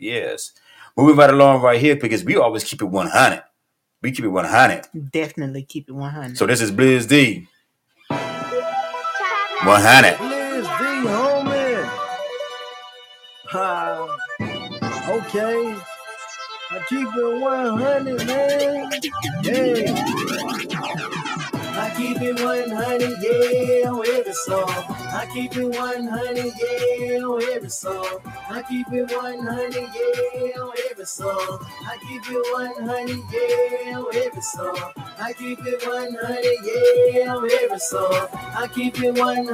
Yes. 0.00 0.52
Moving 0.96 1.14
right 1.16 1.30
along 1.30 1.62
right 1.62 1.80
here 1.80 1.94
because 1.94 2.24
we 2.24 2.36
always 2.36 2.64
keep 2.64 2.82
it 2.82 2.86
100. 2.86 3.44
We 4.02 4.10
keep 4.12 4.24
it 4.24 4.28
100. 4.28 4.88
Definitely 5.12 5.62
keep 5.64 5.88
it 5.88 5.92
100. 5.92 6.36
So 6.38 6.46
this 6.46 6.60
is 6.62 6.72
Blizz 6.72 7.06
D. 7.06 7.46
100. 8.08 10.18
Liz 10.20 10.66
D, 10.66 10.72
homie. 11.06 11.84
Ha. 13.50 14.16
Okay. 15.10 15.76
I 16.70 16.78
keep 16.88 17.08
it 17.14 17.40
100, 17.40 18.26
man. 18.26 18.90
Yeah. 19.42 19.92
I 21.76 21.78
keep 21.96 22.20
it 22.22 22.40
100, 22.40 23.18
yeah, 23.20 23.90
with 23.90 24.08
every 24.08 24.32
song. 24.32 24.96
I 25.12 25.26
keep 25.26 25.56
it 25.56 25.64
100, 25.64 26.36
yeah, 26.36 27.18
on 27.18 27.42
every 27.42 27.68
song. 27.68 28.20
I 28.48 28.62
keep 28.62 28.86
it 28.92 29.10
100, 29.10 29.74
yeah, 29.74 30.62
on 30.62 30.72
every 30.88 31.04
song. 31.04 31.66
I 31.84 31.96
keep 32.00 32.22
it 32.30 32.46
100, 32.52 33.08
yeah, 33.32 33.98
on 33.98 34.14
every 34.14 34.40
song. 34.40 34.92
I 35.18 35.32
keep 35.32 35.58
it 35.66 35.84
100, 35.84 36.44
yeah, 37.12 37.34
on 37.34 37.50
every 37.50 37.78
song. 37.80 38.28
I 38.32 38.68
keep 38.72 39.02
it 39.02 39.18
100, 39.18 39.48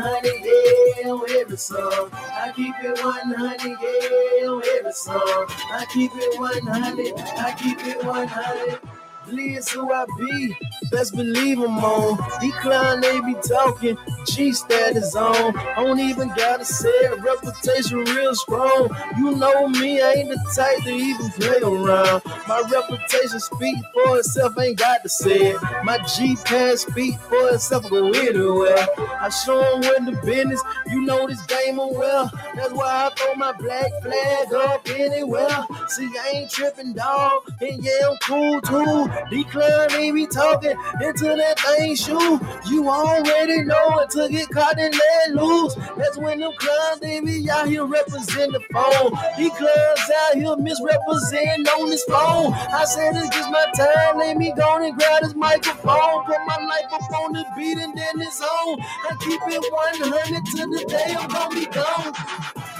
yeah, 0.44 1.08
on 1.08 1.30
every 1.30 1.56
song. 1.56 2.10
I 2.12 2.52
keep 2.54 2.74
it 2.82 3.02
100, 3.02 3.60
yeah, 3.62 4.48
on 4.48 4.62
every 4.76 4.92
song. 4.92 5.46
I 5.72 5.86
keep 5.90 6.12
it 6.14 6.38
100, 6.38 7.14
I 7.38 7.54
keep 7.58 7.78
it 7.86 8.04
100. 8.04 8.95
Liz 9.28 9.68
who 9.70 9.92
I 9.92 10.06
be, 10.18 10.56
best 10.90 11.14
believe 11.16 11.58
I'm 11.58 11.78
on. 11.78 12.16
Decline, 12.40 13.00
they 13.00 13.20
be 13.20 13.34
talking, 13.46 13.98
G 14.26 14.52
status 14.52 15.14
on. 15.16 15.56
I 15.56 15.74
don't 15.84 15.98
even 15.98 16.28
gotta 16.36 16.64
say 16.64 16.88
it, 16.88 17.20
reputation 17.22 17.98
real 17.98 18.34
strong. 18.34 18.88
You 19.18 19.32
know 19.36 19.68
me, 19.68 20.00
I 20.00 20.12
ain't 20.12 20.28
the 20.28 20.52
type 20.54 20.82
to 20.84 20.90
even 20.90 21.30
play 21.32 21.58
around. 21.60 22.22
My 22.46 22.62
reputation 22.70 23.40
speak 23.40 23.76
for 23.92 24.18
itself, 24.18 24.58
ain't 24.60 24.78
got 24.78 25.02
to 25.02 25.08
say 25.08 25.50
it. 25.52 25.62
My 25.84 25.98
G 26.16 26.36
pass 26.44 26.82
speak 26.82 27.18
for 27.20 27.48
itself, 27.50 27.90
go 27.90 28.10
anywhere. 28.12 28.86
I 29.20 29.28
show 29.30 29.60
'em 29.60 29.80
when 29.80 30.04
the 30.06 30.12
business, 30.24 30.62
you 30.88 31.00
know 31.02 31.26
this 31.26 31.42
game 31.46 31.80
I'm 31.80 31.94
well. 31.94 32.30
That's 32.54 32.72
why 32.72 33.06
I 33.06 33.10
throw 33.16 33.34
my 33.34 33.52
black 33.52 33.90
flag 34.02 34.52
up 34.54 34.88
anywhere. 34.88 35.66
See, 35.88 36.08
I 36.18 36.30
ain't 36.34 36.50
tripping, 36.50 36.92
dog, 36.92 37.42
and 37.60 37.82
yeah, 37.84 38.08
I'm 38.10 38.16
cool 38.22 38.60
too. 38.62 39.10
Decline, 39.30 39.88
they 39.90 40.10
be 40.10 40.26
talking 40.26 40.76
into 41.02 41.24
that 41.24 41.58
thing 41.60 41.96
shoe. 41.96 42.40
You 42.70 42.88
already 42.88 43.62
know 43.62 43.98
it 44.00 44.10
to 44.10 44.28
get 44.30 44.48
caught 44.50 44.78
and 44.78 44.94
let 44.94 45.42
loose. 45.42 45.74
That's 45.96 46.18
when 46.18 46.40
them 46.40 46.52
clowns, 46.58 47.00
they 47.00 47.20
be 47.20 47.48
out 47.50 47.68
here 47.68 47.84
representing 47.84 48.52
the 48.52 48.60
phone. 48.72 49.12
These 49.38 49.52
clubs 49.52 50.10
out 50.28 50.34
here 50.34 50.56
misrepresenting 50.56 51.66
on 51.68 51.90
this 51.90 52.04
phone. 52.04 52.52
I 52.52 52.84
said 52.84 53.16
it's 53.16 53.34
just 53.34 53.50
my 53.50 53.66
time, 53.76 54.18
let 54.18 54.36
me 54.36 54.52
go 54.56 54.76
and 54.82 54.96
grab 54.96 55.22
this 55.22 55.34
microphone. 55.34 56.24
Put 56.24 56.38
my 56.46 56.56
life 56.66 56.92
up 56.92 57.02
on 57.22 57.32
the 57.32 57.44
beat 57.56 57.78
and 57.78 57.96
then 57.96 58.14
it's 58.20 58.40
on. 58.40 58.80
I 58.80 59.16
keep 59.20 59.40
it 59.46 59.64
100 59.72 60.46
to 60.46 60.66
the 60.66 60.84
day 60.88 61.16
I'm 61.18 61.28
gonna 61.28 61.54
be 61.54 61.66
gone. 61.66 62.12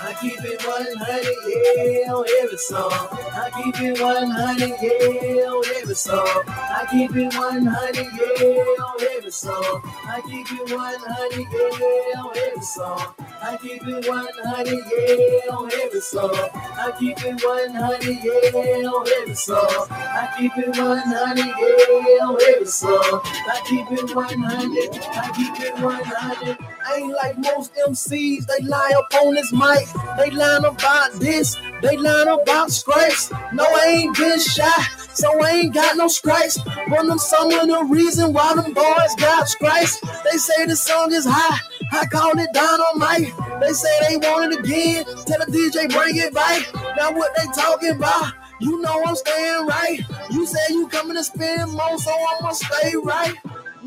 I 0.06 0.14
keep 0.14 0.38
it 0.38 0.62
100, 0.62 2.06
yeah, 2.06 2.14
on 2.14 2.24
every 2.40 2.56
song. 2.58 2.92
I 2.92 3.50
keep 3.56 3.80
it 3.82 4.00
100, 4.00 4.78
yeah, 4.80 5.50
on 5.50 5.64
every 5.74 5.94
song. 5.96 6.44
I 6.46 6.86
keep 6.88 7.16
it 7.16 7.34
100, 7.34 7.96
yeah, 8.38 8.84
on 8.86 9.02
every 9.16 9.32
song. 9.32 9.82
I 10.06 10.22
keep 10.28 10.46
it 10.52 10.70
100, 10.70 11.48
yeah, 11.50 12.20
on 12.22 12.38
every 12.38 12.62
song. 12.62 13.14
I 13.18 13.56
keep 13.60 13.82
it 13.84 14.08
100, 14.08 14.68
yeah, 14.70 15.56
on 15.56 15.72
every 15.74 16.00
song. 16.00 16.30
I 16.54 16.94
keep 16.96 17.18
it 17.18 17.42
100, 17.42 18.04
yeah, 18.06 18.86
on 18.86 19.08
every 19.18 19.34
song. 19.34 19.86
I 19.90 20.34
keep 20.38 20.56
it 20.56 20.78
100, 20.78 21.46
yeah, 21.48 22.26
on 22.26 22.38
every 22.46 22.64
song. 22.64 23.20
I 23.24 23.60
keep 23.66 23.90
it 23.90 24.14
100, 24.14 25.00
I 25.16 25.32
keep 25.34 25.60
it 25.66 25.74
100. 25.82 26.75
Ain't 26.94 27.12
like 27.12 27.38
most 27.38 27.74
MCs, 27.74 28.46
they 28.46 28.64
lie 28.64 28.92
up 28.96 29.12
on 29.20 29.34
this 29.34 29.52
mic. 29.52 29.86
They 30.16 30.30
line 30.30 30.64
about 30.64 31.12
this, 31.14 31.56
they 31.82 31.96
line 31.96 32.28
about 32.28 32.70
stripes. 32.70 33.30
No, 33.52 33.64
I 33.64 33.86
ain't 33.88 34.16
been 34.16 34.38
shy, 34.38 34.82
so 35.12 35.28
I 35.42 35.50
ain't 35.50 35.74
got 35.74 35.96
no 35.96 36.08
stripes. 36.08 36.58
But 36.88 37.06
them 37.06 37.18
some 37.18 37.52
of 37.52 37.66
the 37.66 37.84
reason 37.90 38.32
why 38.32 38.54
them 38.54 38.72
boys 38.72 39.14
got 39.16 39.48
stripes. 39.48 40.00
They 40.00 40.38
say 40.38 40.66
the 40.66 40.76
song 40.76 41.12
is 41.12 41.26
high, 41.28 41.58
I 41.92 42.06
call 42.06 42.38
it 42.38 42.50
dynamite. 42.54 43.32
They 43.60 43.72
say 43.72 43.88
they 44.08 44.16
want 44.18 44.52
it 44.52 44.60
again, 44.60 45.04
tell 45.26 45.38
the 45.44 45.46
DJ 45.46 45.90
bring 45.90 46.16
it 46.16 46.32
back. 46.32 46.72
Now 46.96 47.12
what 47.12 47.32
they 47.36 47.46
talking 47.54 47.96
about? 47.96 48.32
You 48.60 48.80
know 48.80 49.02
I'm 49.04 49.16
staying 49.16 49.66
right. 49.66 50.00
You 50.30 50.46
say 50.46 50.58
you 50.70 50.88
coming 50.88 51.16
to 51.16 51.24
spend 51.24 51.72
more, 51.72 51.98
so 51.98 52.10
I'ma 52.38 52.52
stay 52.52 52.94
right. 53.02 53.34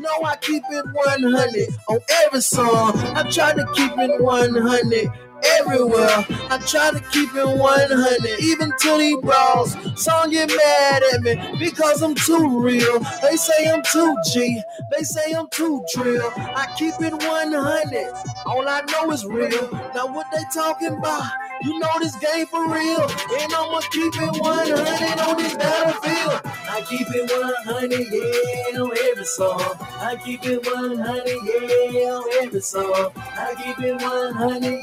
No, 0.00 0.24
I 0.24 0.36
keep 0.36 0.62
it 0.70 0.86
100 0.92 1.68
on 1.88 2.00
every 2.24 2.40
song. 2.40 2.96
I 3.16 3.30
try 3.30 3.52
to 3.52 3.66
keep 3.74 3.92
it 3.98 4.22
100 4.22 5.12
everywhere. 5.58 6.26
I 6.50 6.58
try 6.66 6.90
to 6.90 7.00
keep 7.12 7.34
it 7.34 7.46
100, 7.46 8.40
even 8.40 8.72
to 8.80 8.98
these 8.98 9.18
bros. 9.18 9.76
Some 10.02 10.30
get 10.30 10.48
mad 10.48 11.02
at 11.12 11.22
me 11.22 11.58
because 11.58 12.02
I'm 12.02 12.14
too 12.14 12.62
real. 12.62 13.00
They 13.22 13.36
say 13.36 13.70
I'm 13.70 13.82
too 13.92 14.16
G. 14.32 14.62
They 14.90 15.02
say 15.02 15.34
I'm 15.34 15.48
too 15.50 15.84
drill. 15.94 16.32
I 16.36 16.66
keep 16.78 16.94
it 17.00 17.12
100. 17.12 18.12
All 18.46 18.66
I 18.66 18.80
know 18.92 19.10
is 19.12 19.26
real. 19.26 19.70
Now 19.94 20.06
what 20.14 20.26
they 20.32 20.42
talking 20.54 20.96
about? 20.98 21.30
You 21.62 21.78
know 21.78 21.90
this 21.98 22.16
game 22.16 22.46
for 22.46 22.68
real. 22.72 23.02
And 23.02 23.52
I'ma 23.52 23.80
keep 23.92 24.14
it 24.16 24.40
100 24.40 25.20
on 25.20 25.36
this 25.36 25.54
battlefield. 25.56 26.40
I 26.44 26.80
keep 26.88 27.06
it 27.10 27.30
100, 27.30 27.92
yeah, 28.10 28.80
on 28.80 28.96
every 29.10 29.24
song. 29.26 29.60
I 30.00 30.16
keep 30.24 30.44
it 30.44 30.64
100, 30.64 31.92
yeah, 31.92 32.10
on 32.10 32.42
every 32.42 32.60
song. 32.60 33.12
I 33.16 33.54
keep 33.60 33.78
it 33.80 34.00
100, 34.00 34.80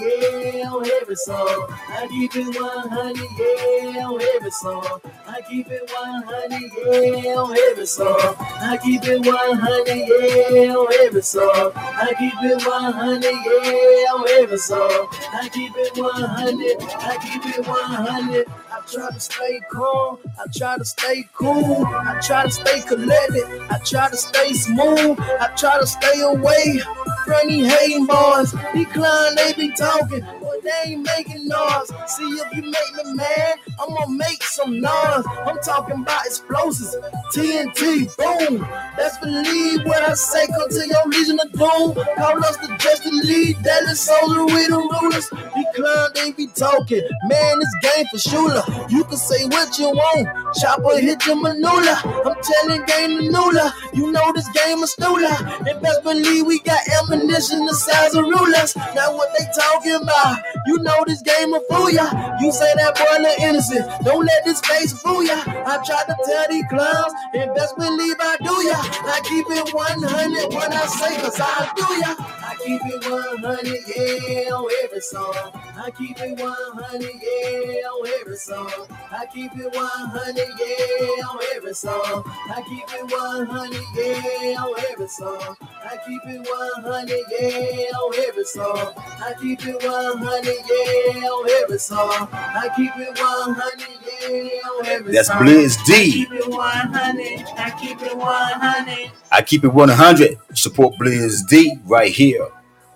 yeah, 0.53 0.69
on 0.69 0.85
every 1.01 1.15
song. 1.15 1.67
I 1.89 2.07
keep 2.11 2.35
it 2.35 2.55
100, 2.55 3.41
yeah, 3.89 4.03
on 4.03 4.21
every 4.21 4.51
song. 4.51 4.99
I 5.25 5.41
keep 5.49 5.67
it 5.69 5.89
100, 5.91 7.23
yeah, 7.25 7.35
on 7.35 7.57
every 7.57 7.85
song. 7.87 8.35
I 8.37 8.77
keep 8.83 9.03
it 9.03 9.25
100, 9.25 9.97
yeah, 9.97 10.73
on 10.73 10.93
every 11.01 11.21
song. 11.21 11.71
I 11.75 12.13
keep 12.19 12.33
it 12.43 12.65
100, 12.65 13.23
yeah, 13.23 14.13
on 14.13 14.29
every 14.29 14.57
song. 14.57 15.07
I 15.33 15.49
keep 15.49 15.73
it 15.75 15.97
100, 15.97 16.66
I 16.75 17.17
keep 17.21 17.45
it 17.57 17.65
100. 17.65 18.47
I 18.71 18.79
try 18.91 19.09
to 19.11 19.19
stay 19.19 19.59
calm, 19.71 20.19
I 20.39 20.45
try 20.55 20.77
to 20.77 20.85
stay 20.85 21.27
cool, 21.33 21.85
I 21.85 22.19
try 22.21 22.43
to 22.43 22.51
stay 22.51 22.81
collected, 22.81 23.43
I 23.71 23.79
try 23.79 24.09
to 24.09 24.17
stay 24.17 24.53
smooth, 24.53 25.19
I 25.19 25.49
try 25.57 25.79
to 25.79 25.87
stay 25.87 26.21
away 26.21 26.81
from 27.25 27.47
these 27.47 27.73
hating 27.73 28.05
boys. 28.05 28.51
Decline, 28.73 29.35
they 29.35 29.53
be 29.53 29.71
talking, 29.73 30.23
what 30.23 30.63
they 30.63 30.91
ain't 30.91 31.05
making 31.05 31.47
noise. 31.47 31.91
See 32.07 32.23
if 32.23 32.55
you 32.55 32.63
make 32.63 33.05
me 33.05 33.13
mad, 33.13 33.55
I'm 33.79 33.89
gonna 33.95 34.11
make 34.11 34.43
some 34.43 34.79
noise. 34.79 35.25
I'm 35.45 35.59
talking 35.59 36.01
about 36.01 36.25
explosives, 36.25 36.95
TNT, 37.33 38.15
boom. 38.17 38.59
Best 38.95 39.21
believe 39.21 39.85
what 39.85 40.03
I 40.03 40.13
say, 40.13 40.47
come 40.47 40.69
to 40.69 40.87
your 40.87 41.07
legion 41.07 41.39
of 41.39 41.51
doom. 41.51 42.05
Call 42.17 42.45
us 42.45 42.57
the 42.57 42.75
Justice 42.79 43.23
League, 43.25 43.61
Deadly 43.63 43.95
Soldier, 43.95 44.45
we 44.45 44.67
the 44.67 44.77
rulers. 44.77 45.29
Clowns, 45.77 46.11
they 46.13 46.31
be 46.31 46.47
talking. 46.47 47.03
Man, 47.29 47.59
this 47.59 47.75
game 47.81 48.05
for 48.11 48.17
Shula. 48.17 48.91
You 48.91 49.03
can 49.05 49.17
say 49.17 49.45
what 49.45 49.77
you 49.77 49.89
want. 49.89 50.27
Chopper 50.59 50.99
hit 50.99 51.25
your 51.25 51.37
manula. 51.37 51.95
I'm 52.25 52.35
telling 52.41 52.83
game 52.85 53.17
the 53.17 53.29
Nula. 53.31 53.71
You 53.93 54.11
know 54.11 54.31
this 54.33 54.49
game 54.49 54.79
is 54.83 54.95
stula. 54.95 55.31
And 55.69 55.81
best 55.81 56.03
believe 56.03 56.45
we 56.45 56.59
got 56.61 56.79
ammunition 56.99 57.65
the 57.65 57.73
size 57.73 58.15
of 58.15 58.25
rulers. 58.25 58.75
Now 58.95 59.15
what 59.15 59.29
they 59.37 59.45
talking 59.55 60.01
about? 60.01 60.39
You 60.67 60.79
know 60.79 61.03
this 61.05 61.21
game 61.21 61.51
will 61.51 61.63
fool 61.69 61.89
ya. 61.89 62.09
You 62.41 62.51
say 62.51 62.73
that 62.75 62.95
boy 62.97 63.21
look 63.21 63.39
innocent. 63.39 63.85
Don't 64.03 64.25
let 64.25 64.45
this 64.45 64.59
face 64.61 64.93
fool 65.01 65.23
ya. 65.23 65.37
I 65.45 65.77
tried 65.85 66.07
to 66.09 66.15
tell 66.25 66.47
these 66.49 66.65
clowns, 66.69 67.13
and 67.33 67.53
best 67.55 67.75
believe 67.77 68.15
I 68.19 68.37
do 68.41 68.55
ya. 68.65 68.79
I 68.81 69.21
keep 69.23 69.45
it 69.49 69.73
100 69.73 70.53
when 70.53 70.73
I 70.73 70.85
say, 70.87 71.15
cause 71.21 71.39
I 71.39 71.71
do 71.75 71.87
ya. 72.01 72.36
I 72.57 72.63
keep 72.65 72.81
it 72.85 73.05
100, 73.05 73.67
yeah, 73.95 74.49
on 74.51 74.67
every 74.83 74.99
song. 74.99 75.33
I 75.77 75.91
keep 75.91 76.19
it 76.19 76.39
100, 76.39 77.01
yeah, 77.03 77.87
on 77.87 78.07
every 78.19 78.35
song. 78.35 78.71
I 79.11 79.25
keep 79.31 79.51
it 79.55 79.75
100, 79.75 80.37
yeah, 80.57 81.25
on 81.27 81.39
every 81.55 81.73
song. 81.75 82.23
I 82.25 82.63
keep 82.67 82.83
it 82.93 83.11
100, 83.11 83.83
yeah, 83.95 84.59
on 84.59 84.79
every 84.91 85.07
song. 85.07 85.55
I 85.61 85.97
keep 86.07 86.21
it 86.25 86.49
100, 86.49 87.23
yeah, 87.39 87.91
on 87.91 88.13
every 88.27 88.43
song. 88.43 88.93
I 88.97 89.33
keep 89.39 89.65
it 89.67 89.83
100, 89.83 90.45
yeah, 90.47 91.27
on 91.27 91.49
every 91.61 91.77
song. 91.77 92.27
I 92.31 92.69
keep 92.75 92.91
it 92.97 93.19
100, 93.19 93.87
yeah, 94.31 94.69
on 94.69 94.85
every 94.87 95.13
That's 95.13 95.27
song. 95.27 95.43
Blizz 95.43 95.77
D. 95.85 95.93
I 95.93 96.11
keep 96.11 96.31
it 96.33 96.47
100, 96.49 97.45
I 97.55 97.79
keep 97.79 98.01
it 98.01 98.17
100. 98.17 99.11
I 99.31 99.41
keep 99.43 99.63
it 99.63 99.73
100. 99.73 100.37
Support 100.53 100.95
Blizz 100.95 101.47
D 101.47 101.77
right 101.85 102.11
here 102.11 102.46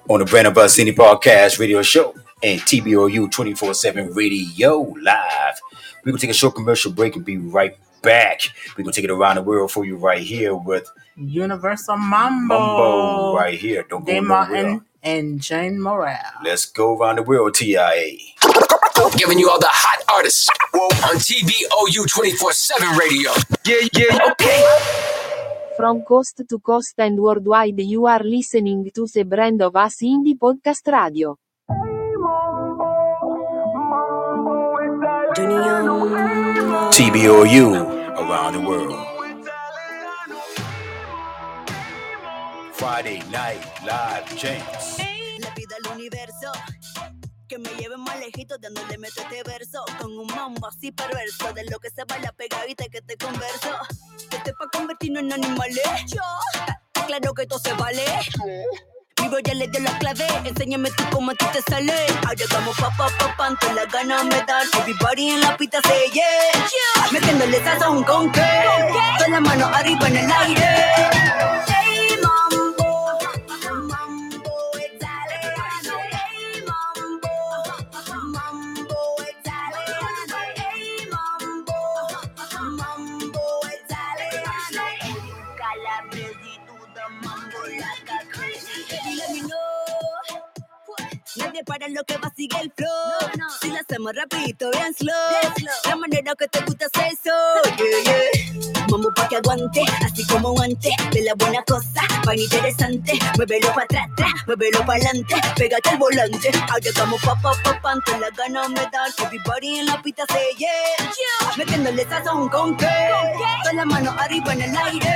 on 0.09 0.19
the 0.19 0.25
Brand 0.25 0.47
of 0.47 0.57
Us 0.57 0.77
Indie 0.77 0.95
Podcast 0.95 1.59
Radio 1.59 1.81
Show 1.81 2.15
and 2.43 2.59
TBOU 2.61 3.31
24 3.31 3.73
7 3.73 4.13
Radio 4.13 4.79
Live. 4.79 5.59
We're 6.03 6.11
going 6.11 6.17
to 6.17 6.21
take 6.21 6.31
a 6.31 6.37
short 6.37 6.55
commercial 6.55 6.91
break 6.91 7.15
and 7.15 7.23
be 7.23 7.37
right 7.37 7.77
back. 8.01 8.41
We're 8.69 8.83
going 8.83 8.93
to 8.93 9.01
take 9.01 9.09
it 9.09 9.11
around 9.11 9.35
the 9.35 9.43
world 9.43 9.71
for 9.71 9.85
you 9.85 9.97
right 9.97 10.21
here 10.21 10.55
with 10.55 10.89
Universal 11.15 11.97
Mambo. 11.97 12.57
Mumbo 12.57 13.35
right 13.35 13.57
here. 13.57 13.85
Don't 13.87 14.05
go 14.05 14.11
Day 14.11 14.19
nowhere. 14.19 14.27
Martin 14.27 14.85
and 15.03 15.39
Jane 15.39 15.81
Morrell. 15.81 16.17
Let's 16.43 16.65
go 16.65 16.97
around 16.97 17.17
the 17.17 17.23
world, 17.23 17.53
TIA. 17.55 18.17
Giving 19.17 19.39
you 19.39 19.49
all 19.49 19.59
the 19.59 19.67
hot 19.69 20.03
artists 20.13 20.47
on 20.73 21.17
TBOU 21.17 22.09
24 22.11 22.53
7 22.53 22.97
radio. 22.97 23.31
Yeah, 23.65 23.87
yeah, 23.93 24.31
okay. 24.31 25.10
From 25.81 26.03
coast 26.03 26.43
to 26.47 26.59
coast 26.59 26.93
and 26.99 27.17
worldwide 27.17 27.81
you 27.81 28.05
are 28.05 28.21
listening 28.23 28.87
to 28.93 29.07
the 29.07 29.23
brand 29.25 29.63
of 29.63 29.75
us 29.75 29.97
indie 30.03 30.37
podcast 30.37 30.85
radio. 30.85 31.35
TBOU 36.93 37.65
around 38.13 38.53
the 38.53 38.61
world. 38.61 38.93
Friday 42.77 43.23
night 43.31 43.65
live 43.81 44.29
James. 44.37 44.99
Le 45.39 45.49
pido 45.55 45.73
al 45.81 45.97
universo 45.97 46.51
que 47.47 47.57
me 47.57 47.69
lleve 47.79 47.97
más 47.97 48.19
lejito 48.19 48.55
dándole 48.59 48.99
meto 48.99 49.19
este 49.19 49.41
verso 49.49 49.83
con 49.99 50.15
un 50.15 50.27
mambo 50.27 50.67
así 50.67 50.91
perverso 50.91 51.51
de 51.53 51.65
lo 51.71 51.79
que 51.79 51.89
se 51.89 52.03
baila 52.05 52.31
pegadita 52.33 52.85
que 52.87 53.01
te 53.01 53.17
converso 53.17 53.79
que 54.43 54.51
te 54.51 54.53
pa 54.57 54.67
convertirnos 54.71 55.23
en 55.23 55.33
animales 55.33 55.81
yo 56.07 56.21
está 56.53 57.05
claro 57.05 57.33
que 57.33 57.45
todo 57.45 57.59
se 57.59 57.73
vale 57.73 58.03
mi 59.21 59.27
bro 59.27 59.39
ya 59.39 59.53
le 59.53 59.67
dio 59.67 59.79
la 59.81 59.97
clave, 59.99 60.25
enséñame 60.45 60.89
tú 60.91 61.03
cómo 61.11 61.29
a 61.29 61.35
ti 61.35 61.45
te 61.53 61.61
sale. 61.69 61.93
Ahora 62.25 62.45
como 62.49 62.71
pa 62.71 62.89
pa 62.97 63.07
pa 63.19 63.37
pan, 63.37 63.55
todas 63.59 63.75
las 63.75 63.87
ganas 63.91 64.23
me 64.23 64.41
dan. 64.47 64.67
Everybody 64.79 65.29
en 65.29 65.41
la 65.41 65.55
pista 65.57 65.79
se 65.83 66.09
yeah. 66.11 67.11
Metiéndole 67.11 67.63
sazón 67.63 68.03
con 68.03 68.31
qué, 68.31 68.41
todas 69.17 69.29
las 69.29 69.41
manos 69.41 69.69
arriba 69.75 70.07
en 70.07 70.17
el 70.17 70.31
aire. 70.31 71.70
Para 91.71 91.87
lo 91.87 92.03
que 92.03 92.17
va, 92.17 92.29
sigue 92.35 92.57
el 92.61 92.71
flow. 92.75 93.47
Si 93.61 93.69
lo 93.69 93.77
hacemos 93.77 94.11
rapidito, 94.13 94.69
bien 94.71 94.93
slow. 94.93 95.13
La 95.87 95.95
manera 95.95 96.33
que 96.37 96.45
te 96.49 96.59
gusta 96.65 96.85
hacer 96.87 97.13
eso. 97.13 97.31
Yeah, 97.77 98.03
yeah. 98.03 98.87
Mambo 98.89 99.09
pa' 99.15 99.29
que 99.29 99.37
aguante, 99.37 99.81
así 100.05 100.27
como 100.27 100.59
antes. 100.61 100.93
De 101.11 101.21
la 101.21 101.33
buena 101.35 101.63
cosa, 101.63 102.01
pan 102.25 102.37
interesante. 102.37 103.17
Muévelo 103.37 103.73
pa' 103.73 103.83
atrás, 103.83 104.09
atrás, 104.11 104.33
muévelo 104.47 104.85
pa' 104.85 104.95
adelante. 104.95 105.35
Pégate 105.55 105.89
al 105.91 105.97
volante. 105.97 106.51
Ahora 106.69 106.91
como 106.99 107.17
pa' 107.19 107.39
pa' 107.41 107.63
pa' 107.63 107.81
pan, 107.81 107.99
todas 108.05 108.19
las 108.19 108.35
ganas 108.35 108.69
me 108.69 108.83
dan. 108.91 109.09
Everybody 109.23 109.79
en 109.79 109.85
la 109.85 110.01
pista 110.01 110.25
se 110.27 110.57
yeah. 110.57 111.55
Metiéndole 111.57 112.03
sazón 112.03 112.49
con 112.49 112.75
qué. 112.75 112.91
Todas 113.61 113.75
las 113.75 113.85
manos 113.85 114.13
arriba 114.17 114.51
en 114.51 114.61
el 114.61 114.75
aire. 114.75 115.13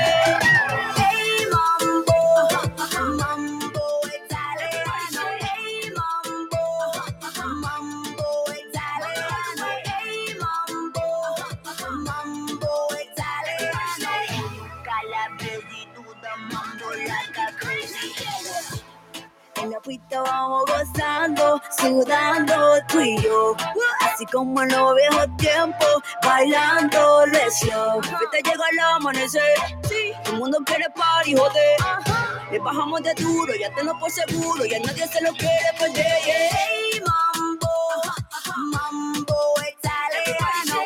Hey, 0.95 1.47
mambo, 1.51 2.05
mambo 3.17 3.64
En 19.65 19.71
la 19.71 19.79
pista 19.79 20.21
vamos 20.21 20.63
gozando, 20.67 21.59
sudando 21.75 22.77
tú 22.87 23.01
y 23.01 23.19
yo. 23.19 23.55
Así 24.01 24.23
como 24.27 24.61
en 24.61 24.69
los 24.69 24.95
viejos 24.95 25.25
tiempos, 25.37 26.03
bailando 26.23 27.23
slow. 27.49 27.99
Te 28.31 28.43
llega 28.43 28.63
el 28.71 28.79
amanecer, 28.93 29.41
todo 29.81 30.33
el 30.33 30.37
mundo 30.37 30.59
quiere 30.67 30.85
party, 30.95 31.35
joder. 31.35 31.77
Le 32.51 32.59
bajamos 32.59 33.01
de 33.01 33.15
duro, 33.15 33.53
ya 33.59 33.73
tengo 33.73 33.97
por 33.97 34.11
seguro, 34.11 34.65
ya 34.65 34.77
nadie 34.81 35.07
se 35.07 35.19
lo 35.23 35.31
quiere 35.33 35.71
perder. 35.79 36.05
yeah. 36.23 36.49
Hey, 36.51 37.01
mambo, 37.03 37.67
mambo 38.71 39.35
italiano. 39.79 40.84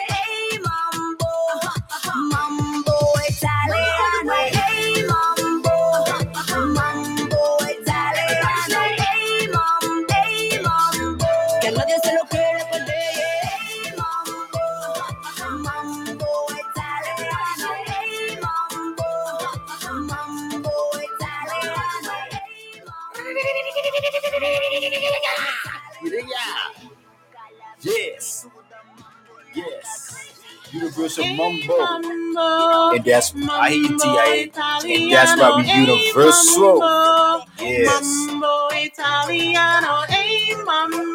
And 32.96 33.06
that's 33.06 33.34
I 33.36 33.70
hear 33.72 33.98
TIA. 33.98 34.52
And 34.86 35.12
that's 35.12 35.40
why 35.40 35.58
we 35.58 35.64
universal. 35.72 36.80
Yes. 37.60 38.28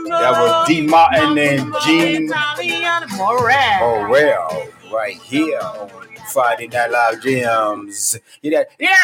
That 0.08 0.32
was 0.38 0.68
D 0.68 0.82
Martin 0.82 1.38
and 1.38 1.74
Gene 1.84 2.30
oh, 2.32 2.34
Italiano, 2.34 3.06
Morel. 3.16 4.06
Morel 4.06 4.68
right 4.92 5.16
here 5.16 5.58
on 5.58 5.90
Friday 6.32 6.68
Night 6.68 6.90
Live 6.90 7.22
Jams. 7.22 8.18
That? 8.42 8.68
Yeah. 8.78 8.94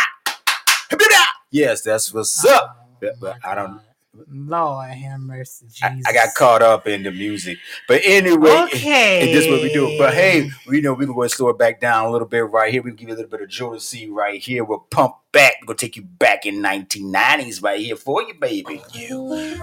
Yes, 1.51 1.83
that's 1.83 2.13
what's 2.15 2.45
up. 2.45 2.89
But, 3.01 3.19
but 3.21 3.37
I 3.45 3.55
don't. 3.55 3.81
Lord 4.15 4.91
have 4.91 5.21
mercy, 5.21 5.67
Jesus. 5.67 5.83
I, 6.07 6.11
I 6.11 6.13
got 6.13 6.35
caught 6.35 6.63
up 6.63 6.87
in 6.87 7.03
the 7.05 7.13
music, 7.13 7.59
but 7.89 8.01
anyway, 8.05 8.51
Okay. 8.65 9.21
and 9.23 9.35
this 9.35 9.45
is 9.47 9.51
what 9.51 9.63
we 9.63 9.73
do. 9.73 9.97
But 9.99 10.15
hey, 10.15 10.51
we 10.67 10.81
know 10.81 10.95
we 10.95 11.07
can 11.07 11.15
go 11.15 11.23
and 11.23 11.31
slow 11.31 11.49
it 11.51 11.59
back 11.59 11.81
down 11.81 12.07
a 12.07 12.11
little 12.11 12.27
bit 12.29 12.41
right 12.51 12.73
here. 12.73 12.83
We 12.83 12.91
can 12.91 12.97
give 12.97 13.09
you 13.09 13.15
a 13.15 13.17
little 13.17 13.31
bit 13.31 13.43
of 13.43 13.49
Jodeci 13.49 14.11
right 14.11 14.41
here. 14.41 14.65
We'll 14.65 14.81
pump 14.91 15.17
back. 15.33 15.55
We're 15.63 15.67
gonna 15.69 15.79
take 15.79 15.97
you 15.97 16.03
back 16.03 16.45
in 16.45 16.57
1990s 16.57 17.63
right 17.63 17.81
here 17.81 17.97
for 17.97 18.23
you, 18.23 18.35
baby. 18.35 18.83
You 18.93 19.61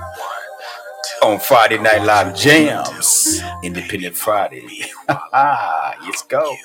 on 1.24 1.40
Friday 1.40 1.78
Night 1.78 2.04
Live 2.04 2.36
Jams, 2.38 3.42
Independent 3.64 4.16
Friday. 4.16 4.68
Let's 5.34 6.24
go. 6.24 6.56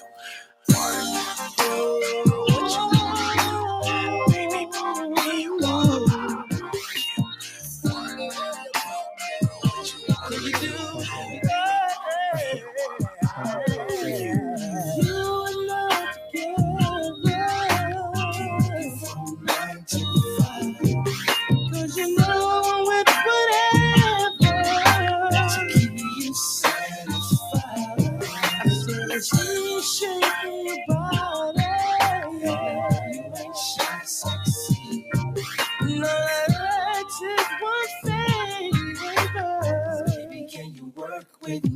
With 41.43 41.72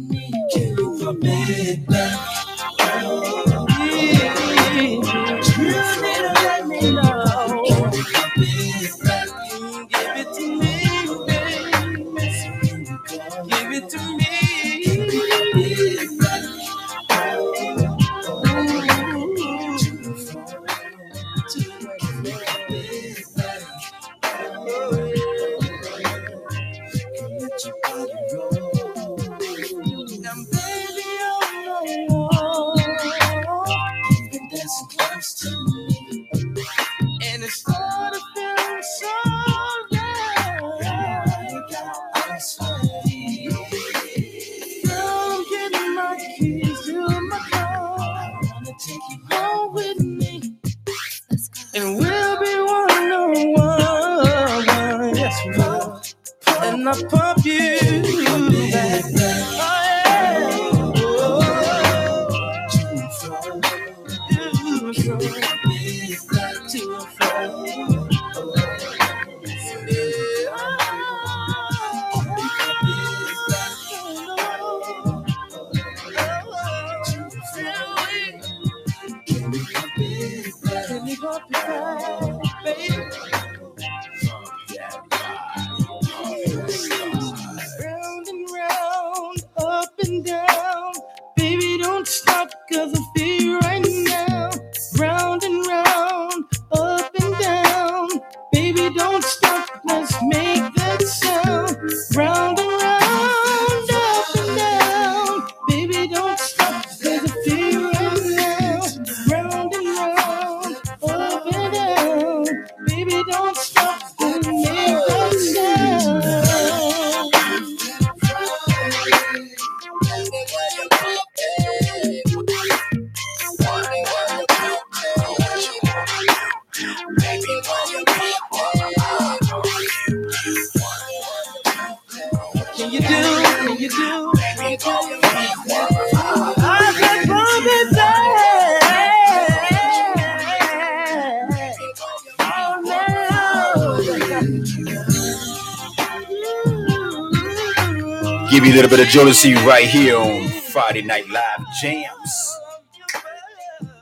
little 148.77 148.91
bit 148.91 149.01
of 149.01 149.07
Jodeci 149.07 149.57
right 149.65 149.89
here 149.89 150.19
on 150.19 150.49
Friday 150.49 151.01
Night 151.01 151.27
Live 151.31 151.65
Jams. 151.81 152.59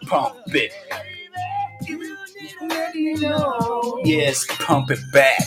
Pump 0.08 0.34
it. 0.48 0.72
Yes, 4.04 4.44
pump 4.48 4.90
it 4.90 4.98
back. 5.12 5.38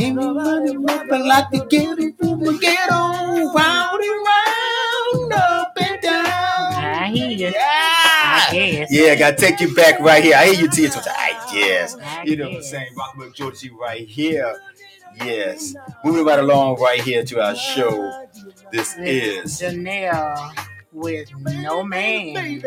Everybody 0.00 0.76
rapping 0.78 1.26
like 1.26 1.50
to 1.50 1.66
get 1.68 1.98
it 1.98 2.16
from 2.16 2.40
the 2.40 2.56
ghetto, 2.58 3.52
round 3.52 4.00
and 4.02 4.26
round, 4.26 5.32
up 5.34 5.76
and 5.78 6.00
down. 6.00 6.24
I 6.24 7.10
hear 7.12 7.28
you. 7.28 7.48
Yeah. 7.48 7.52
I 7.58 8.48
guess. 8.50 8.88
Yeah, 8.90 9.12
I 9.12 9.16
gotta 9.16 9.36
take 9.36 9.60
you 9.60 9.74
back 9.74 10.00
right 10.00 10.24
here. 10.24 10.36
I 10.36 10.46
hear 10.46 10.62
you, 10.62 10.70
Tia. 10.70 10.90
I 11.06 11.50
guess. 11.52 11.96
You 12.24 12.36
know 12.36 12.48
what 12.48 12.56
I'm 12.56 12.62
saying? 12.62 12.94
Rock 12.96 13.14
with 13.16 13.34
Georgie 13.34 13.70
right 13.70 14.08
here. 14.08 14.58
Yes. 15.16 15.74
Moving 16.04 16.24
right 16.24 16.38
along 16.38 16.80
right 16.80 17.00
here 17.00 17.24
to 17.24 17.40
our 17.40 17.54
show. 17.56 18.26
This 18.72 18.96
is 18.98 19.60
Janelle 19.60 20.54
with 20.92 21.30
no 21.44 21.82
man. 21.82 22.62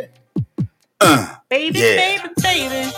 uh, 1.01 1.35
Baby, 1.49 1.79
Yeah. 1.79 1.95
baby, 2.17 2.29
baby. 2.41 2.91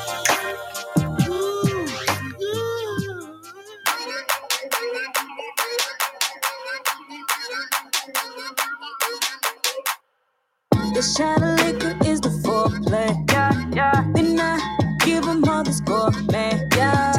The 10.94 11.02
shot 11.02 11.42
of 11.42 11.60
liquor 11.66 11.96
is 12.06 12.20
the 12.22 12.30
foreplay. 12.44 13.10
Yeah, 13.32 13.70
yeah. 13.74 14.12
Then 14.14 14.40
I 14.40 14.60
give 15.06 15.28
'em 15.28 15.44
all 15.48 15.64
the 15.64 15.74
score, 15.74 16.12
man. 16.32 16.68
Yeah. 16.76 17.11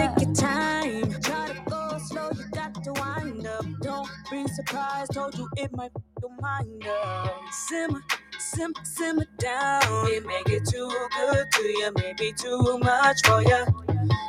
Don't 4.52 4.66
be 4.66 4.70
surprised, 4.70 5.12
told 5.14 5.38
you 5.38 5.48
it 5.56 5.74
might 5.74 5.92
f- 5.96 6.02
your 6.20 6.30
mind 6.40 6.86
up. 6.86 7.40
Simmer, 7.52 8.02
simmer, 8.38 8.74
simmer 8.84 9.26
down. 9.38 9.82
It 10.08 10.26
may 10.26 10.42
get 10.44 10.66
too 10.66 10.90
good 11.16 11.50
to 11.52 11.62
you, 11.62 11.92
maybe 11.96 12.32
too 12.32 12.78
much 12.78 13.24
for 13.24 13.42
you. 13.42 13.64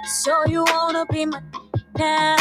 So 0.07 0.45
you 0.47 0.63
wanna 0.65 1.05
be 1.07 1.25
my 1.25 1.41
now. 1.97 2.37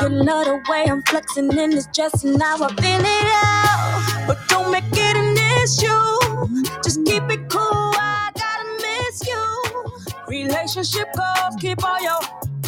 You 0.00 0.08
love 0.08 0.46
the 0.46 0.62
way 0.70 0.86
I'm 0.88 1.02
flexing 1.02 1.56
in 1.56 1.70
this 1.70 1.88
dress 1.94 2.24
and 2.24 2.38
now 2.38 2.56
I 2.56 2.68
feel 2.80 3.00
it 3.00 3.28
out. 3.44 4.24
But 4.26 4.38
don't 4.48 4.70
make 4.70 4.84
it 4.92 5.16
an 5.16 5.36
issue. 5.62 6.80
Just 6.82 7.04
keep 7.04 7.24
it 7.30 7.48
cool. 7.50 7.92
I 7.96 8.30
gotta 8.34 8.68
miss 8.82 9.26
you. 9.26 9.84
Relationship 10.28 11.08
goals, 11.16 11.56
keep 11.60 11.84
all 11.84 12.00
your 12.02 12.20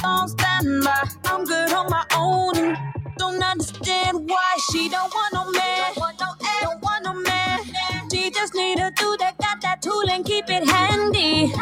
on 0.05 0.29
standby. 0.29 1.09
I'm 1.25 1.45
good 1.45 1.73
on 1.73 1.89
my 1.91 2.05
own 2.17 2.57
and 2.59 2.79
don't 3.33 3.43
understand 3.43 4.29
why 4.29 4.57
she 4.71 4.89
don't 4.89 5.13
want 5.15 5.33
no 5.33 5.51
man. 5.51 5.93
Don't 6.61 6.83
want 6.83 7.05
no 7.05 7.15
man. 7.15 7.61
She 8.11 8.31
just 8.31 8.55
need 8.55 8.79
a 8.79 8.91
dude 8.91 9.21
that 9.21 9.37
got 9.39 9.61
that 9.63 9.81
tool 9.81 10.05
and 10.11 10.25
keep 10.25 10.47
it 10.49 10.65
handy. 10.69 11.53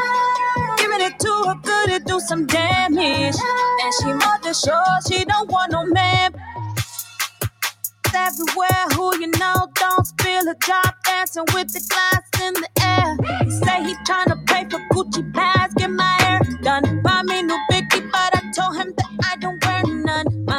Giving 0.78 1.00
it 1.00 1.18
to 1.20 1.32
her 1.46 1.54
good, 1.62 1.90
it 1.90 2.04
do 2.06 2.18
some 2.20 2.46
damage. 2.46 3.36
And 3.82 3.94
she 4.00 4.06
more 4.06 4.18
than 4.18 4.18
mother 4.18 4.54
sure 4.54 4.98
she 5.08 5.24
don't 5.24 5.50
want 5.50 5.72
no 5.72 5.84
man. 5.86 6.32
Everywhere, 8.12 8.86
who 8.94 9.16
you 9.20 9.28
know, 9.38 9.68
don't 9.74 10.06
spill 10.06 10.48
a 10.48 10.54
drop, 10.58 10.96
dancing 11.04 11.44
with 11.54 11.72
the 11.72 11.80
glass 11.88 12.42
in 12.42 12.54
the 12.54 12.68
air. 12.82 13.50
Say 13.50 13.84
he 13.84 13.94
tryna 14.04 14.44
pay 14.46 14.64
for 14.68 14.80
Gucci 14.92 15.32
bags, 15.32 15.74
get 15.74 15.90
my 15.90 16.19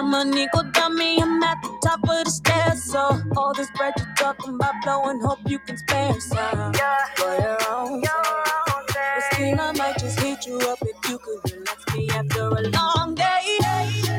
My 0.02 0.08
money 0.24 0.47
go 0.52 0.64
dummy, 0.64 1.22
I'm 1.22 1.43
at 1.43 1.62
the 1.62 1.78
top 1.84 1.99
of 2.02 2.26
the 2.26 2.32
stairs. 2.32 2.86
So 2.86 3.22
all 3.38 3.54
this 3.54 3.70
bread 3.78 3.93
you 3.99 4.06
talking 4.18 4.56
about 4.56 4.74
blowing, 4.84 5.22
hope 5.22 5.38
you 5.45 5.60
can 5.60 5.78
spare 5.78 6.20
some 6.20 6.74
for 7.18 7.36
your 7.38 7.58
own. 7.70 8.02
Christina 9.14 9.74
might 9.78 9.99
just 9.99 10.20
hit 10.20 10.47
you 10.47 10.58
up 10.58 10.80
if 10.82 10.97
you 11.08 11.20
could 11.20 11.52
relax 11.54 11.86
me 11.93 12.10
after 12.10 12.47
a 12.47 12.62
long 12.70 13.14
day. 13.14 13.60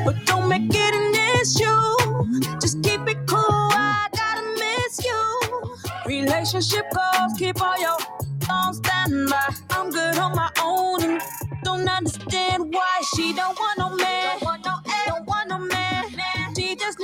But 0.05 0.25
don't 0.25 0.47
make 0.47 0.71
it 0.73 0.95
an 0.95 1.15
issue. 1.41 2.59
Just 2.61 2.81
keep 2.81 3.01
it 3.09 3.17
cool. 3.27 3.43
I 3.75 4.07
gotta 4.15 4.55
miss 4.63 5.03
you. 5.03 5.75
Relationship 6.05 6.85
goals, 6.95 7.33
keep 7.37 7.61
all 7.61 7.77
your 7.77 7.97
on 8.49 8.73
standby. 8.73 9.53
I'm 9.71 9.89
good 9.89 10.17
on 10.17 10.33
my 10.33 10.49
own 10.61 11.03
and 11.03 11.21
don't 11.61 11.85
understand 11.89 12.73
why 12.73 13.01
she 13.13 13.33
don't 13.33 13.59
want 13.59 13.79
no 13.79 13.97
man. 13.97 14.42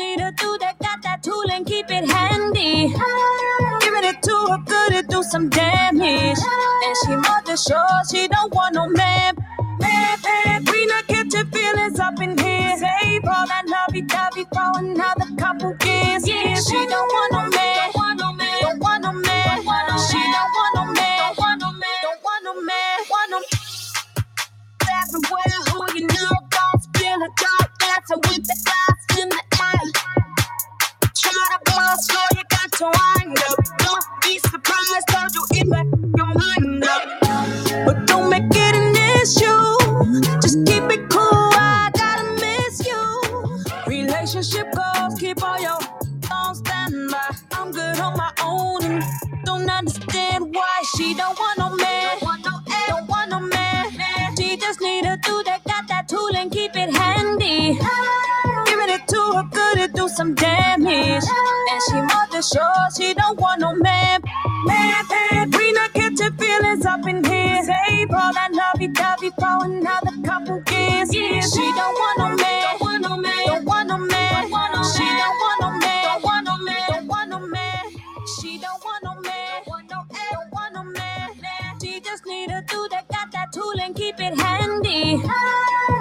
She 0.10 0.16
just 0.16 0.22
need 0.22 0.28
a 0.28 0.32
dude 0.32 0.62
that 0.62 0.80
got 0.80 1.02
that 1.04 1.22
tool 1.24 1.44
and 1.52 1.66
keep 1.66 1.86
it 1.90 2.10
handy. 2.10 2.90
Giving 3.82 4.06
it 4.10 4.22
to 4.24 4.36
her 4.50 4.58
good 4.66 4.92
to 4.94 5.04
do 5.08 5.22
some 5.24 5.50
damage. 5.50 6.40
And 6.40 6.96
she 7.06 7.16
mother 7.16 7.58
sure 7.58 8.02
she 8.10 8.28
don't 8.28 8.54
want 8.54 8.74
no 8.74 8.88
man. 8.90 9.36
Man, 9.80 10.18
man, 10.24 10.66
we 10.72 10.86
not 10.88 11.06
get 11.08 11.32
your 11.34 11.46
feelings 11.46 12.00
up 12.00 12.20
in 12.22 12.38
here. 12.38 12.78
Save 12.78 13.26
all 13.26 13.46
that 13.48 13.66
lovey-dovey 13.68 14.46
for 14.52 14.80
another 14.80 15.30
couple 15.38 15.76
years. 15.86 16.28
Yeah, 16.28 16.56
she 16.56 16.88
don't 16.88 17.10
want 17.14 17.32
no 17.34 17.42
man. 17.58 17.76
Don't 17.78 17.96
want 17.96 18.20
no 18.20 18.34
man. 18.34 18.62
Don't 18.62 18.80
want 18.80 19.04
no 19.04 19.14
man. 19.14 19.58
She 20.10 20.18
don't 20.18 20.52
want 20.58 20.76
no 20.76 20.86
man. 20.94 21.20
Don't 21.22 21.38
want 21.38 21.62
no 21.62 21.72
man. 21.72 22.00
Don't 22.02 22.24
want 22.24 22.44
no 22.46 22.54
man. 22.62 22.98
Want 23.10 23.30
no 23.32 23.40
everywhere. 24.90 25.60
Who 25.70 25.80
you 25.94 26.08
know 26.08 26.36
don't 26.50 26.82
spill 26.82 27.22
a 27.22 27.30
drop 27.38 27.70
dancing 27.78 28.22
with 28.26 28.48
the 28.48 28.58
glass 28.66 28.89
so 32.02 32.20
you 32.36 32.44
got 32.50 32.72
to 32.74 32.86
wind 32.86 33.38
up. 33.50 33.60
Don't 33.80 34.06
be 34.24 34.40
surprised, 34.40 35.08
don't 35.08 35.34
you 35.36 35.46
it 35.52 35.70
back 35.70 35.88
your 36.18 36.28
mind 36.28 36.84
up. 36.86 37.04
But 37.86 38.08
don't 38.08 38.30
make 38.30 38.44
it 38.52 38.76
an 38.76 38.96
issue. 39.22 40.40
Just 40.42 40.66
keep 40.66 40.84
it 40.92 41.10
cool. 41.10 41.52
I 41.54 41.92
gotta 41.96 42.26
miss 42.42 42.86
you. 42.88 43.58
Relationship 43.88 44.68
goals, 44.74 45.20
keep 45.20 45.44
all 45.44 45.60
your 45.62 45.80
on 46.32 46.56
standby. 46.56 47.36
I'm 47.52 47.72
good 47.72 48.00
on 48.00 48.18
my 48.18 48.32
own 48.44 48.84
and 48.84 49.04
don't 49.46 49.70
understand 49.70 50.54
why 50.56 50.84
she 50.98 51.16
don't 51.16 51.38
want 51.40 51.60
no 51.60 51.76
man. 51.76 52.18
Don't 52.20 52.24
want 52.24 52.46
no, 52.46 53.38
don't 53.40 53.50
man. 53.50 54.38
She 54.38 54.58
just 54.58 54.82
need 54.82 55.06
a 55.06 55.18
dude 55.18 55.46
that 55.48 55.64
got 55.66 55.88
that 55.90 56.08
tool 56.10 56.32
and 56.36 56.52
keep 56.52 56.76
it 56.76 56.96
handy. 56.96 57.80
Giving 58.68 58.90
it 58.90 59.08
to 59.10 59.22
her 59.36 59.44
good 59.52 59.78
to 59.80 59.88
do 59.90 60.10
some 60.10 60.36
damage. 60.36 61.24
Sure 62.42 62.88
she 62.96 63.14
don't 63.14 63.40
want 63.40 63.60
no 63.62 63.74
man. 63.76 64.22
Man, 64.66 65.06
man, 65.10 65.52
we 65.52 65.72
not 65.74 65.94
get 65.94 66.18
your 66.20 66.32
feelings 66.34 66.86
up 66.86 67.06
in 67.08 67.24
here. 67.24 67.64
Save 67.64 68.12
all 68.12 68.34
that 68.34 68.52
lovey-dovey 68.54 69.32
for 69.32 69.66
another 69.66 70.16
couple 70.24 70.62
years. 70.72 71.14
Yeah, 71.14 71.42
she 71.42 71.66
don't 71.74 71.96
want 71.96 72.18
no 72.20 72.28
man. 72.36 72.64
Don't 72.64 72.82
want 72.82 73.02
no 73.02 73.18
man. 73.18 73.46
Don't 73.48 73.66
want 73.66 73.88
no 73.90 73.98
man. 73.98 74.44
She 74.96 75.06
don't 75.06 75.38
want 75.42 75.62
no 75.62 75.72
man. 75.80 76.04
Don't 76.06 76.24
want 76.24 76.46
no 76.46 76.58
man. 76.58 76.86
Don't 76.90 77.08
want 77.08 77.30
no 77.30 77.40
man. 77.40 77.84
She 78.40 78.58
don't 78.60 78.84
want 78.84 79.04
no 79.04 79.14
man. 79.22 79.64
Don't 79.66 79.68
want 79.68 79.92
no, 79.92 80.06
don't 80.32 80.52
want 80.54 80.74
no 80.74 80.84
man. 80.84 81.30
She 81.82 82.00
just 82.00 82.26
need 82.26 82.52
a 82.52 82.62
dude 82.62 82.92
that 82.92 83.08
got 83.10 83.32
that 83.32 83.52
tool 83.54 83.74
and 83.82 83.96
keep 83.96 84.16
it 84.20 84.40
handy. 84.40 85.18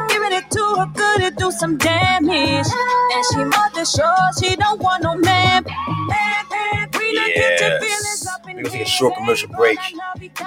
Giving 0.08 0.32
it 0.32 0.50
to 0.50 0.64
her 0.78 0.90
good 0.94 1.20
to 1.22 1.30
do 1.36 1.50
some 1.50 1.76
damage. 1.78 2.66
And 2.70 3.24
she 3.32 3.44
mother 3.44 3.84
sure 3.84 4.30
she 4.38 4.56
don't 4.56 4.80
want 4.80 5.02
no 5.02 5.16
man. 5.16 5.64
Man, 6.08 6.44
man, 6.50 6.90
we 6.98 7.14
not 7.14 7.26
get 7.28 7.60
your 7.60 7.80
feelings 7.80 8.08
Yes. 8.24 8.38
We're 8.46 8.54
gonna 8.54 8.70
take 8.70 8.82
a 8.82 8.90
short 8.90 9.14
commercial 9.16 9.48
break. 9.50 9.78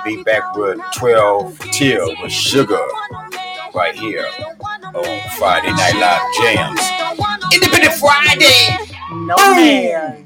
Be 0.05 0.23
back 0.23 0.55
with 0.55 0.79
12 0.95 1.59
Till 1.71 2.07
with 2.21 2.31
Sugar 2.31 2.79
right 3.73 3.95
here 3.95 4.27
on 4.93 5.29
Friday 5.37 5.71
Night 5.71 5.95
Live 5.95 6.21
Jams. 6.41 6.81
Independent 7.53 7.93
Friday. 7.95 8.77
No 9.13 9.35
Boom. 9.37 9.55
man. 9.55 10.25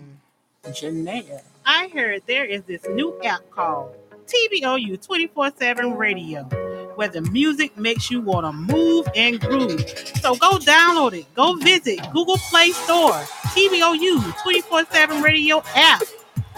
Janelle. 0.68 1.42
I 1.66 1.90
heard 1.90 2.22
there 2.28 2.46
is 2.46 2.64
this 2.64 2.86
new 2.90 3.20
app 3.24 3.42
called 3.52 3.96
TBOU 4.28 5.06
24 5.06 5.52
7 5.58 5.94
Radio, 5.96 6.48
where 6.96 7.08
the 7.08 7.22
music 7.22 7.78
makes 7.78 8.10
you 8.10 8.22
want 8.22 8.46
to 8.46 8.52
move 8.52 9.08
and 9.16 9.40
groove. 9.40 9.88
So 10.22 10.36
go 10.36 10.58
download 10.58 11.14
it. 11.14 11.34
Go 11.36 11.56
visit 11.56 12.00
Google 12.14 12.38
Play 12.50 12.72
Store, 12.72 13.14
TBOU 13.54 14.42
24 14.44 14.86
7 14.92 15.22
Radio 15.22 15.62
app. 15.76 16.02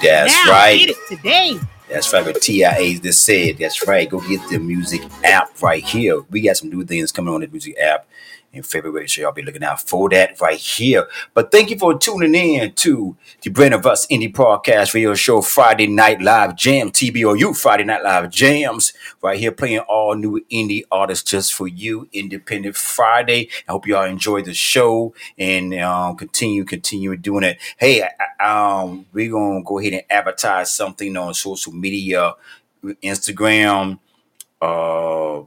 That's 0.02 0.34
now, 0.34 0.52
right. 0.52 0.80
Get 0.80 0.90
it 0.90 0.98
today. 1.08 1.60
That's 1.90 2.12
right. 2.12 2.26
What 2.26 2.42
TIA 2.42 3.00
just 3.00 3.24
said. 3.24 3.58
That's 3.58 3.88
right. 3.88 4.10
Go 4.10 4.20
get 4.22 4.42
the 4.50 4.60
music 4.60 5.02
app 5.24 5.62
right 5.62 5.84
here. 5.84 6.22
We 6.30 6.42
got 6.42 6.58
some 6.58 6.70
new 6.70 6.84
things 6.84 7.12
coming 7.12 7.34
on 7.34 7.42
the 7.42 7.48
music 7.48 7.80
app 7.80 8.08
in 8.58 8.64
February, 8.64 9.08
so 9.08 9.22
y'all 9.22 9.32
be 9.32 9.42
looking 9.42 9.64
out 9.64 9.82
for 9.82 10.10
that 10.10 10.40
right 10.42 10.58
here. 10.60 11.08
But 11.34 11.52
thank 11.52 11.70
you 11.70 11.78
for 11.78 11.98
tuning 11.98 12.36
in 12.36 12.74
to 12.74 13.16
the 13.44 13.50
Brand 13.50 13.74
of 13.74 13.86
Us 13.86 14.06
Indie 14.08 14.34
Podcast 14.34 14.94
Radio 14.94 15.14
Show 15.16 15.42
Friday 15.42 15.88
Night 15.88 16.22
Live 16.22 16.56
Jam, 16.56 16.92
TBOU 16.92 17.56
Friday 17.56 17.84
Night 17.86 18.04
Live 18.04 18.30
Jams, 18.30 18.94
right 19.22 19.40
here 19.40 19.52
playing 19.52 19.80
all 19.80 20.16
new 20.16 20.44
indie 20.52 20.84
artists 20.92 21.30
just 21.30 21.54
for 21.54 21.68
you, 21.68 22.10
Independent 22.12 22.76
Friday. 22.76 23.50
I 23.68 23.72
hope 23.72 23.88
y'all 23.88 24.04
enjoy 24.06 24.42
the 24.42 24.54
show 24.54 25.14
and 25.38 25.74
um, 25.76 26.18
continue, 26.18 26.66
continue 26.66 27.16
doing 27.16 27.44
it. 27.44 27.60
Hey, 27.78 28.04
I- 28.04 28.10
um, 28.40 29.06
we're 29.14 29.32
gonna 29.32 29.64
go 29.64 29.80
ahead 29.80 29.94
and 29.94 30.04
advertise 30.10 30.72
something 30.72 31.16
on 31.18 31.34
social 31.34 31.74
media, 31.74 32.34
Instagram, 33.04 34.00
uh, 34.62 35.42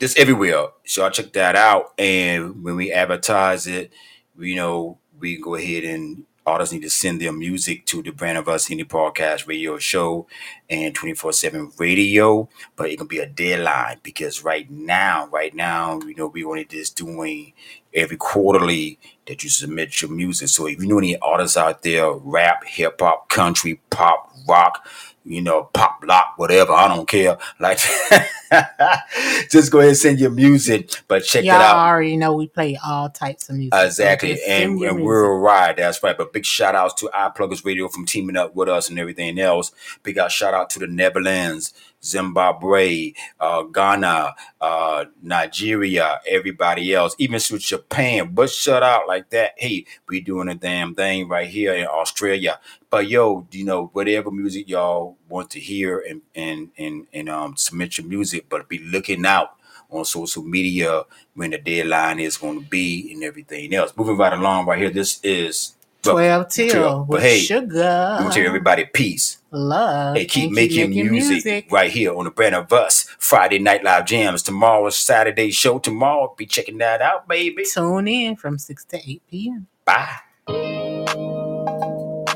just 0.00 0.18
everywhere. 0.18 0.68
So 0.84 1.04
I 1.04 1.10
check 1.10 1.32
that 1.32 1.56
out, 1.56 1.92
and 1.98 2.62
when 2.62 2.76
we 2.76 2.92
advertise 2.92 3.66
it, 3.66 3.92
you 4.38 4.54
know, 4.56 4.98
we 5.18 5.36
go 5.40 5.54
ahead 5.56 5.84
and 5.84 6.24
artists 6.46 6.72
need 6.72 6.80
to 6.82 6.88
send 6.90 7.20
their 7.20 7.32
music 7.32 7.84
to 7.84 8.02
the 8.02 8.10
Brand 8.10 8.38
of 8.38 8.48
Us 8.48 8.68
Indie 8.68 8.84
Podcast 8.84 9.46
Radio 9.46 9.76
Show 9.78 10.26
and 10.70 10.94
24 10.94 11.32
7 11.32 11.72
radio, 11.78 12.48
but 12.76 12.90
it 12.90 12.96
can 12.98 13.06
be 13.06 13.18
a 13.18 13.26
deadline 13.26 13.98
because 14.02 14.42
right 14.44 14.70
now, 14.70 15.26
right 15.28 15.54
now, 15.54 16.00
you 16.06 16.14
know, 16.14 16.28
we 16.28 16.44
only 16.44 16.64
just 16.64 16.96
doing 16.96 17.52
every 17.92 18.16
quarterly 18.16 18.98
that 19.26 19.42
you 19.42 19.50
submit 19.50 20.00
your 20.00 20.10
music. 20.10 20.48
So 20.48 20.66
if 20.66 20.80
you 20.80 20.88
know 20.88 20.98
any 20.98 21.18
artists 21.18 21.56
out 21.56 21.82
there, 21.82 22.10
rap, 22.12 22.64
hip 22.64 23.00
hop, 23.00 23.28
country, 23.28 23.80
pop, 23.90 24.32
rock, 24.48 24.86
you 25.28 25.42
know, 25.42 25.64
pop, 25.64 26.02
lock, 26.06 26.34
whatever, 26.36 26.72
I 26.72 26.88
don't 26.88 27.06
care. 27.06 27.36
Like, 27.60 27.78
just 29.50 29.70
go 29.70 29.78
ahead 29.78 29.90
and 29.90 29.96
send 29.96 30.18
your 30.20 30.30
music, 30.30 30.90
but 31.06 31.22
check 31.22 31.44
Y'all 31.44 31.56
it 31.56 31.62
out. 31.62 31.76
already 31.76 32.16
know 32.16 32.32
we 32.34 32.48
play 32.48 32.78
all 32.84 33.10
types 33.10 33.48
of 33.48 33.56
music. 33.56 33.74
Exactly, 33.74 34.34
just 34.34 34.48
and, 34.48 34.80
and 34.82 35.04
we're 35.04 35.24
a 35.24 35.38
ride. 35.38 35.76
That's 35.76 36.02
right. 36.02 36.16
But 36.16 36.32
big 36.32 36.46
shout 36.46 36.74
outs 36.74 36.94
to 36.94 37.10
iPluggers 37.14 37.64
Radio 37.64 37.88
from 37.88 38.06
teaming 38.06 38.36
up 38.36 38.54
with 38.56 38.68
us 38.68 38.88
and 38.88 38.98
everything 38.98 39.38
else. 39.38 39.70
Big 40.02 40.18
out 40.18 40.32
shout 40.32 40.54
out 40.54 40.70
to 40.70 40.78
the 40.78 40.86
Netherlands, 40.86 41.74
Zimbabwe, 42.04 43.12
uh, 43.40 43.62
Ghana, 43.64 44.34
uh, 44.60 45.04
Nigeria, 45.22 46.20
everybody 46.28 46.94
else, 46.94 47.14
even 47.18 47.40
to 47.40 47.58
Japan. 47.58 48.30
But 48.34 48.50
shut 48.50 48.82
out 48.82 49.08
like 49.08 49.30
that. 49.30 49.52
Hey, 49.56 49.86
we 50.08 50.20
doing 50.20 50.48
a 50.48 50.54
damn 50.54 50.94
thing 50.94 51.28
right 51.28 51.48
here 51.48 51.74
in 51.74 51.86
Australia. 51.86 52.60
But 52.90 53.08
yo, 53.08 53.46
you 53.50 53.64
know, 53.64 53.90
whatever 53.92 54.30
music 54.30 54.68
y'all 54.68 55.16
want 55.28 55.50
to 55.50 55.60
hear 55.60 55.98
and 56.08 56.22
and 56.34 56.70
and 56.78 57.06
and 57.12 57.28
um 57.28 57.56
submit 57.56 57.98
your 57.98 58.06
music, 58.06 58.46
but 58.48 58.68
be 58.68 58.78
looking 58.78 59.26
out 59.26 59.50
on 59.90 60.04
social 60.04 60.42
media 60.42 61.02
when 61.34 61.50
the 61.50 61.58
deadline 61.58 62.20
is 62.20 62.36
going 62.36 62.62
to 62.62 62.68
be 62.68 63.12
and 63.12 63.24
everything 63.24 63.74
else. 63.74 63.92
Moving 63.96 64.16
right 64.16 64.32
along 64.32 64.66
right 64.66 64.78
here. 64.78 64.90
This 64.90 65.20
is 65.22 65.74
12 66.02 66.48
till 66.48 66.98
But 67.04 67.08
with 67.08 67.22
hey, 67.22 67.40
sugar. 67.40 68.16
we 68.18 68.24
want 68.24 68.32
to 68.34 68.38
tell 68.40 68.48
everybody 68.48 68.84
peace. 68.86 69.38
Love. 69.50 70.16
Hey, 70.16 70.26
keep 70.26 70.46
and 70.46 70.54
making, 70.54 70.90
music, 70.90 71.68
right 71.70 71.90
here 71.90 72.14
on 72.14 72.24
the 72.24 72.30
Brand 72.30 72.54
of 72.54 72.72
Us 72.72 73.04
Friday 73.18 73.58
Night 73.58 73.84
Live 73.84 74.06
Jams. 74.06 74.42
Tomorrow's 74.42 74.98
Saturday 74.98 75.50
show. 75.50 75.78
Tomorrow, 75.78 76.34
be 76.36 76.46
checking 76.46 76.78
that 76.78 77.02
out, 77.02 77.28
baby. 77.28 77.64
Tune 77.64 78.08
in 78.08 78.36
from 78.36 78.58
6 78.58 78.84
to 78.86 78.96
8 78.98 79.22
p.m. 79.30 79.66
Bye. 79.84 80.16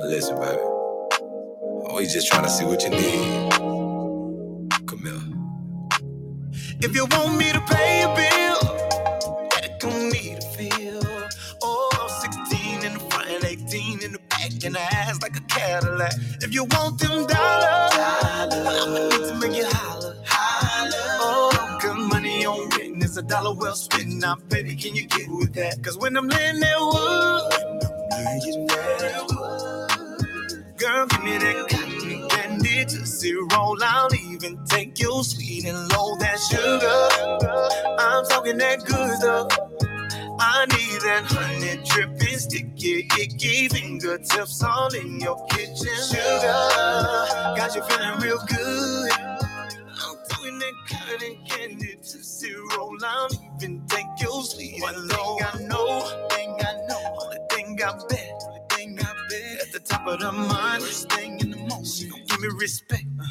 Listen, 0.00 0.38
baby. 0.40 0.62
We 1.94 2.04
just 2.06 2.28
trying 2.28 2.44
to 2.44 2.50
see 2.50 2.64
what 2.64 2.82
you 2.84 2.90
need. 2.90 3.52
Come 4.86 5.00
here. 5.04 5.22
If 6.80 6.94
you 6.94 7.06
want 7.06 7.36
me 7.38 7.52
to 7.52 7.60
pay 7.62 8.02
a 8.02 8.08
bill, 8.16 8.78
that 9.50 9.78
gon' 9.80 10.08
need 10.10 10.31
shaking 14.62 14.76
ass 14.76 15.20
like 15.22 15.36
a 15.36 15.40
Cadillac. 15.42 16.12
If 16.40 16.54
you 16.54 16.64
want 16.64 16.98
them 16.98 17.26
dollars, 17.26 17.92
I'ma 17.94 19.08
need 19.08 19.28
to 19.28 19.34
make 19.40 19.58
it 19.58 19.72
holler. 19.72 20.14
Oh, 21.20 21.78
good 21.80 21.96
money 21.96 22.46
on 22.46 22.68
written 22.70 23.02
is 23.02 23.16
a 23.16 23.22
dollar 23.22 23.54
well 23.54 23.74
spent. 23.74 24.08
Now, 24.08 24.36
baby, 24.48 24.76
can 24.76 24.94
you 24.94 25.06
get 25.06 25.28
with 25.28 25.54
that? 25.54 25.82
Cause 25.82 25.98
when 25.98 26.16
I'm 26.16 26.28
laying 26.28 26.60
there, 26.60 26.78
there. 28.68 29.26
Girl, 30.76 31.06
give 31.06 31.24
me 31.24 31.38
that 31.38 31.66
cotton 31.70 32.28
candy 32.28 32.84
to 32.84 33.06
zero. 33.06 33.48
I'll 33.82 34.14
even 34.14 34.64
take 34.66 35.00
your 35.00 35.24
sweet 35.24 35.64
and 35.64 35.78
low 35.92 36.16
that 36.18 36.38
sugar. 36.38 37.08
I'm 37.98 38.24
talking 38.26 38.58
that 38.58 38.84
good 38.84 39.18
stuff. 39.18 39.71
I 40.54 40.66
need 40.66 41.00
that 41.02 41.24
honey 41.28 41.82
dripping, 41.86 42.38
sticky, 42.38 43.08
icky 43.18 43.68
fingertips 43.70 44.62
all 44.62 44.94
in 44.94 45.20
your 45.20 45.46
kitchen. 45.46 45.76
Sugar, 45.76 46.68
got 47.56 47.74
you 47.74 47.82
feeling 47.84 48.20
real 48.20 48.38
good. 48.48 49.12
I'm 49.88 50.16
doing 50.36 50.58
that 50.60 50.74
cotton 50.90 51.38
candy 51.48 51.96
to 51.96 52.22
zero. 52.24 52.96
I'll 53.02 53.28
even 53.56 53.86
take 53.88 54.06
your 54.20 54.42
sweet 54.44 54.82
and 54.86 55.08
low. 55.08 55.38
I 55.40 55.58
know, 55.62 56.28
thing 56.30 56.56
I 56.60 56.86
know, 56.88 57.16
only 57.22 57.38
thing 57.50 57.80
I 57.82 57.92
bet, 58.10 58.42
only 58.46 58.60
thing 58.70 58.98
I 59.00 59.14
bet. 59.30 59.62
At 59.62 59.72
the 59.72 59.80
top 59.80 60.06
of 60.06 60.20
the 60.20 60.32
mind, 60.32 60.82
first 60.82 61.10
thing 61.12 61.40
in 61.40 61.52
the 61.52 61.58
morning, 61.58 61.86
she 61.86 62.08
gon' 62.08 62.24
give 62.26 62.40
me 62.40 62.48
respect. 62.58 63.06
Uh, 63.20 63.24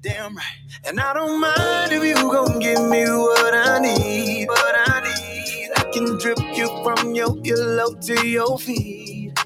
damn 0.00 0.36
right. 0.36 0.44
And 0.86 1.00
I 1.00 1.12
don't 1.14 1.40
mind 1.40 1.92
if 1.92 2.04
you 2.04 2.14
gon' 2.14 2.60
give 2.60 2.82
me 2.88 3.04
what 3.04 3.54
I 3.54 3.80
need, 3.80 4.46
what 4.48 4.76
I 4.88 5.00
need. 5.04 5.27
Can 5.98 6.16
drip 6.16 6.38
you 6.54 6.68
from 6.84 7.12
your 7.12 7.30
earlobe 7.42 8.00
to 8.06 8.24
your 8.24 8.56
feet. 8.56 9.36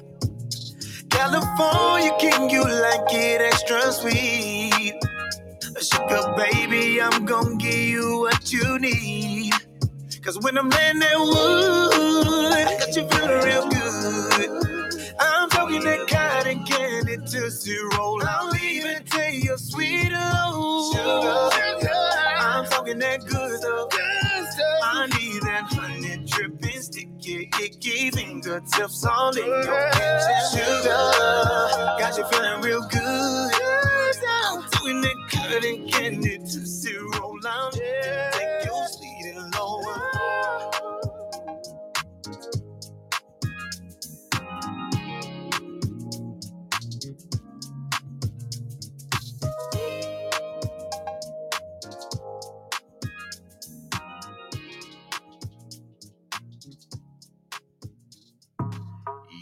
California 1.09 2.11
king, 2.19 2.47
you 2.47 2.61
like 2.63 3.11
it 3.11 3.41
extra 3.41 3.91
sweet. 3.91 4.93
Sugar 5.81 6.35
baby, 6.37 7.01
I'm 7.01 7.25
gon' 7.25 7.57
give 7.57 7.73
you 7.73 8.19
what 8.19 8.53
you 8.53 8.77
need. 8.77 9.51
Cause 10.21 10.37
when 10.41 10.59
I'm 10.59 10.71
in 10.71 10.99
that 10.99 11.17
wood, 11.17 12.53
I 12.53 12.77
got 12.77 12.95
you 12.95 13.07
feeling 13.07 13.43
real 13.45 13.67
good. 13.69 15.15
I'm 15.19 15.49
talking 15.49 15.83
that 15.85 16.07
cotton 16.07 16.63
candy 16.65 17.17
to 17.17 17.49
zero. 17.49 18.19
I'll 18.21 18.55
even 18.57 19.03
take 19.05 19.43
your 19.43 19.57
sweet 19.57 20.11
oh. 20.13 20.53
old 20.53 20.93
sugar. 20.93 21.89
I'm 22.37 22.65
talking 22.65 22.99
that 22.99 23.25
good 23.25 23.57
stuff. 23.59 23.89
I 24.83 25.07
need 25.07 25.22
icky 27.61 28.11
fingertips 28.11 29.05
all 29.05 29.35
in 29.37 29.45
your 29.45 29.91
kitchen. 29.91 30.41
Sugar, 30.51 31.11
got 31.99 32.17
you 32.17 32.25
feeling 32.27 32.61
real 32.61 32.81
good. 32.89 33.51
I'm 34.27 34.63
doing 34.79 35.01
that 35.01 35.15
cutting 35.31 35.89
candy 35.89 36.37
to 36.37 36.65
zero. 36.65 37.37
I'm 37.45 37.71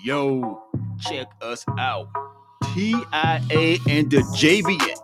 Yo, 0.04 0.62
check 0.99 1.28
us 1.41 1.64
out. 1.78 2.08
TIA 2.74 3.78
and 3.88 4.10
the 4.10 4.24
JVN 4.36 4.97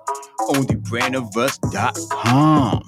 on 0.50 0.64
thebrandofus.com 0.66 2.84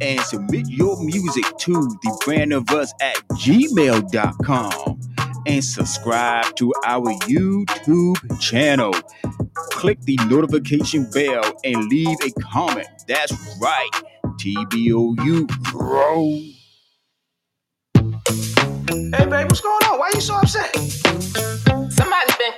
and 0.00 0.20
submit 0.20 0.68
your 0.68 1.02
music 1.02 1.44
to 1.58 1.72
thebrandofus 2.04 2.90
at 3.00 3.16
gmail.com 3.32 5.00
and 5.46 5.64
subscribe 5.64 6.54
to 6.56 6.72
our 6.84 7.12
YouTube 7.28 8.40
channel. 8.40 8.92
Click 9.54 10.00
the 10.02 10.16
notification 10.28 11.08
bell 11.12 11.44
and 11.64 11.84
leave 11.88 12.16
a 12.26 12.30
comment. 12.42 12.88
That's 13.08 13.32
right, 13.60 13.90
TBOU, 14.38 15.46
bro. 15.72 16.40
Hey, 19.16 19.26
babe, 19.26 19.46
what's 19.46 19.60
going 19.60 19.84
on? 19.84 19.98
Why 19.98 20.06
are 20.08 20.14
you 20.14 20.20
so 20.20 20.34
upset? 20.34 21.03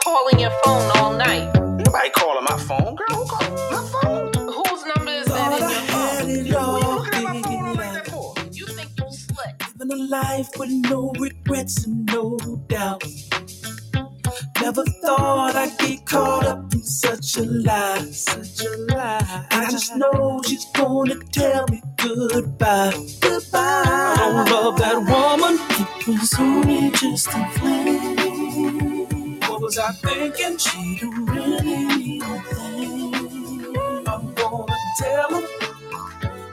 Somebody's 0.07 0.31
calling 0.31 0.41
your 0.41 0.51
phone 0.65 0.99
all 0.99 1.13
night. 1.15 1.53
Nobody 1.55 2.11
calling 2.11 2.45
my 2.45 2.59
phone, 2.59 2.95
girl. 2.95 3.07
Who 3.11 3.27
called 3.27 3.73
my 3.73 3.89
phone? 3.93 4.33
Whose 4.35 4.85
number 4.95 5.13
is 5.13 5.27
that 5.27 6.27
in 6.29 6.47
your 6.47 6.61
phone? 6.61 8.53
You 8.53 8.67
think 8.67 8.91
you 8.99 9.13
slick? 9.13 9.63
Living 9.79 9.93
a 9.93 10.03
life 10.09 10.49
with 10.59 10.71
no 10.71 11.13
regrets 11.19 11.87
and 11.87 12.07
no 12.07 12.39
doubt. 12.69 13.03
Never 14.63 14.85
thought 15.03 15.57
I'd 15.57 15.77
get 15.79 16.07
caught 16.07 16.47
up 16.47 16.73
in 16.73 16.83
such 16.85 17.39
a 17.39 17.43
lie, 17.45 18.11
such 18.13 18.65
a 18.65 18.71
lie. 18.95 19.47
I 19.51 19.69
just 19.71 19.97
know 19.97 20.41
she's 20.47 20.67
gonna 20.75 21.17
tell 21.33 21.67
me 21.69 21.83
goodbye, 21.97 22.95
goodbye. 23.21 23.83
I 23.87 24.17
don't 24.19 24.51
love 24.51 24.79
that 24.79 24.99
woman. 24.99 25.59
It 26.01 26.21
was 26.21 26.35
only 26.39 26.91
just 26.93 27.29
a 27.29 27.51
flame. 27.59 28.26
Was 29.67 29.79
I 29.79 29.91
thinking? 29.95 30.59
She 30.59 30.97
don't 31.01 31.27
really 31.27 31.87
mean 31.87 32.23
a 32.23 32.41
thing. 32.55 33.77
I'm 34.07 34.33
gonna 34.35 34.77
tell 34.97 35.31
her. 35.35 35.47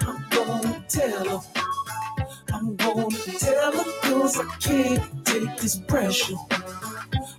I'm 0.07 0.25
gonna 0.31 0.85
tell 0.89 1.29
her. 1.29 1.41
I'm 2.51 2.75
gonna 2.75 3.09
tell 3.37 3.71
her 3.71 3.85
'cause 4.01 4.39
I 4.39 4.45
can't 4.59 5.25
take 5.27 5.57
this 5.57 5.75
pressure. 5.75 6.37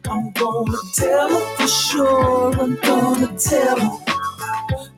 I'm 0.09 0.31
gonna 0.35 0.79
tell 0.95 1.29
her 1.31 1.57
for 1.57 1.66
sure. 1.66 2.55
I'm 2.62 2.77
gonna 2.77 3.37
tell 3.37 3.81
her. 3.81 3.99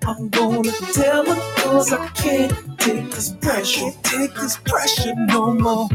I'm 0.06 0.28
gonna 0.28 0.72
tell 0.92 1.24
her 1.24 1.40
'cause 1.56 1.90
I 1.94 2.06
can't 2.08 2.78
take 2.78 3.10
this 3.12 3.30
pressure. 3.40 3.92
Take 4.02 4.34
this 4.34 4.58
pressure 4.58 5.14
no 5.16 5.54
more. 5.54 5.88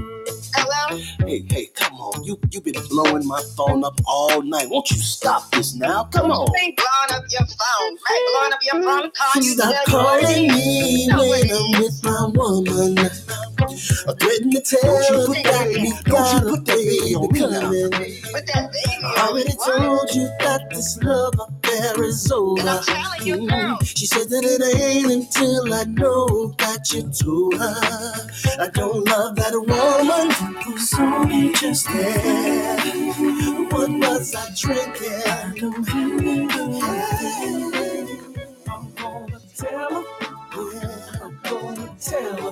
Hello? 0.55 0.99
Hey, 1.27 1.43
hey, 1.49 1.67
come 1.75 1.95
on. 1.95 2.23
You 2.23 2.39
you 2.51 2.61
been 2.61 2.75
blowing 2.89 3.27
my 3.27 3.41
phone 3.57 3.84
up 3.84 3.99
all 4.07 4.41
night. 4.41 4.69
Won't 4.69 4.91
you 4.91 4.97
stop 4.97 5.49
this 5.51 5.75
now? 5.75 6.05
Come 6.05 6.32
on. 6.32 6.47
Ain't 6.61 6.77
blowing 6.77 7.21
up 7.21 7.25
your 7.32 7.47
phone. 7.47 7.97
Right, 8.09 8.27
blowing 8.34 8.53
up 8.53 8.59
your 8.63 8.84
phone, 8.84 9.11
calling 9.11 9.43
you. 9.45 9.53
Stop 9.53 9.86
tell 9.86 9.97
you 9.97 10.03
what 10.03 10.23
it 10.23 10.25
calling 10.25 10.47
me 10.49 11.07
No, 11.07 11.17
when 11.19 11.29
wait. 11.32 11.51
I'm 11.51 11.82
with 11.82 12.03
my 12.03 12.32
woman. 12.36 12.99
I 14.07 14.13
threaten 14.19 14.51
to 14.51 14.61
tell 14.61 14.82
Don't 14.84 15.09
you 15.09 15.27
put 15.27 15.43
that 15.43 15.67
we 15.69 15.93
don't 16.05 16.34
you 16.34 16.49
put 16.51 16.65
that 16.65 16.77
baby 16.77 17.15
on 17.15 17.34
me 17.34 17.39
now. 17.41 17.69
Put 18.34 18.47
that 18.47 18.71
baby 18.73 19.03
I 19.05 19.27
already 19.29 19.53
told 19.65 20.09
you 20.15 20.27
that 20.39 20.69
this 20.71 20.97
love 21.03 21.36
affair 21.39 22.03
is 22.03 22.32
over. 22.32 22.59
And 22.61 22.69
I'm 22.69 22.84
telling 22.84 23.27
you, 23.27 23.47
girl. 23.49 23.79
She 23.84 24.05
said 24.07 24.29
that 24.29 24.43
it 24.43 24.61
ain't 24.82 25.11
until 25.11 25.73
I 25.73 25.84
know 25.86 26.53
that 26.59 26.91
you 26.93 27.03
told 27.11 27.55
her. 27.55 28.61
I 28.61 28.69
don't 28.73 29.07
love 29.07 29.36
that 29.38 29.53
woman 29.55 30.20
who's 30.30 30.93
only 30.99 31.53
just 31.53 31.88
there. 31.88 32.78
What 33.72 33.89
was 33.91 34.36
I 34.36 34.49
drinking? 34.57 35.22
I 35.26 35.53
don't 35.59 35.88
know. 36.24 36.82
I'm 38.69 38.93
gonna 38.95 39.39
tell 39.57 39.93
her. 39.95 40.03
Yeah, 40.74 41.19
I'm 41.24 41.39
gonna 41.43 41.95
tell 41.99 42.38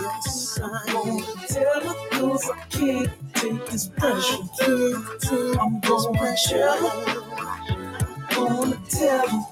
Yes, 0.00 0.60
I'm 0.62 0.94
gonna 0.94 1.48
tell 1.48 1.80
her 1.82 1.94
'cause 2.10 2.50
I 2.50 2.60
can't 2.70 3.10
take 3.34 3.66
this 3.70 3.88
pressure. 3.88 4.38
I'm 5.60 5.80
gonna 5.80 6.36
tell 6.48 6.88
her. 6.88 7.22
I'm 8.30 8.46
gonna 8.46 8.78
tell 8.90 9.28
her. 9.28 9.44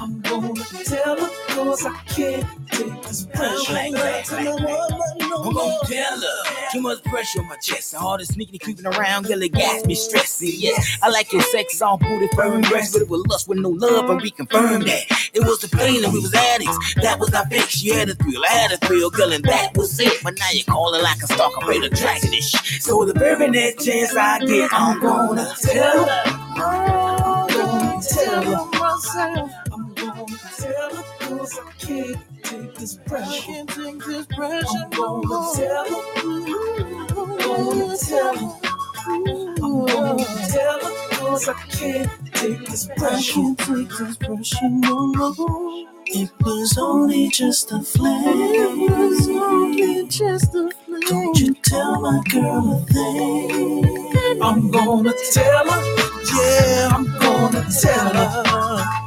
I'm 0.00 0.20
gonna 0.22 0.54
tell 0.84 1.16
her 1.20 1.30
'cause 1.48 1.86
I 1.86 1.94
can't 2.08 2.46
take 2.72 3.02
this 3.02 3.26
pressure. 3.26 3.76
I'm 3.76 3.92
gonna 3.92 4.22
tell 4.24 4.58
her. 4.58 5.11
Too 5.42 6.80
much 6.80 7.02
pressure 7.04 7.40
on 7.40 7.48
my 7.48 7.56
chest. 7.56 7.94
All 7.94 8.16
this 8.16 8.28
sneaking 8.28 8.58
creeping 8.60 8.86
around, 8.86 9.26
girl, 9.26 9.42
it 9.42 9.52
gas 9.52 9.84
me 9.84 9.94
stressing. 9.94 10.52
Yes, 10.54 10.98
I 11.02 11.08
like 11.10 11.32
your 11.32 11.42
sex, 11.42 11.80
all 11.82 11.98
booty, 11.98 12.28
firm 12.34 12.60
breast, 12.62 12.92
but 12.92 13.02
it 13.02 13.08
was 13.08 13.26
lust 13.26 13.48
with 13.48 13.58
no 13.58 13.70
love, 13.70 14.08
and 14.10 14.20
we 14.20 14.30
confirmed 14.30 14.86
that. 14.86 15.04
It 15.34 15.40
was 15.40 15.60
the 15.60 15.68
feeling, 15.68 16.12
we 16.12 16.20
was 16.20 16.34
addicts. 16.34 16.94
That 16.94 17.18
was 17.18 17.34
our 17.34 17.46
fix. 17.46 17.70
She 17.70 17.90
had 17.90 18.08
a 18.08 18.14
thrill, 18.14 18.42
I 18.44 18.52
had 18.52 18.72
a 18.72 18.76
thrill, 18.78 19.10
girl, 19.10 19.32
and 19.32 19.44
that 19.44 19.76
was 19.76 19.98
it. 20.00 20.22
But 20.22 20.38
now 20.38 20.50
you're 20.52 20.64
calling 20.64 21.02
like 21.02 21.22
a 21.22 21.26
stalker, 21.26 21.66
ready 21.66 21.88
to 21.88 21.94
drag 21.94 22.22
this 22.22 22.50
shit. 22.50 22.82
So 22.82 23.04
the 23.04 23.14
very 23.14 23.50
next 23.50 23.84
chance 23.84 24.14
I 24.16 24.38
get, 24.40 24.70
I'm 24.72 25.00
gonna 25.00 25.54
tell 25.60 26.04
her. 26.06 26.22
Oh, 26.56 27.46
I'm 27.48 27.54
gonna 27.54 28.02
tell 28.02 28.42
her. 28.44 28.56
I'm 28.72 29.36
gonna 29.36 29.61
tell 31.46 31.64
her 31.64 31.64
'cause 31.66 31.66
I 31.66 31.72
can't 31.78 32.18
take 32.44 32.74
this 32.76 34.26
pressure. 34.26 34.86
I'm 34.94 35.20
gonna 35.22 35.54
tell 35.56 35.86
her. 35.86 36.02
I'm 37.18 37.38
gonna 37.38 37.96
tell 37.98 38.36
her. 38.36 38.50
I'm 39.06 39.86
gonna 39.86 40.26
tell 40.52 40.80
her 40.80 40.92
'cause 41.10 41.48
I 41.48 41.54
can't 41.70 42.10
take 42.34 42.66
this 42.66 42.88
pressure. 42.96 43.40
I 43.40 43.42
can't 43.42 43.58
take 43.58 43.90
this 43.98 44.16
pressure 44.18 44.70
no 44.70 45.12
more. 45.14 45.86
It 46.06 46.30
was 46.44 46.78
only 46.78 47.28
just 47.28 47.72
a 47.72 47.80
flame. 47.82 48.54
It 48.54 48.90
was 48.90 49.28
only 49.28 50.06
just 50.08 50.54
a 50.54 50.70
flame. 50.86 51.00
Don't 51.08 51.38
you 51.40 51.54
tell 51.62 52.00
my 52.00 52.20
girl 52.30 52.72
a 52.76 52.92
thing. 52.92 54.40
I'm 54.42 54.70
gonna 54.70 55.12
tell 55.32 55.70
her. 55.70 55.82
Yeah, 56.34 56.90
I'm 56.94 57.06
gonna 57.18 57.66
tell 57.82 58.14
her. 58.14 59.01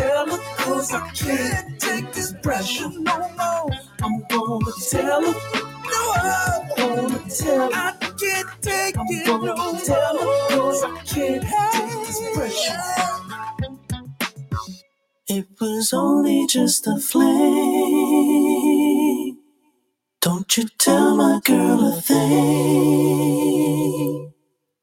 I'm 0.00 0.28
gonna 0.28 0.28
tell 0.28 0.38
her 0.38 0.38
cause 0.58 0.92
I 0.94 1.10
can't 1.10 1.80
take 1.80 2.12
this 2.12 2.34
pressure 2.42 2.88
no 2.90 3.18
more. 3.18 3.70
I'm 4.02 4.24
gonna 4.30 4.72
tell 4.90 5.22
her. 5.22 5.34
No, 5.84 6.12
I'm 6.16 6.68
gonna 6.76 7.30
tell 7.30 7.72
her. 7.72 7.76
I 7.76 7.92
can't 8.00 8.50
take 8.62 8.98
I'm 8.98 9.06
it 9.10 9.26
gonna 9.26 9.46
no 9.56 9.78
tell 9.84 10.18
her 10.18 10.48
cause 10.56 10.84
I 10.84 10.86
can't 11.04 11.42
take 11.42 12.06
this 12.06 12.20
pressure. 12.36 12.82
It 15.28 15.46
was 15.60 15.92
only 15.94 16.46
just 16.48 16.86
a 16.86 16.98
flame. 17.00 17.28
Don't 20.22 20.56
you 20.56 20.68
tell 20.78 21.16
my 21.16 21.40
girl 21.44 21.94
a 21.94 22.00
thing. 22.02 23.14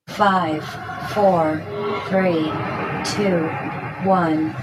Five, 0.09 0.63
four, 1.13 1.63
three, 2.09 2.51
two, 3.15 3.49
one. 4.07 4.55